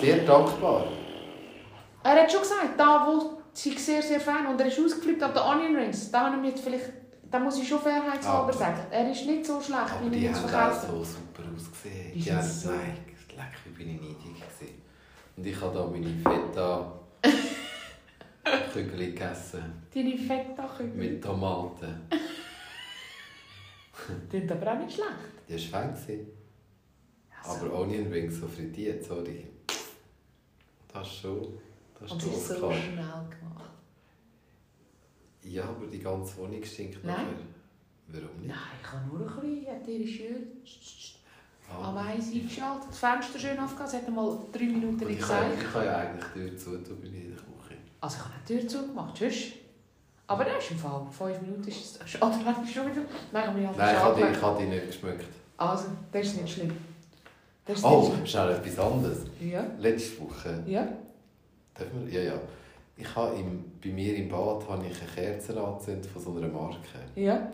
Sehr 0.00 0.18
dankbar. 0.24 0.84
Er 2.02 2.22
hat 2.22 2.32
schon 2.32 2.40
gesagt, 2.40 2.78
da 2.78 3.06
wo 3.06 3.38
sie 3.52 3.70
sehr, 3.78 4.02
sehr 4.02 4.18
fein 4.20 4.46
und 4.46 4.60
er 4.60 4.66
ist 4.66 4.80
ausgeflippt 4.80 5.22
auf 5.22 5.32
den 5.34 5.42
Onion 5.42 5.76
Rings. 5.76 6.10
Da, 6.10 6.26
habe 6.32 6.36
ich 6.36 6.42
mir 6.54 6.60
vielleicht, 6.60 6.90
da 7.30 7.38
muss 7.38 7.58
ich 7.58 7.68
schon 7.68 7.78
fairheitshalber 7.80 8.44
Aber- 8.44 8.52
sagen. 8.52 8.80
Er 8.90 9.10
ist 9.10 9.24
nicht 9.26 9.46
so 9.46 9.60
schlecht, 9.60 9.78
Aber 9.82 10.06
wie 10.06 10.10
die 10.10 10.26
ich 10.26 10.32
es 10.32 10.38
haben 10.38 10.44
auch 10.46 10.48
verkauft 10.50 10.80
so 10.88 11.04
super 11.04 11.42
ausgesehen. 11.54 12.12
Die 12.14 12.18
Die 12.18 12.22
sind 12.22 12.36
haben, 12.38 12.48
so- 12.48 12.70
nein, 12.70 12.96
leck, 13.36 13.52
wie 13.64 13.70
bin 13.84 13.94
ich 13.94 14.00
neidig 14.00 14.34
gewesen. 14.34 14.82
Und 15.36 15.46
ich 15.46 15.60
habe 15.60 15.74
da 15.78 15.84
meine 15.86 16.06
Feta 16.08 16.92
Kügel 18.72 19.12
gegessen 19.12 19.62
Deine 19.94 20.16
Feta-Kügel. 20.18 20.94
mit 20.94 21.22
Tomaten. 21.22 22.00
Klingt 24.30 24.50
aber 24.50 24.72
auch 24.72 24.78
nicht 24.78 24.94
schlecht. 24.94 25.10
Die 25.48 25.72
war 25.72 25.94
fein. 25.94 26.26
Also, 27.44 27.66
Aber 27.66 27.80
Onion 27.80 28.10
Rings 28.12 28.38
so 28.40 28.46
frittiert, 28.48 29.04
sorry. 29.04 29.46
Das 30.92 31.06
ist 31.08 31.16
schon... 31.20 31.58
Das 32.00 32.12
und 32.12 32.22
ist 32.22 32.28
es 32.28 32.36
ist 32.36 32.48
so 32.48 32.54
Oscar. 32.66 32.72
schnell 32.72 32.96
gemacht. 32.96 33.70
Ja, 35.42 35.64
aber 35.64 35.86
die 35.86 35.98
ganze 35.98 36.36
Wohnung 36.38 36.64
stinkt 36.64 37.04
Nein. 37.04 37.14
nachher. 37.16 37.26
Warum 38.08 38.36
nicht? 38.40 38.48
Nein, 38.48 38.58
ich 38.80 38.92
habe 38.92 39.06
nur 39.06 39.20
ein 39.28 39.40
bisschen, 39.40 39.74
hat 39.74 39.88
ihre 39.88 40.06
schön 40.06 40.46
Ah. 41.70 41.88
am 41.88 41.96
Eis 41.96 42.30
eingeschaltet, 42.32 42.88
das 42.90 42.98
Fenster 42.98 43.38
schön 43.38 43.58
aufgehört, 43.58 43.90
sie 43.90 43.96
hat 43.96 44.06
einmal 44.06 44.38
drei 44.52 44.64
Minuten 44.64 45.04
Und 45.04 45.10
ich 45.10 45.18
gesagt. 45.18 45.54
ich 45.62 45.72
kann 45.72 45.84
ja 45.86 45.96
eigentlich 45.98 46.24
die 46.34 46.40
Tür 46.40 46.56
zutun 46.58 46.98
bei 47.00 47.08
mir 47.08 47.22
in 47.22 47.30
der 47.30 47.30
Küche. 47.30 47.31
Also 48.02 48.16
ich 48.18 48.24
habe 48.24 48.34
die 48.48 48.58
Tür 48.58 48.68
zugemacht, 48.68 49.14
tschüss. 49.14 49.52
Aber 50.26 50.44
das 50.44 50.64
ist 50.64 50.72
im 50.72 50.78
Fall, 50.78 51.06
fünf 51.10 51.40
Minuten 51.40 51.68
ist 51.68 52.00
es, 52.04 52.16
oder 52.20 52.32
schon 52.66 52.90
wieder, 52.90 53.02
nein, 53.32 53.42
ich 53.42 53.46
habe 53.46 53.58
mich 53.58 53.66
halt 53.68 53.78
Nein, 53.78 53.94
ich 53.96 54.02
habe 54.02 54.20
die, 54.20 54.36
ich 54.36 54.42
habe 54.42 54.58
die 54.62 54.68
nicht 54.68 54.86
geschmeckt. 54.88 55.24
Also, 55.56 55.84
das 56.10 56.26
ist 56.26 56.42
nicht 56.42 56.54
schlimm. 56.54 56.76
Das 57.64 57.78
ist 57.78 57.84
Oh, 57.84 58.12
nicht 58.20 58.30
schnell 58.30 58.50
etwas 58.50 58.78
anderes. 58.78 59.18
Ja, 59.40 59.64
Letzte 59.78 60.20
Woche, 60.20 60.62
ja. 60.66 60.88
dürfen 61.78 62.06
wir, 62.06 62.22
ja, 62.24 62.32
ja. 62.34 62.40
Ich 62.96 63.14
habe 63.16 63.36
im, 63.36 63.64
bei 63.82 63.90
mir 63.90 64.16
im 64.16 64.28
Bad 64.28 64.68
habe 64.68 64.84
ich 64.86 65.00
eine 65.00 65.10
Kerze 65.14 65.60
angezündet 65.62 66.06
von 66.06 66.22
so 66.22 66.36
einer 66.36 66.48
Marke. 66.48 66.76
Ja. 67.14 67.48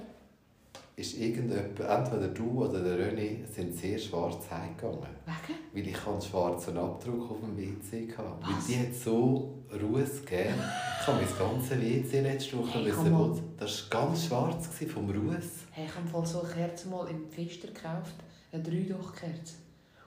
Ist 0.99 1.17
irgendjemand, 1.17 1.79
entweder 1.79 2.27
du 2.35 2.65
oder 2.65 2.81
der 2.81 2.99
René, 2.99 3.47
sind 3.47 3.73
sehr 3.73 3.97
schwarz 3.97 4.51
heimgegangen. 4.51 4.99
Wegen? 5.27 5.59
Weil 5.87 5.93
ich 5.93 6.07
einen 6.07 6.21
schwarzen 6.21 6.77
Abdruck 6.77 7.31
auf 7.31 7.37
dem 7.41 7.57
WC 7.57 8.09
hatte. 8.17 8.29
Weil 8.41 8.57
Was? 8.57 8.67
die 8.67 8.79
hat 8.81 8.93
so 8.95 9.55
Ruß 9.73 10.25
gegeben. 10.27 10.55
Ich 11.01 11.07
habe 11.07 11.19
mein 11.19 11.39
ganzes 11.53 11.81
WC 11.81 12.21
letzte 12.21 12.59
Woche 12.59 12.79
Hey, 12.79 12.83
müssen 12.85 13.13
mal. 13.13 13.31
Das 13.57 13.91
war 13.93 14.01
ganz 14.07 14.27
schwarz 14.27 14.69
vom 14.93 15.09
Ruß. 15.09 15.45
Hey, 15.71 15.87
ich 15.87 16.15
habe 16.15 16.27
so 16.27 16.41
eine 16.43 16.49
Kerze 16.53 16.89
mal 16.89 17.07
im 17.09 17.31
Pfister 17.31 17.69
gekauft, 17.69 18.15
eine 18.51 18.63
Dreidoch-Kerze. 18.65 19.55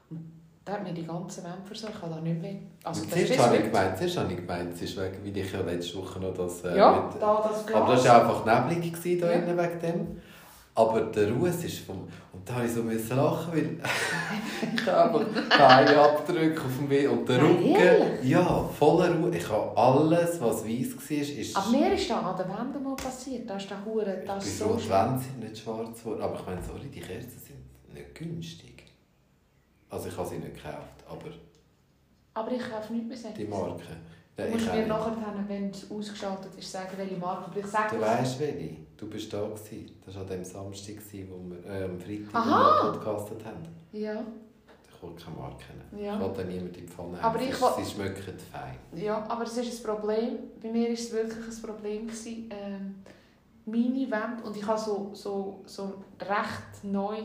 Und 0.10 0.30
da 0.66 0.74
hat 0.74 0.84
mir 0.84 0.94
die 0.94 1.06
ganze 1.06 1.42
Wände 1.42 1.58
versorgt, 1.64 1.96
ich 1.96 2.02
habe 2.02 2.16
da 2.16 2.20
nicht 2.22 2.42
mehr... 2.42 2.56
Also, 2.84 3.06
das 3.06 3.12
zuerst 3.14 3.40
habe 3.40 3.58
ich 3.58 3.64
gemeint, 3.64 3.98
zuerst 3.98 4.18
habe 4.18 4.34
ich 4.34 4.40
gemeint, 4.40 4.74
es 4.74 4.82
ist 4.82 4.98
wegen, 4.98 5.24
weil 5.24 5.38
ich 5.38 5.54
ja 5.54 5.62
letzte 5.62 5.98
Woche 6.00 6.20
noch 6.20 6.34
das... 6.34 6.66
äh, 6.66 6.78
Ja, 6.78 7.10
mit- 7.12 7.22
da 7.22 7.48
das 7.50 7.66
Glas. 7.66 7.82
aber 7.82 7.94
das 7.96 8.06
war 8.10 8.22
einfach 8.44 8.70
neblig 8.70 8.92
gewesen, 8.94 9.22
da 9.22 9.28
Ja. 9.32 9.40
innen 9.40 9.58
wegen 9.58 9.80
dem. 9.80 10.22
Aber 10.82 11.02
der 11.02 11.32
Ruß 11.32 11.64
ist 11.64 11.80
vom... 11.80 12.08
Und 12.34 12.48
da 12.50 12.60
musste 12.60 12.82
ich 12.92 13.08
so 13.08 13.16
lachen, 13.16 13.54
weil 13.54 13.78
ich 14.76 14.86
habe 14.88 15.26
keine 15.50 16.00
Abdrücke 16.00 16.62
auf 16.62 16.78
dem 16.78 16.90
WC. 16.90 17.08
Und 17.08 17.30
der 17.30 17.38
Nein, 17.38 17.56
Rücken... 17.56 17.76
ehrlich? 17.76 18.30
Ja, 18.30 18.64
voller 18.64 19.16
Ruhe. 19.16 19.36
Ich 19.36 19.50
habe 19.50 19.78
alles, 19.78 20.42
was 20.42 20.64
weiß 20.66 20.96
war, 20.96 21.18
ist... 21.18 21.58
Aber 21.58 21.70
mir 21.70 21.94
ist 21.94 22.10
das 22.10 22.18
an 22.18 22.38
den 22.38 22.48
Wänden 22.50 22.84
mal 22.84 22.96
passiert. 22.96 23.50
Da 23.50 23.58
ist 23.58 23.70
der 23.70 23.86
Hure, 23.86 24.24
das 24.26 24.46
Ich 24.46 24.58
so 24.58 24.76
die. 24.76 24.90
Wände 24.90 25.20
sind 25.20 25.40
nicht 25.40 25.58
schwarz 25.58 26.00
geworden. 26.04 26.22
Aber 26.22 26.40
ich 26.40 26.46
meine, 26.46 26.62
sorry, 26.64 26.88
die 26.88 27.00
Kerzen 27.00 27.40
sind 27.40 27.94
nicht 27.94 28.16
günstig. 28.16 28.84
Also 29.90 30.08
ich 30.08 30.18
habe 30.18 30.28
sie 30.30 30.38
nicht 30.38 30.56
gekauft, 30.56 31.04
aber 31.08 31.30
Aber 32.34 32.52
ich 32.52 32.62
kaufe 32.62 32.94
nicht 32.94 33.08
mehr 33.08 33.18
Säckchen. 33.18 33.46
Die 33.46 33.52
Marke. 33.52 33.84
Ja, 34.38 34.46
ich 34.46 34.70
auch 34.70 34.74
mir 34.74 34.88
nachher, 34.88 35.46
wenn 35.48 35.70
es 35.70 35.92
ausgeschaltet 35.92 36.56
ist, 36.58 36.72
sagen, 36.72 36.92
welche 36.96 37.18
Marke. 37.18 37.52
Aber 37.52 37.60
ich 37.60 37.66
sage 37.66 37.98
Du 37.98 38.02
weißt 38.02 38.40
welche? 38.40 38.78
Du 39.02 39.08
bist 39.10 39.34
da 39.34 39.42
gewesen. 39.42 40.00
Das 40.06 40.14
war 40.14 40.22
an 40.22 40.28
dem 40.30 40.46
Samstag, 40.46 40.98
wo 41.28 41.50
wir 41.50 41.66
äh, 41.66 41.86
am 41.86 42.00
Freitag 42.00 42.36
Aha. 42.36 42.92
podcastet 42.92 43.44
haben. 43.44 43.64
Ja, 43.92 44.24
Ich 44.94 45.02
will 45.02 45.16
keine 45.16 45.36
Marke 45.38 45.64
nennen. 45.90 46.06
Ja. 46.06 46.14
Ich 46.14 46.22
will 46.22 46.34
da 46.38 46.44
niemand 46.44 46.78
in 46.78 46.86
die 46.86 46.92
Pfanne 46.92 47.18
Aber 47.20 47.40
haben. 47.40 47.48
ich 47.50 47.60
will- 47.60 47.84
Sie 47.84 47.92
schmecken 47.92 48.38
fein. 48.52 48.76
ja, 48.94 49.26
aber 49.28 49.44
es 49.44 49.58
ist 49.58 49.80
ein 49.84 49.92
Problem. 49.96 50.38
Bei 50.62 50.70
mir 50.72 50.86
war 50.86 50.94
es 50.94 51.12
wirklich 51.12 51.48
ein 51.58 51.62
Problem. 51.64 52.06
Gewesen, 52.06 52.48
ähm, 52.52 52.96
meine 53.66 54.12
Wände, 54.12 54.44
und 54.44 54.56
ich 54.56 54.68
habe 54.68 54.80
so, 54.80 55.10
so, 55.16 55.64
so 55.66 55.96
recht 56.20 56.84
neue 56.84 57.24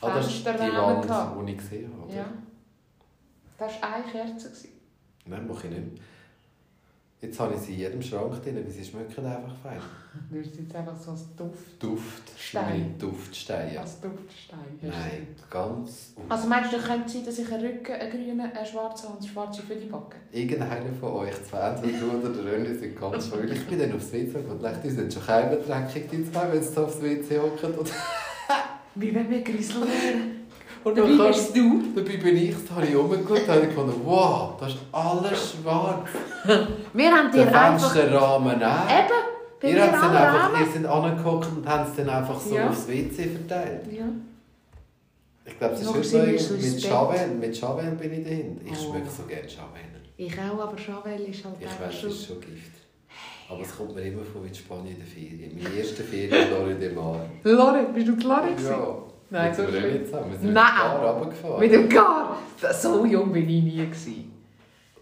Ah, 0.00 0.16
das 0.16 0.26
ist 0.26 0.38
die 0.40 0.42
Fensterrahmen. 0.42 1.08
Wand, 1.08 1.48
die 1.48 1.52
ich 1.52 1.58
gesehen 1.58 1.92
habe. 1.92 2.06
oder? 2.06 2.14
Ja. 2.16 2.26
Das 3.56 3.80
war 3.80 3.94
eine 3.94 4.04
Kerze. 4.04 4.50
Nein, 5.26 5.46
mache 5.46 5.68
ich 5.68 5.72
nicht. 5.78 6.02
Jetzt 7.18 7.40
habe 7.40 7.54
ich 7.54 7.60
sie 7.60 7.72
in 7.72 7.78
jedem 7.78 8.02
Schrank 8.02 8.42
drin, 8.42 8.56
weil 8.56 8.70
sie 8.70 8.84
schmecken 8.84 9.24
einfach 9.24 9.56
fein. 9.62 9.80
Du 10.30 10.38
hast 10.40 10.56
jetzt 10.56 10.74
einfach 10.74 10.96
so 10.96 11.10
als 11.12 11.24
Duft, 11.36 11.82
Duft. 11.82 12.30
Stein. 12.38 12.64
Meine 12.70 12.90
Duftsteine. 12.98 13.80
als 13.80 14.00
Duftstein. 14.00 14.58
Nein, 14.80 15.28
ganz. 15.50 16.14
Also 16.28 16.48
meinst 16.48 16.72
du, 16.72 16.78
könnte 16.78 17.08
sein, 17.08 17.24
dass 17.24 17.38
ich 17.38 17.52
einen 17.52 17.66
Rücken, 17.66 17.92
einen 17.92 18.10
grünen, 18.10 18.40
einen 18.40 18.66
schwarzen 18.66 19.08
und 19.08 19.18
eine 19.18 19.28
schwarze 19.28 19.62
für 19.62 19.76
die 19.76 19.86
Backe? 19.86 20.16
Irgendeiner 20.32 20.92
von 20.98 21.12
euch, 21.12 21.34
zwei, 21.44 21.68
entweder 21.68 21.98
du 21.98 22.10
oder 22.18 22.28
der 22.30 22.58
René, 22.58 22.78
sind 22.78 22.98
ganz 22.98 23.28
schön. 23.28 23.50
Ich 23.50 23.66
bin 23.66 23.78
dann 23.78 23.92
aufs 23.94 24.12
WC 24.12 24.38
und 24.38 24.62
dachte, 24.62 24.80
die 24.88 24.90
sind 24.90 25.12
schon 25.12 25.24
keiner 25.24 25.56
dreckig, 25.56 26.08
die 26.10 26.30
zwei, 26.30 26.52
wenn 26.52 26.62
sie 26.62 26.82
aufs 26.82 27.02
WC 27.02 27.38
hocken. 27.38 27.74
Wie 28.94 29.14
wenn 29.14 29.30
wir 29.30 29.42
Grisel 29.42 29.82
wären. 29.82 30.35
Und 30.86 30.96
Dabei 30.96 31.16
dann 31.16 31.26
bist 31.28 31.56
du. 31.56 31.82
Dabei 31.96 32.16
bin 32.16 32.36
ich, 32.36 32.54
da 32.68 32.76
habe 32.76 32.86
ich 32.86 32.94
rumgeschaut 32.96 33.40
und 33.42 33.48
habe 33.48 33.66
gefunden, 33.66 34.00
wow, 34.04 34.54
das 34.60 34.68
ist 34.74 34.78
alles 34.92 35.52
schwarz. 35.52 36.08
Wir 36.92 37.10
haben 37.12 37.32
Der 37.32 37.46
dir 37.46 37.60
einfach... 37.60 37.92
Fensterrahmen 37.92 38.62
auch. 38.62 38.84
Eben, 38.88 39.20
bei 39.60 39.70
Ihr, 39.70 39.82
habt 39.82 39.94
dann 39.94 40.16
einfach, 40.16 40.60
ihr 40.60 40.66
sind 40.72 40.86
angehockt 40.86 41.48
und 41.56 41.66
haben 41.66 41.90
es 41.90 41.96
dann 41.96 42.08
einfach 42.10 42.38
so 42.38 42.54
Ja. 42.54 42.68
aufs 42.68 42.86
WC 42.86 43.24
verteilt. 43.30 43.82
Ja. 43.90 44.04
Ich 45.44 45.58
glaube, 45.58 45.74
es 45.74 45.80
ist 45.80 45.94
wir 45.94 46.38
so 46.38 46.54
mit. 46.54 46.82
Chavel. 46.82 47.28
Mit 47.40 47.56
Chavel 47.56 47.90
bin 47.92 48.12
ich 48.12 48.24
dahinter. 48.24 48.62
Ich 48.64 48.72
Oh. 48.72 48.90
schmecke 48.92 49.10
so 49.10 49.22
gerne 49.24 49.48
Chavel. 49.48 49.80
Ich 50.18 50.34
auch, 50.38 50.60
aber 50.62 50.76
Chavel 50.78 51.20
ist 51.22 51.44
halt 51.44 51.54
Ich 51.58 51.66
weiß, 51.66 51.94
schon... 52.00 52.10
es 52.10 52.16
ist 52.16 52.26
schon 52.26 52.40
Gift. 52.40 52.72
Aber 53.48 53.60
es 53.60 53.76
kommt 53.76 53.94
mir 53.94 54.02
immer 54.02 54.22
vor 54.24 54.44
wie 54.44 54.48
in 54.48 54.54
Spanien 54.54 54.94
in 54.94 54.98
der 54.98 55.06
Ferien. 55.06 55.58
Meine 55.60 55.74
erste 55.76 56.02
Ferien 56.04 56.46
in 56.46 56.50
Lore 56.50 56.74
de 56.74 56.92
Mar. 56.94 57.26
Lore, 57.44 57.86
bist 57.94 58.08
du 58.08 58.12
Lore? 58.28 58.48
Ja. 58.62 59.05
Nein, 59.28 59.48
Mit 59.48 59.56
so 59.56 59.62
Nein. 59.62 60.30
mit 60.30 60.42
dem 60.42 60.54
Car 60.54 61.14
runtergefahren. 61.14 61.60
Mit 61.60 61.72
dem 61.72 61.88
Gar. 61.88 62.38
So 62.72 63.04
jung 63.04 63.32
bin 63.32 63.48
ich 63.48 63.62
nie. 63.64 63.76
Gewesen. 63.76 64.32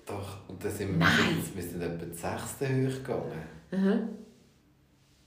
Doch, 0.07 0.49
und 0.49 0.63
dann 0.63 0.71
sind 0.71 0.91
wir, 0.93 0.99
Nein. 0.99 1.43
wir 1.55 1.63
sind 1.63 1.83
etwa 1.83 2.05
die 2.05 2.17
sechste 2.17 2.69
Höhe 2.69 2.89
gegangen. 2.91 3.33
Mhm. 3.71 4.09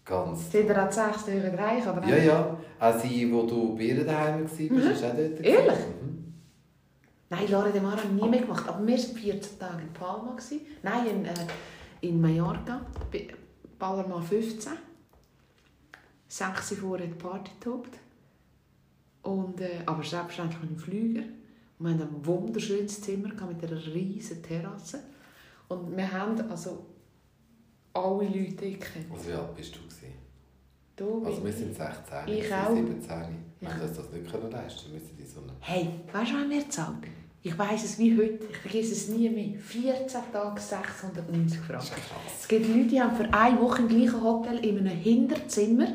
Ganz. 0.06 0.52
Sind 0.52 0.70
ihr 0.70 0.78
an 0.78 0.88
die 0.90 0.96
sechste 0.96 1.32
Höhe 1.34 1.58
reich, 1.58 1.88
oder? 1.88 2.08
Ja, 2.08 2.18
ja. 2.18 2.58
Auch 2.80 3.00
sie, 3.00 3.32
wo 3.32 3.44
du 3.44 3.76
bei 3.76 3.84
ihr 3.84 4.06
daheim 4.06 4.44
warst, 4.44 4.60
mhm. 4.60 4.76
bist 4.76 5.04
auch 5.04 5.16
dort. 5.16 5.42
Ehrlich? 5.42 5.80
Mhm. 6.02 6.34
Nein, 7.30 7.52
Lore 7.52 7.72
de 7.72 7.82
Mar 7.82 7.92
habe 7.92 8.02
ich 8.04 8.22
nie 8.22 8.30
mehr 8.30 8.42
gemacht. 8.42 8.68
Aber 8.68 8.86
wir 8.86 8.98
waren 8.98 9.16
14 9.18 9.60
Tage 9.60 9.82
in 9.82 9.94
Palma. 9.94 10.32
Gewesen. 10.32 10.62
Nein, 10.82 11.08
in, 11.08 11.26
äh, 11.26 11.34
in 12.02 12.22
Mallorca. 12.22 12.82
Palma 13.78 14.22
15. 14.22 14.74
Sechs 16.30 16.72
Uhr 16.72 16.78
vorher 16.78 17.08
die 17.08 17.14
Party 17.14 17.52
getobt. 17.60 18.00
Und, 19.28 19.60
äh, 19.62 19.80
aber 19.86 20.04
selbstverständlich 20.04 20.62
mit 20.62 20.70
dem 20.72 20.78
Flüger. 20.80 21.24
Und 21.80 21.86
wir 21.86 21.94
hatten 21.94 22.02
ein 22.16 22.26
wunderschönes 22.26 23.02
Zimmer 23.02 23.30
mit 23.30 23.64
einer 23.64 23.86
riesen 23.94 24.42
Terrasse. 24.42 25.00
Und 25.68 25.96
wir 25.96 26.12
haben 26.12 26.40
also 26.50 26.86
alle 27.94 28.24
Leute 28.24 28.72
gekannt. 28.72 29.06
Also 29.12 29.28
wie 29.30 29.34
alt 29.34 29.56
bist 29.56 29.76
du? 29.76 29.80
Gewesen? 29.80 30.14
Du, 30.96 31.24
Also 31.26 31.44
wir 31.46 31.52
sind 31.54 31.76
16, 31.76 32.28
Ich 32.28 32.50
wir 32.50 32.58
auch. 32.68 32.74
sind 32.74 32.88
17. 32.88 33.18
Wenn 33.60 33.70
Ja. 33.70 33.76
wir 33.78 33.84
uns 33.88 33.98
das 33.98 34.12
nicht 34.12 34.32
können 34.32 34.52
leisten 34.52 34.82
können, 34.92 34.94
müssen 35.02 35.18
die 35.18 35.26
so 35.26 35.42
eine... 35.42 35.52
Hey, 35.60 35.90
weißt 36.14 36.32
du, 36.32 36.36
was 36.36 36.50
wir 36.50 36.70
zahlt? 36.70 36.96
Ich 37.44 37.58
weiss 37.58 37.84
es 37.84 38.00
wie 38.00 38.18
heute, 38.18 38.40
ich 38.50 38.58
vergesse 38.58 38.92
es 38.94 39.08
nie 39.10 39.30
mehr. 39.30 39.60
14 39.60 40.22
Tage 40.32 40.60
690 40.60 41.60
Das 41.60 41.66
Franken. 41.68 41.84
ist 41.84 41.92
krass. 41.92 42.34
Es 42.42 42.48
gibt 42.48 42.68
Leute, 42.68 42.86
die 42.88 43.02
haben 43.02 43.16
für 43.16 43.32
eine 43.34 43.60
Woche 43.62 43.82
im 43.84 43.88
gleichen 43.88 44.24
Hotel 44.24 44.58
in 44.66 44.78
einem 44.80 44.98
Hinterzimmer 44.98 45.88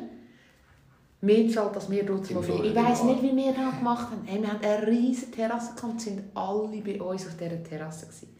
mehr 1.22 1.44
gezahlt 1.44 1.74
als 1.76 1.88
wir 1.90 2.04
dort 2.04 2.26
viel. 2.26 2.36
Ich 2.64 2.74
weiss 2.74 3.04
nicht, 3.04 3.22
wie 3.22 3.34
wir 3.34 3.52
das 3.52 3.78
gemacht 3.78 4.10
haben. 4.10 4.22
Hey, 4.24 4.42
wir 4.42 4.48
haben 4.52 4.60
eine 4.62 4.86
riesige 4.86 5.30
Terrasse 5.30 5.74
gehabt 5.74 5.92
und 5.92 6.00
sind 6.00 6.22
alle 6.34 6.80
bei 6.82 7.00
uns 7.00 7.26
auf 7.26 7.36
dieser 7.36 7.62
Terrasse. 7.62 8.06
Gewesen. 8.06 8.36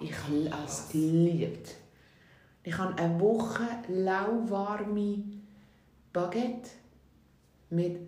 Ich 0.00 0.12
habe 0.12 0.64
es 0.64 0.88
geliebt. 0.90 1.74
Ich 2.62 2.76
habe 2.76 2.96
eine 2.98 3.18
Woche 3.20 3.64
lauwarme 3.88 5.22
Baguette 6.12 6.70
mit 7.70 7.98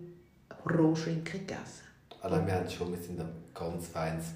Rohschinken 0.69 1.47
gegessen. 1.47 1.85
Allein 2.21 2.45
wir 2.45 2.53
haben 2.53 2.69
schon, 2.69 2.91
wir 2.91 2.99
sind 2.99 3.19
ein 3.19 3.29
ganz 3.53 3.87
feines... 3.87 4.33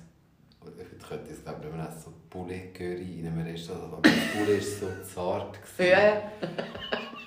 Ich 0.65 1.07
könnte 1.07 1.29
es 1.29 1.43
glaube 1.43 1.59
nicht 1.65 1.75
mehr 1.75 1.89
essen, 1.89 2.03
so 2.05 2.13
Poulet-Curry 2.29 3.19
in 3.19 3.27
einem 3.27 3.45
Restaurant. 3.45 3.93
Aber 3.95 4.01
das 4.01 4.13
Poulet 4.33 4.81
war 4.81 4.89
so 4.89 5.13
zart. 5.13 5.59
gewesen. 5.77 5.91
Ja, 5.91 6.21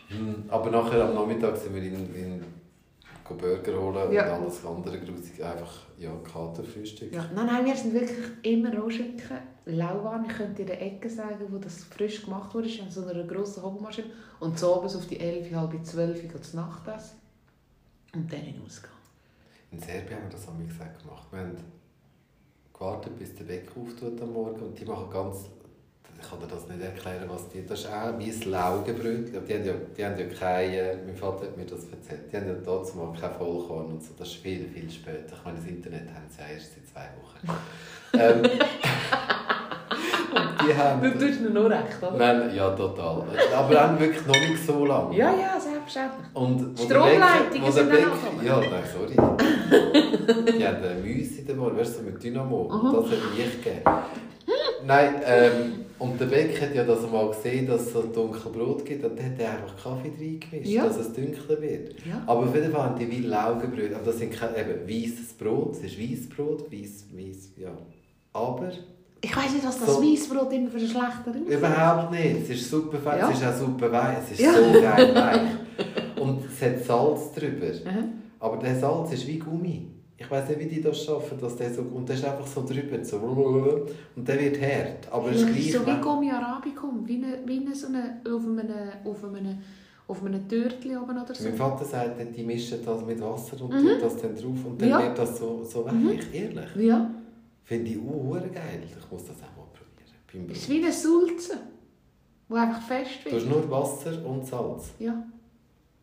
Hm, 0.08 0.44
Aber 0.48 0.70
nachher 0.70 1.04
am 1.04 1.14
Nachmittag 1.14 1.56
sind 1.56 1.74
wir 1.74 1.82
in, 1.82 2.14
in 2.14 2.35
Burger 3.34 3.80
holen 3.80 4.12
Ja. 4.12 4.36
und 4.36 4.42
alles 4.44 4.64
andere 4.64 4.98
grusig. 5.00 5.42
Einfach, 5.42 5.72
ja, 5.98 6.10
Katerfrühstück. 6.22 7.12
Ja, 7.12 7.28
nein, 7.34 7.46
nein, 7.46 7.64
wir 7.64 7.76
sind 7.76 7.94
wirklich 7.94 8.18
immer 8.42 8.74
Rohschinken, 8.76 9.38
lauwarm. 9.64 10.26
Ich 10.28 10.36
könnte 10.36 10.62
in 10.62 10.68
der 10.68 10.80
Ecke 10.82 11.08
sagen, 11.10 11.46
wo 11.50 11.58
das 11.58 11.84
frisch 11.84 12.24
gemacht 12.24 12.54
wurde, 12.54 12.68
in 12.68 12.90
so 12.90 13.06
einer 13.06 13.24
grossen 13.24 13.62
Hobelmaschine. 13.62 14.08
Und 14.40 14.58
so 14.58 14.76
abends 14.76 14.96
auf 14.96 15.06
die 15.06 15.18
11, 15.18 15.54
halb 15.54 15.84
12 15.84 16.34
Uhr 16.34 16.42
zu 16.42 16.56
Nacht 16.56 16.86
essen. 16.88 17.16
Und 18.14 18.32
dann 18.32 18.40
hinausgehen. 18.40 18.92
In 19.72 19.80
Serbien 19.80 20.16
haben 20.16 20.24
wir 20.24 20.30
das 20.30 20.48
am 20.48 20.66
gesagt 20.66 21.02
gemacht. 21.02 21.26
Wir 21.30 21.40
haben 21.40 21.56
gewartet, 22.72 23.18
bis 23.18 23.34
der 23.34 23.44
Bäcker 23.44 23.80
auftut 23.80 24.20
am 24.22 24.32
Morgen 24.32 24.60
und 24.60 24.78
die 24.78 24.84
machen 24.84 25.10
ganz... 25.10 25.50
Ich 26.20 26.28
kann 26.28 26.40
dir 26.40 26.46
das 26.46 26.66
nicht 26.68 26.82
erklären, 26.82 27.28
was 27.28 27.48
die... 27.48 27.66
Das 27.66 27.80
ist 27.80 27.86
auch 27.86 28.18
wie 28.18 28.30
ein 28.30 28.50
Laugenbrötchen. 28.50 29.44
Die 29.46 29.54
haben 29.54 29.64
ja, 29.64 29.72
die 29.96 30.04
haben 30.04 30.18
ja 30.18 30.26
keine... 30.26 30.98
Mein 31.04 31.16
Vater 31.16 31.46
hat 31.46 31.56
mir 31.56 31.66
das 31.66 31.84
erzählt. 31.84 32.32
Die 32.32 32.36
haben 32.36 32.46
ja 32.46 32.54
dazu 32.54 32.96
mal 32.96 33.12
keine 33.18 33.34
Vollkorn 33.34 33.86
und 33.86 34.02
so. 34.02 34.14
Das 34.18 34.28
ist 34.28 34.36
viel, 34.36 34.66
viel 34.68 34.90
später. 34.90 35.36
Ich 35.36 35.44
meine, 35.44 35.58
das 35.58 35.66
Internet 35.66 36.08
haben 36.08 36.26
sie 36.28 36.40
ja 36.40 36.48
erst 36.54 36.72
seit 36.74 36.86
zwei 36.88 37.08
Wochen. 37.20 37.48
ähm, 38.14 38.42
und 40.36 40.68
die 40.68 40.74
haben... 40.74 41.02
Du 41.02 41.10
tust 41.18 41.40
mir 41.40 41.50
nur 41.50 41.70
recht, 41.70 42.02
oder? 42.02 42.16
Nein, 42.16 42.54
ja, 42.54 42.70
total. 42.70 43.24
Aber 43.54 43.84
auch 43.84 44.00
wirklich 44.00 44.26
noch 44.26 44.34
nicht 44.34 44.66
so 44.66 44.84
lange. 44.84 45.16
Ja, 45.16 45.30
ja, 45.32 45.60
selbstverständlich. 45.60 46.26
Und 46.34 46.78
Stromleitungen 46.78 47.72
sind 47.72 47.92
dann 47.92 48.04
angekommen. 48.04 48.44
Ja, 48.44 48.60
nein, 48.60 48.82
sorry. 48.92 49.16
Die 50.58 50.66
haben 50.66 50.82
eine 50.82 51.00
Müsse 51.00 51.40
in 51.40 51.46
der 51.46 51.56
Morgen, 51.56 51.76
weißt 51.76 51.98
du, 51.98 52.02
mit 52.04 52.22
Dynamo. 52.22 52.64
Mhm. 52.64 52.92
Das 52.94 53.04
hat 53.10 53.18
ich 53.36 53.62
gegeben. 53.62 53.82
Nein, 54.86 55.14
ähm, 55.24 55.85
und 55.98 56.20
der 56.20 56.26
Bäcker 56.26 56.66
hat 56.66 56.74
ja 56.74 56.84
das 56.84 57.10
mal 57.10 57.28
gesehen, 57.28 57.66
dass 57.66 57.82
es 57.86 57.92
so 57.92 58.02
dunkel 58.02 58.52
Brot 58.52 58.84
gibt. 58.84 59.04
Und 59.04 59.18
dann 59.18 59.26
hat 59.26 59.38
er 59.38 59.50
einfach 59.52 59.76
Kaffee 59.82 60.10
reingemischt, 60.18 60.70
Ja. 60.70 60.84
dass 60.86 60.96
es 60.98 61.12
dunkler 61.12 61.60
wird. 61.60 61.94
Ja. 62.06 62.22
Aber 62.26 62.40
auf 62.40 62.54
jeden 62.54 62.70
Fall 62.72 62.82
haben 62.82 62.98
die 62.98 63.10
wie 63.10 63.20
Laugenbrötchen. 63.22 63.94
Aber 63.94 64.04
das 64.04 64.18
sind 64.18 64.32
keine, 64.32 64.58
eben 64.58 64.86
weißes 64.88 65.32
Brot. 65.34 65.72
Es 65.76 65.82
ist 65.84 65.98
weißes 66.00 66.28
Brot, 66.28 66.70
weiß, 66.72 67.06
weiß, 67.12 67.50
ja. 67.56 67.76
Aber 68.32 68.70
Ich 69.22 69.34
weiss 69.34 69.52
nicht, 69.54 69.66
was 69.66 69.78
das 69.80 69.94
So. 69.96 70.02
Weissbrot 70.02 70.52
immer 70.52 70.70
für 70.70 70.76
ein 70.78 70.86
schlechter 70.86 71.34
ist. 71.34 71.58
Überhaupt 71.58 72.10
nicht. 72.12 72.36
Es 72.42 72.50
ist 72.50 72.70
super 72.70 72.98
fein, 72.98 73.18
Ja. 73.18 73.30
es 73.30 73.38
ist 73.38 73.46
auch 73.46 73.56
super 73.56 73.90
weich, 73.90 74.18
es 74.24 74.32
ist 74.32 74.40
Ja. 74.40 74.52
so 74.52 74.80
geil 74.80 75.14
weich. 75.14 76.20
Und 76.20 76.40
es 76.44 76.62
hat 76.62 76.84
Salz 76.84 77.32
drüber. 77.32 77.66
Mhm. 77.66 78.12
Aber 78.38 78.58
der 78.58 78.76
Salz 78.78 79.12
ist 79.14 79.26
wie 79.26 79.38
Gummi. 79.38 79.88
Ich 80.18 80.30
weiß 80.30 80.48
nicht, 80.48 80.60
wie 80.60 80.66
die 80.66 80.80
das 80.80 81.04
schaffen, 81.04 81.38
dass 81.38 81.56
der 81.56 81.72
so... 81.74 81.82
Und 81.82 82.08
der 82.08 82.16
ist 82.16 82.24
einfach 82.24 82.46
so 82.46 82.64
drüber, 82.64 83.04
so... 83.04 83.16
Und 84.16 84.26
der 84.26 84.40
wird 84.40 84.58
hart. 84.60 85.12
Aber 85.12 85.30
es 85.30 85.42
ist 85.42 85.46
gleich... 85.46 85.72
so 85.72 85.86
wie 85.86 86.00
Gummi 86.00 86.30
Arabicum, 86.30 87.06
wie 87.06 87.16
eine, 87.22 87.38
wie 87.44 87.60
eine, 87.60 87.74
so 87.74 87.88
eine, 87.88 88.20
auf 88.24 88.42
einem, 88.46 88.70
auf 89.04 89.24
einem, 89.24 89.58
auf 90.08 90.24
einem 90.24 90.48
Törtchen 90.48 90.96
oben 90.96 91.18
oder 91.22 91.34
so. 91.34 91.44
Mein 91.44 91.54
Vater 91.56 91.84
sagt, 91.84 92.36
die 92.36 92.42
mischen 92.42 92.78
das 92.84 93.04
mit 93.04 93.20
Wasser 93.20 93.60
und 93.62 93.74
Mhm. 93.74 93.88
tut 93.88 94.02
das 94.02 94.16
dann 94.16 94.34
drauf. 94.34 94.64
Und 94.64 94.80
dann 94.80 94.88
Ja. 94.88 95.02
wird 95.02 95.18
das 95.18 95.38
so, 95.38 95.62
so 95.64 95.84
weich. 95.84 95.92
Mhm. 95.92 96.18
Ehrlich. 96.32 96.76
Ja, 96.78 97.10
Finde 97.64 97.90
ich 97.90 97.98
uh, 97.98 98.32
geil. 98.32 98.80
Ich 98.86 99.10
muss 99.12 99.24
das 99.26 99.36
auch 99.38 99.56
mal 99.56 99.66
probieren. 99.74 100.46
Beim 100.46 100.50
es 100.54 100.58
ist 100.62 100.68
wie 100.70 100.82
eine 100.82 100.92
Sulze, 100.92 101.58
die 102.48 102.54
einfach 102.54 102.80
fest 102.80 103.10
Du 103.24 103.30
wird. 103.32 103.42
hast 103.42 103.50
nur 103.50 103.70
Wasser 103.70 104.24
und 104.24 104.46
Salz. 104.46 104.92
Ja. 104.98 105.22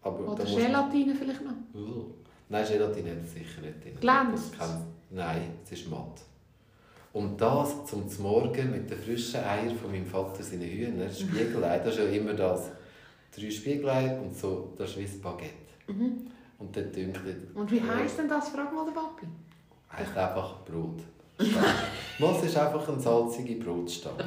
Aber 0.04 0.34
Oder 0.34 0.44
du- 0.44 0.56
Gelatine 0.56 1.16
vielleicht 1.16 1.42
noch. 1.44 1.52
Uh. 1.74 2.04
Nein, 2.50 2.66
Gelatine 2.68 3.12
hat 3.12 3.18
es 3.24 3.34
sicher 3.34 3.62
nicht 3.62 3.84
drin. 3.84 3.98
Glänzt 4.00 4.56
Nein, 5.10 5.52
es 5.64 5.72
ist 5.72 5.90
matt. 5.90 6.22
Und 7.14 7.40
das 7.40 7.86
zum 7.86 8.06
Morgen 8.20 8.72
mit 8.72 8.90
den 8.90 8.98
frischen 8.98 9.40
Eiern 9.44 9.78
von 9.78 9.92
meinem 9.92 10.08
Vater, 10.08 10.42
seine 10.42 10.66
Hühner, 10.66 11.10
Spiegelei, 11.10 11.78
das 11.78 11.94
ist 11.94 12.00
ja 12.00 12.06
immer 12.06 12.34
das. 12.34 12.72
Drei 13.36 13.52
Spiegelei 13.52 14.18
und 14.20 14.36
so, 14.36 14.74
das 14.78 14.92
ist 14.92 14.98
wie 14.98 15.04
ein 15.04 15.22
Baguette. 15.22 15.54
Und 16.58 16.76
dann 16.76 16.92
dünkelt 16.92 17.56
Und 17.56 17.72
wie 17.72 17.82
heisst 17.82 18.18
denn 18.18 18.30
das? 18.30 18.50
Frag 18.50 18.74
mal 18.74 18.86
den 18.86 18.94
Papi. 18.94 19.28
Heißt 19.92 20.18
einfach 20.18 20.64
Brot. 20.66 21.02
Malz 22.20 22.44
ist 22.44 22.58
einfach 22.58 22.88
eine 22.88 23.00
salzige 23.00 23.56
Brotstange. 23.56 24.24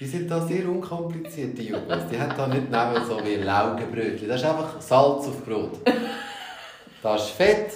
Die 0.00 0.06
sind 0.06 0.30
da 0.30 0.46
sehr 0.46 0.68
unkompliziert, 0.68 1.58
die 1.58 1.68
Jugos. 1.68 2.08
Die 2.10 2.18
haben 2.18 2.36
da 2.36 2.46
nicht 2.46 3.06
so 3.06 3.18
wie 3.24 3.36
Laugenbrötchen. 3.36 4.28
Das 4.28 4.40
ist 4.40 4.46
einfach 4.48 4.80
Salz 4.80 5.26
auf 5.26 5.44
Brot. 5.44 5.78
Das 7.02 7.22
ist 7.24 7.30
Fett, 7.30 7.72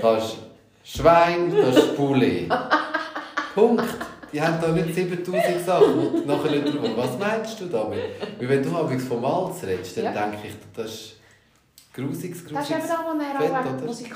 das 0.00 0.24
ist 0.24 0.36
Schwein, 0.84 1.54
das 1.54 1.76
ist 1.76 1.96
Poulet. 1.96 2.48
Punkt. 3.54 3.84
Die 4.32 4.40
haben 4.40 4.58
da 4.62 4.68
nicht 4.68 4.94
7000 4.94 5.60
Sachen 5.64 5.98
und 6.08 6.26
nachher 6.26 6.50
nicht 6.52 6.66
drüber. 6.72 6.88
Was 6.96 7.18
meinst 7.18 7.60
du 7.60 7.66
damit? 7.66 7.98
Weil 8.38 8.48
wenn 8.48 8.62
du 8.62 8.74
abends 8.74 9.04
von 9.04 9.20
Malz 9.20 9.62
redest, 9.64 9.96
dann 9.98 10.04
Ja. 10.04 10.12
denke 10.12 10.46
ich, 10.48 10.54
das 10.74 10.86
ist 10.90 11.16
grusiges, 11.92 12.42
Das 12.44 12.64
ist 12.64 12.70
eben 12.70 12.80
grusiges 12.80 12.88
wo 13.38 13.54
auch 13.54 13.60
oder? 13.76 13.86
muss 13.86 14.00
ich. 14.00 14.10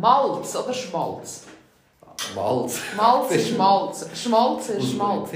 Malz 0.00 0.56
oder 0.56 0.74
Schmalz? 0.74 1.44
Malz. 2.34 2.80
Malz 2.96 3.30
ist 3.30 3.56
Malz. 3.58 4.06
Schmalz 4.14 4.68
ist 4.70 4.90
Schmalz. 4.90 5.30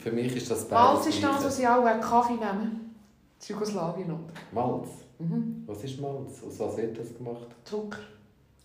Für 0.00 0.12
mich 0.12 0.36
ist 0.36 0.48
das 0.50 0.70
Malz 0.70 1.00
beides 1.02 1.14
ist 1.16 1.24
das, 1.24 1.44
was 1.44 1.56
sie 1.56 1.66
auch 1.66 1.82
Kaffee 2.00 2.34
nehmen. 2.34 2.94
In 3.40 3.46
Jugoslawien. 3.48 4.18
Malz? 4.52 4.88
Mhm. 5.18 5.62
Was 5.66 5.84
ist 5.84 6.00
Malz? 6.00 6.42
Aus 6.46 6.58
was 6.58 6.76
wird 6.76 6.98
das 6.98 7.16
gemacht? 7.16 7.46
Zucker. 7.64 7.98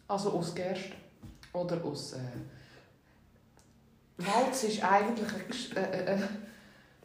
Also 0.07 0.31
aus 0.31 0.53
Gerste. 0.55 0.93
Oder 1.53 1.83
aus... 1.83 2.13
Äh... 2.13 2.17
Malz 4.17 4.63
ist 4.63 4.83
eigentlich 4.83 5.27
ein, 5.33 5.77
äh, 5.77 5.81
äh, 5.81 6.13
äh, 6.13 6.17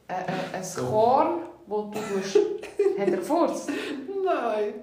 äh, 0.08 0.12
äh, 0.12 0.56
ein 0.56 0.64
Korn, 0.86 1.40
das 1.68 1.78
du 1.90 2.14
tust... 2.20 2.36
Hat 2.98 3.08
er 3.08 3.16
gefurzt? 3.16 3.68
Nein. 4.24 4.74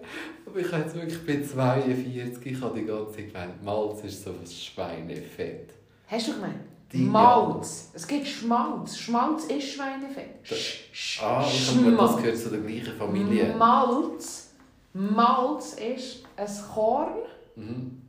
Aber 0.45 0.59
ich 0.59 0.71
habe 0.71 0.83
jetzt 0.83 0.95
wirklich 0.95 1.13
ich 1.19 1.25
bin 1.25 1.45
42, 1.47 2.45
ich 2.51 2.61
habe 2.61 2.79
die 2.79 2.85
ganze 2.85 3.11
Zeit 3.13 3.27
gemeint, 3.33 3.63
Malz 3.63 4.03
ist 4.03 4.23
so 4.23 4.31
was 4.41 4.53
Schweinefett. 4.53 5.71
Hast 6.07 6.27
du 6.27 6.33
gemeint? 6.33 6.55
Die- 6.91 6.97
Malz. 6.99 7.89
Es 7.93 8.05
gibt 8.05 8.27
Schmalz. 8.27 8.97
Schmalz 8.97 9.45
ist 9.45 9.69
Schweinefett. 9.73 10.43
Sch- 10.45 11.21
Ah, 11.23 11.45
ich 11.47 11.69
habe 11.77 11.91
das 11.95 12.17
gehört 12.17 12.37
zu 12.37 12.49
der 12.49 12.59
gleichen 12.59 12.97
Familie. 12.97 13.55
Malz. 13.57 14.50
Malz 14.93 15.73
ist 15.73 16.23
ein 16.35 16.47
Korn, 16.73 17.13
Mhm. 17.55 18.01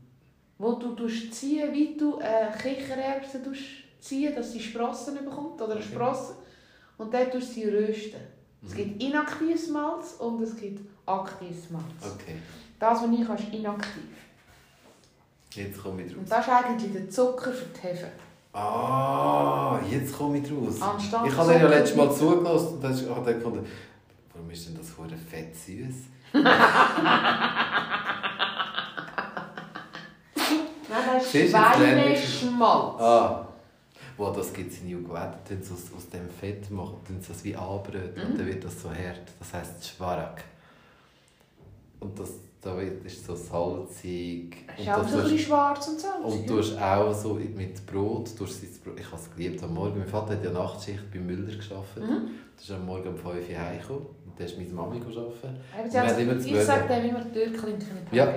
wo 0.59 0.73
du 0.75 1.07
ziehen, 1.09 1.73
wie 1.73 1.97
du 1.97 2.19
Kichererbsen 2.61 3.43
tust 3.45 3.61
ziehen, 4.01 4.35
dass 4.35 4.53
sie 4.53 4.61
Sprossen 4.61 5.15
bekommt 5.25 5.61
oder 5.61 5.75
eine. 5.75 5.83
Sprosse. 5.83 6.35
Und 6.99 7.13
dann 7.15 7.31
tust 7.31 7.51
du 7.51 7.53
sie 7.55 7.65
rösten. 7.69 8.21
Es 8.65 8.73
Mhm. 8.73 8.77
gibt 8.77 9.03
inaktives 9.03 9.69
Malz 9.69 10.15
und 10.19 10.41
es 10.43 10.57
gibt 10.57 10.81
aktives 11.07 11.71
Malz. 11.71 11.85
Okay, 12.15 12.37
Das, 12.79 13.03
was 13.03 13.11
ich 13.13 13.29
habe, 13.29 13.41
ist 13.43 13.53
inaktiv. 13.55 14.03
jetzt 15.55 15.83
komme 15.83 16.03
ich 16.03 16.17
Und 16.17 16.29
draus. 16.29 16.39
das 16.39 16.47
ist 16.47 16.53
eigentlich 16.53 16.93
der 16.93 17.11
Zucker 17.11 17.53
für 17.53 17.67
die 17.67 17.81
Hefe. 17.81 18.09
Ah, 18.53 19.81
jetzt 19.91 20.17
komme 20.17 20.39
ich 20.39 20.49
draus. 20.49 20.81
Anstatt 20.83 21.27
Ich 21.27 21.37
habe 21.37 21.53
dir 21.53 21.59
ja 21.61 21.69
letztes 21.69 21.97
Mal 21.97 22.13
zugelassen 22.13 22.75
und 22.75 22.85
dann 22.85 22.93
habe 22.93 23.01
ich 23.01 23.25
dann 23.25 23.35
gefunden, 23.35 23.67
warum 24.35 24.51
ist 24.51 24.69
denn 24.69 24.77
das 24.77 24.97
hure 24.99 25.17
fett 25.17 25.55
süß? 25.57 25.95
Nein, 30.89 31.01
das 31.19 31.35
ist 31.35 31.51
Schweineschmalz. 31.51 33.01
Ah. 33.01 33.47
Wow, 34.19 34.37
das 34.37 34.53
gibt 34.53 34.71
es 34.73 34.81
in 34.81 34.89
Jugoslawien. 34.91 35.33
Dann 35.49 35.63
so 35.63 35.75
aus, 35.75 35.91
aus 35.97 36.09
dem 36.11 36.29
Fett 36.29 36.71
machen, 36.71 36.97
dann 37.09 37.21
sie 37.21 37.29
das 37.29 37.43
wie 37.45 37.57
anbröteln 37.57 38.13
Mhm. 38.15 38.31
und 38.33 38.39
dann 38.39 38.47
wird 38.47 38.65
das 38.65 38.83
so 38.83 38.89
hart. 38.91 39.23
Das 39.39 39.55
heisst 39.55 39.89
Schwarak. 39.89 40.45
Und 42.01 42.19
das 42.19 42.31
da 42.61 42.77
wird, 42.77 43.05
ist 43.05 43.27
so 43.27 43.35
salzig. 43.35 44.55
Ist 44.79 44.87
Und 44.87 44.93
auch 44.93 45.03
das 45.03 45.11
so 45.13 45.19
ein 45.19 45.39
schwarz 45.39 45.89
und 45.89 45.99
salzig. 46.01 46.25
Und 46.41 46.49
du 46.51 46.59
hast 46.59 46.79
auch 46.81 47.13
so 47.13 47.35
mit 47.35 47.85
Brot, 47.87 48.31
du 48.39 48.45
hast 48.47 48.63
das 48.63 48.79
Brot, 48.79 49.01
ich 49.01 49.07
habe 49.07 49.17
es 49.17 49.35
geliebt 49.35 49.61
am 49.65 49.75
Morgen. 49.75 49.99
Mein 49.99 50.07
Vater 50.07 50.35
hat 50.35 50.45
ja 50.45 50.53
Nachtschicht 50.53 51.11
bei 51.13 51.19
Müller 51.19 51.47
gearbeitet. 51.57 52.05
Mhm. 52.09 52.29
Du 52.57 52.63
ist 52.63 52.71
am 52.71 52.87
Morgen 52.87 53.09
um 53.09 53.17
5 53.17 53.27
Uhr 53.27 53.59
heimgekommen. 53.59 54.07
Und 54.33 54.41
dann 54.41 54.47
ist 54.47 54.57
meine 54.57 54.71
Mami 54.71 54.99
gearbeitet. 54.99 56.19
Immer 56.19 56.39
zu 56.39 56.49
ich 56.49 56.63
sage 56.63 56.89
dem 56.89 57.11
immer 57.11 57.33
Türklinken 57.33 57.99
in 57.99 58.07
die 58.11 58.17
Ja. 58.17 58.35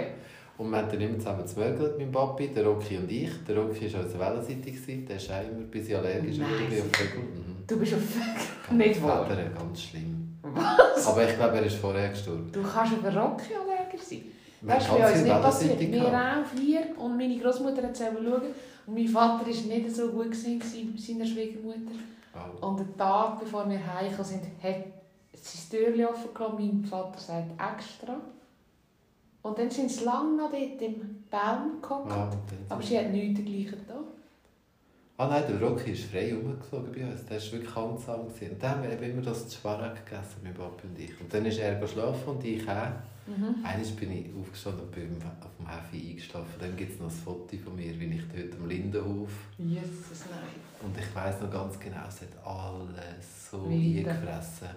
Und 0.58 0.70
wir 0.70 0.78
haben 0.78 0.90
dann 0.90 1.02
immer 1.02 1.18
zusammen 1.18 1.44
gemögelt, 1.46 1.98
mein 1.98 2.12
Papi, 2.12 2.48
der 2.48 2.66
Rocky 2.66 2.98
und 2.98 3.12
ich. 3.12 3.32
Der 3.46 3.58
Rocky 3.58 3.94
war 3.94 4.04
unser 4.04 4.20
Wellenseite, 4.20 4.72
gewesen. 4.72 5.06
der 5.06 5.16
ist 5.18 5.32
auch 5.32 5.42
immer 5.42 5.60
ein 5.60 5.70
bisschen 5.70 5.98
allergisch 5.98 6.40
auf 6.40 6.48
Vögel. 6.48 7.24
Mhm. 7.24 7.56
Du 7.68 7.80
bist 7.80 7.94
auf 7.94 8.72
nicht 8.72 9.04
wahr. 9.04 9.26
Federn, 9.26 9.54
ganz 9.54 9.82
schlimm. 9.82 10.38
Was? 10.42 11.08
Aber 11.08 11.28
ich 11.28 11.36
glaube, 11.36 11.58
er 11.58 11.66
ist 11.66 11.76
vorher 11.76 12.10
gestorben. 12.10 12.50
Du 12.52 12.62
kannst 12.62 12.94
über 12.94 13.14
Rocky 13.14 13.54
allergisch 13.54 14.02
sein. 14.02 14.22
Das 14.62 14.84
ist 14.84 14.90
bei 14.90 15.12
uns 15.12 15.22
nicht 15.22 15.42
passiert. 15.42 15.80
Wir 15.80 16.06
auch 16.06 16.46
vier 16.56 16.88
und 17.00 17.18
meine 17.18 17.38
Großmutter 17.38 17.84
hat 17.84 17.96
selber 17.96 18.20
schauen. 18.24 18.42
Und 18.86 18.94
mein 18.94 19.08
Vater 19.08 19.46
war 19.46 19.46
nicht 19.46 19.96
so 19.96 20.10
gut 20.10 20.32
gewesen 20.32 20.62
mit 20.92 21.02
seiner 21.02 21.26
Schwiegermutter. 21.26 21.92
Oh. 22.34 22.68
Und 22.68 22.80
den 22.80 22.98
Tag, 22.98 23.40
bevor 23.40 23.70
wir 23.70 23.80
heimgekommen 23.80 24.26
sind, 24.26 24.44
hat 24.62 24.86
sein 25.46 25.70
Türchen 25.80 26.06
offen 26.06 26.34
gelassen. 26.34 26.56
Mein 26.58 26.84
Vater 26.86 27.20
sagt 27.20 27.52
extra. 27.78 28.18
Und 29.42 29.60
dann 29.60 29.70
sind 29.70 29.92
sie 29.92 30.04
lange 30.04 30.36
noch 30.38 30.52
dort 30.52 30.82
im 30.82 31.24
Baum 31.30 31.82
gehockt. 31.82 32.10
Dann- 32.12 32.40
Aber 32.70 32.82
sie 32.82 32.98
hat 32.98 33.12
nichts 33.12 33.40
dergleichen 33.42 33.80
da. 33.88 34.00
Ah 35.18 35.28
nein, 35.28 35.44
der 35.48 35.62
Rocky 35.62 35.92
ist 35.92 36.06
frei 36.12 36.34
rumgeflogen 36.34 36.92
bei 36.92 37.06
uns. 37.10 37.26
Der 37.26 37.38
war 37.42 37.52
wirklich 37.54 37.76
handsam. 37.76 38.20
Und 38.22 38.34
dann 38.60 38.70
haben 38.84 38.84
wir 38.84 39.02
immer 39.10 39.22
das 39.22 39.54
Schwarak 39.56 40.04
gegessen, 40.06 40.42
mein 40.44 40.54
Papi 40.54 40.88
und 40.88 41.00
ich. 41.00 41.22
Und 41.22 41.34
dann 41.34 41.46
ist 41.46 41.60
er 41.60 41.76
geschlafen 41.76 42.28
und 42.30 42.44
ich 42.44 42.68
auch. 42.68 42.88
Mhm. 43.28 43.64
Einmal 43.64 43.86
bin 44.00 44.12
ich 44.12 44.26
aufgestanden 44.40 44.82
und 44.82 44.92
bin 44.92 45.18
auf 45.42 45.50
dem 45.58 45.68
Hefe 45.68 46.10
eingeschlafen. 46.10 46.54
Dann 46.60 46.76
gibt 46.76 46.92
es 46.94 47.00
noch 47.00 47.08
ein 47.08 47.12
Foto 47.12 47.58
von 47.58 47.76
mir, 47.76 47.98
wie 48.00 48.06
ich 48.06 48.24
dort 48.28 48.60
am 48.62 48.68
Lindenhof. 48.68 49.30
Jesus, 49.58 50.26
nein. 50.30 50.40
Und 50.84 50.98
ich 50.98 51.16
weiss 51.16 51.40
noch 51.40 51.50
ganz 51.50 51.80
genau, 51.80 52.02
es 52.10 52.22
hat 52.22 52.46
alles 52.46 53.50
so 53.52 53.64
eingefressen. 53.70 54.68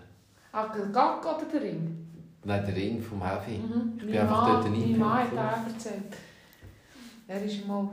Der 0.53 0.86
Gag 0.86 1.24
oder 1.26 1.44
der 1.53 1.62
Ring? 1.62 2.07
Nein, 2.44 2.64
der 2.66 2.74
Ring 2.76 3.03
vom 3.03 3.22
Hefe. 3.22 3.51
Mhm. 3.51 3.92
Ich 3.96 4.05
bin 4.05 4.14
Mein 4.14 4.20
einfach 4.20 4.46
dort 4.62 4.70
Mein 4.70 4.99
Mann 4.99 5.18
hat 5.18 5.32
auch 5.32 5.72
erzählt. 5.72 6.14
Er 7.26 7.44
ist 7.44 7.66
mal 7.66 7.88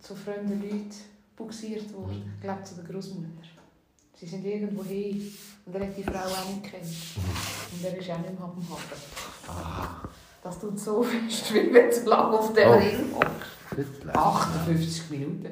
zu 0.00 0.14
fremden 0.14 0.60
Leuten 0.60 0.90
buxiert 1.36 1.92
worden. 1.94 2.16
Mhm. 2.24 2.32
Ich 2.36 2.40
glaube, 2.42 2.62
zu 2.64 2.74
der 2.76 2.84
Großmutter. 2.84 3.28
Sie 4.16 4.26
sind 4.26 4.44
irgendwo 4.44 4.84
hin 4.84 5.32
und 5.64 5.74
er 5.74 5.80
hat 5.86 5.96
die 5.96 6.02
Frau 6.02 6.12
auch 6.18 6.48
nicht 6.50 6.64
gekannt. 6.64 6.84
Und 7.72 7.84
er 7.84 7.96
ist 7.96 8.10
auch 8.10 8.18
nicht 8.18 8.32
mehr 8.38 8.42
am 8.44 8.56
Hafen. 8.70 8.98
Ah, 9.48 10.06
Das 10.42 10.60
tut 10.60 10.78
so 10.78 11.02
fest, 11.02 11.54
wie 11.54 11.72
wenn 11.72 11.90
zu 11.90 12.06
lange 12.06 12.38
auf 12.38 12.52
dem 12.52 12.68
Oh. 12.68 12.72
Ring 12.74 13.14
hockst. 13.14 13.70
gut 13.70 14.00
gelesen. 14.00 14.10
58 14.18 15.10
Minuten. 15.10 15.46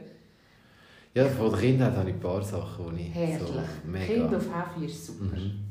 Ja, 1.14 1.26
von 1.28 1.50
der 1.50 1.58
Kindheit 1.60 1.96
habe 1.96 2.10
ich 2.10 2.16
ein 2.16 2.20
paar 2.20 2.42
Sachen, 2.42 2.94
die 2.94 3.04
ich 3.08 3.14
Herrlich. 3.14 3.48
so 3.48 3.88
mega... 3.88 4.06
Kind 4.14 4.34
auf 4.34 4.44
Hefe 4.44 4.84
ist 4.84 5.06
super. 5.06 5.24
Mhm. 5.36 5.64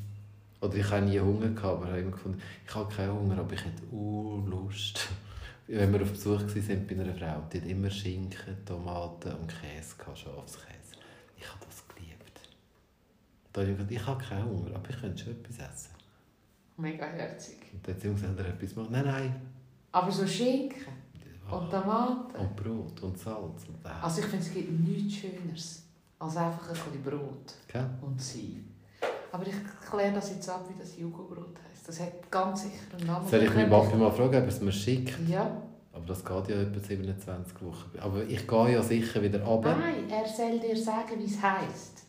Oder 0.59 0.75
ich 0.75 0.89
habe 0.89 1.05
nie 1.05 1.19
Hunger 1.19 1.49
gehabt, 1.49 1.77
aber 1.77 1.87
habe 1.87 1.99
immer 1.99 2.11
gefunden, 2.11 2.41
ich 2.65 2.75
habe 2.75 2.93
keinen 2.93 3.13
Hunger, 3.13 3.37
aber 3.37 3.53
ich 3.53 3.63
hätte 3.63 3.83
uh, 3.91 4.45
Lust. 4.47 5.07
Wenn 5.67 5.91
wir 5.93 6.01
auf 6.01 6.11
Besuch 6.11 6.41
waren 6.41 6.87
bei 6.87 6.95
einer 6.95 7.13
Frau, 7.13 7.43
die 7.51 7.61
hat 7.61 7.67
immer 7.67 7.89
Schinken, 7.89 8.65
Tomaten 8.65 9.33
und 9.33 9.47
Käse 9.47 9.95
gehabt, 9.97 10.17
Schafskäse. 10.17 10.95
Ich 11.37 11.47
habe 11.47 11.59
das 11.65 11.83
geliebt. 11.93 12.41
Da 13.51 13.61
habe 13.61 13.71
ich 13.71 13.77
gesagt, 13.77 13.91
ich 13.91 14.07
habe 14.07 14.23
keinen 14.23 14.45
Hunger, 14.45 14.75
aber 14.75 14.89
ich 14.89 14.99
könnte 14.99 15.23
schon 15.23 15.33
etwas 15.33 15.59
essen. 15.59 15.91
Mega 16.77 17.05
herzig. 17.05 17.57
Und 17.73 17.85
dann 17.85 17.95
hat 17.95 18.01
sie 18.01 18.09
gesagt, 18.09 18.39
etwas 18.39 18.75
machen. 18.75 18.91
Nein, 18.91 19.05
nein. 19.05 19.41
Aber 19.91 20.11
so 20.11 20.25
Schinken 20.25 20.93
und 21.49 21.69
Tomaten. 21.69 22.35
und 22.35 22.55
Brot 22.55 23.01
und 23.01 23.17
Salz. 23.17 23.65
Und, 23.67 23.85
äh. 23.85 23.89
Also 24.01 24.21
ich 24.21 24.27
finde, 24.27 24.45
es 24.45 24.53
gibt 24.53 24.71
nichts 24.87 25.15
Schöneres 25.15 25.83
als 26.19 26.37
einfach 26.37 26.67
ein 26.69 26.73
bisschen 26.73 27.03
Brot 27.03 27.53
Gell? 27.67 27.89
und 28.01 28.21
Sei. 28.21 28.61
Aber 29.37 29.45
ich 29.45 29.89
kläre 29.91 30.13
das 30.13 30.31
jetzt 30.31 30.49
ab, 30.49 30.65
wie 30.67 30.79
das 30.79 30.97
Jugobrot 30.97 31.53
heisst. 31.69 31.87
Das 31.87 31.99
hat 31.99 32.31
ganz 32.31 32.63
sicher 32.63 32.97
einen 32.97 33.05
Namen. 33.05 33.27
Soll 33.27 33.43
ich 33.43 33.53
meinen 33.53 33.69
Papi 33.69 33.95
mal 33.95 34.11
fragen, 34.11 34.29
ob 34.29 34.33
er 34.33 34.47
es 34.47 34.61
mir 34.61 34.71
schickt? 34.71 35.13
Ja. 35.29 35.61
Aber 35.93 36.05
das 36.07 36.25
geht 36.25 36.49
ja 36.49 36.61
etwa 36.61 36.79
27 36.79 37.61
Wochen. 37.61 37.99
Aber 37.99 38.23
ich 38.23 38.47
gehe 38.47 38.73
ja 38.73 38.81
sicher 38.81 39.21
wieder 39.21 39.43
runter. 39.43 39.75
Nein, 39.77 40.09
er 40.09 40.27
soll 40.27 40.59
dir 40.59 40.75
sagen, 40.75 41.19
wie 41.19 41.25
es 41.25 41.39
heisst. 41.39 42.03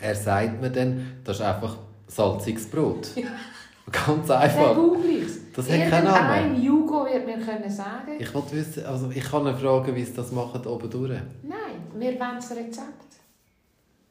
Er 0.00 0.14
sagt 0.14 0.62
mir 0.62 0.70
dann, 0.70 1.20
das 1.22 1.36
ist 1.36 1.42
einfach 1.42 1.76
salziges 2.06 2.66
Brot. 2.70 3.14
Ja. 3.14 3.28
Ganz 3.92 4.30
einfach. 4.30 4.76
Das 5.54 5.68
hat 5.68 5.90
keinen 5.90 6.04
Namen. 6.04 6.34
Irgendein 6.34 6.62
Jugo 6.62 7.04
wird 7.04 7.26
mir 7.26 7.38
können 7.38 7.70
sagen. 7.70 8.12
Ich 8.18 8.32
wollte 8.34 8.52
wissen, 8.52 8.86
also 8.86 9.10
ich 9.10 9.24
kann 9.24 9.46
ihn 9.46 9.56
fragen, 9.56 9.94
wie 9.94 10.04
sie 10.04 10.14
das 10.14 10.32
machen 10.32 10.64
oben 10.66 10.88
durch. 10.88 11.20
Nein, 11.42 11.58
wir 11.94 12.12
wollen 12.18 12.36
das 12.36 12.50
Rezept. 12.52 13.19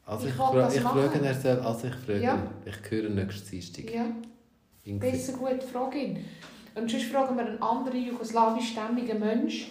Also 0.06 0.24
Ich 0.26 0.30
ich, 0.32 0.36
fra 0.36 0.68
ich 0.74 0.80
frage 0.80 1.18
ihn, 1.18 1.24
er 1.24 1.34
soll, 1.34 1.58
also 1.60 1.86
ich 1.86 1.94
frage 1.94 2.20
Ja. 2.22 2.52
Ich 2.64 2.90
höre 2.90 3.08
nächstes 3.10 3.50
Dienstag. 3.50 3.90
Ja, 3.94 4.06
Irgendwie. 4.84 5.10
besser 5.10 5.32
gut, 5.34 5.62
frag 5.62 5.94
ihn. 5.94 6.24
Und 6.74 6.90
sonst 6.90 7.06
fragen 7.06 7.36
wir 7.36 7.46
einen 7.46 7.62
anderen 7.62 8.04
jugoslawischstämmigen 8.06 9.18
Mensch, 9.20 9.70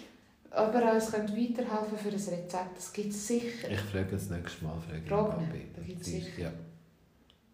ob 0.52 0.74
er 0.76 0.94
uns 0.94 1.12
könnte 1.12 1.34
weiterhelfen 1.36 1.98
für 1.98 2.10
ein 2.10 2.14
Rezept. 2.40 2.78
Das 2.78 2.94
gibt 2.94 3.10
es 3.12 3.28
sicher. 3.28 3.70
Ich 3.70 3.80
frage 3.80 4.08
das 4.12 4.30
nächste 4.30 4.66
Mal. 4.66 4.78
Frage 4.80 5.02
ich 5.04 5.08
Frag 5.10 5.38
ihn, 5.42 5.70
Das 5.76 5.88
ist- 5.88 6.06
sicher. 6.06 6.42
Ja. 6.44 6.52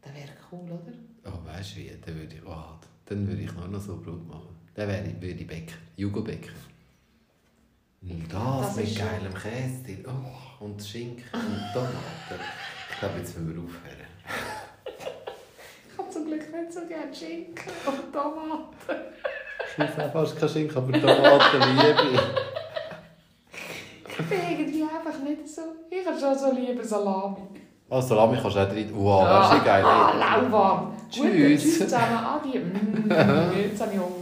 Das 0.02 0.14
wäre 0.14 0.30
cool, 0.52 0.72
oder? 0.72 0.94
Oh, 1.34 1.48
weißt 1.48 1.76
du 1.76 1.80
wie? 1.80 1.92
Dann 2.06 2.16
würde 2.16 2.36
ich, 2.36 2.46
oh, 2.46 2.64
dann 3.06 3.28
würde 3.28 3.42
ich 3.42 3.54
nur 3.54 3.68
noch 3.68 3.82
so 3.82 3.98
Brot 4.00 4.28
machen. 4.28 4.56
Dann 4.76 4.88
wäre 4.88 5.04
ich, 5.08 5.16
würde 5.16 5.42
ich 5.42 5.48
Bäcker. 5.48 5.76
Jugo-Bäcker. 5.98 6.52
Und 8.08 8.28
das, 8.32 8.68
Das 8.68 8.76
mit 8.76 8.96
geilem 8.98 9.34
Käse. 9.34 9.98
Oh, 10.08 10.66
und 10.66 10.82
Schinken 10.84 11.24
und 11.34 11.42
Tomaten. 11.74 12.44
Ich 12.92 13.00
glaube, 13.00 13.18
jetzt 13.18 13.38
müssen 13.38 13.56
wir 13.56 13.64
aufhören. 13.64 14.06
Ich 15.92 15.98
habe 15.98 16.10
zum 16.10 16.26
Glück 16.26 16.42
nicht 16.54 16.74
so 16.74 16.82
gerne 16.88 17.14
Schinken 17.14 17.72
und 17.86 18.12
Tomaten. 18.14 19.02
Ich 19.78 19.84
esse 19.84 20.06
auch 20.06 20.12
fast 20.12 20.38
keinen 20.38 20.50
Schinken, 20.50 20.78
aber 20.78 20.92
Tomaten 20.92 21.62
liebe 21.76 22.04
ich. 22.14 22.20
Ich 24.20 24.26
bin 24.26 24.40
irgendwie 24.52 24.84
einfach 24.84 25.20
nicht 25.20 25.48
so... 25.48 25.62
Ich 25.90 26.06
habe 26.06 26.20
schon 26.20 26.38
so 26.38 26.52
liebe 26.54 26.84
Salami. 26.84 27.38
Oh, 27.90 28.02
Salami 28.02 28.38
kannst 28.42 28.58
du 28.58 28.62
auch 28.62 28.70
drin. 28.70 28.90
Wow, 28.94 29.24
das 29.26 29.54
ist 29.58 29.66
geil. 29.66 29.84
Ah, 29.86 30.14
lauwarm. 30.42 30.86
Gut, 30.88 31.12
Tschüss. 31.12 31.62
Tschüss 31.62 31.80
zusammen. 31.80 32.18
Adi. 32.18 32.60
Mm, 32.60 33.12
jetzt 33.58 33.82
habe 33.82 33.94
ich. 33.94 34.00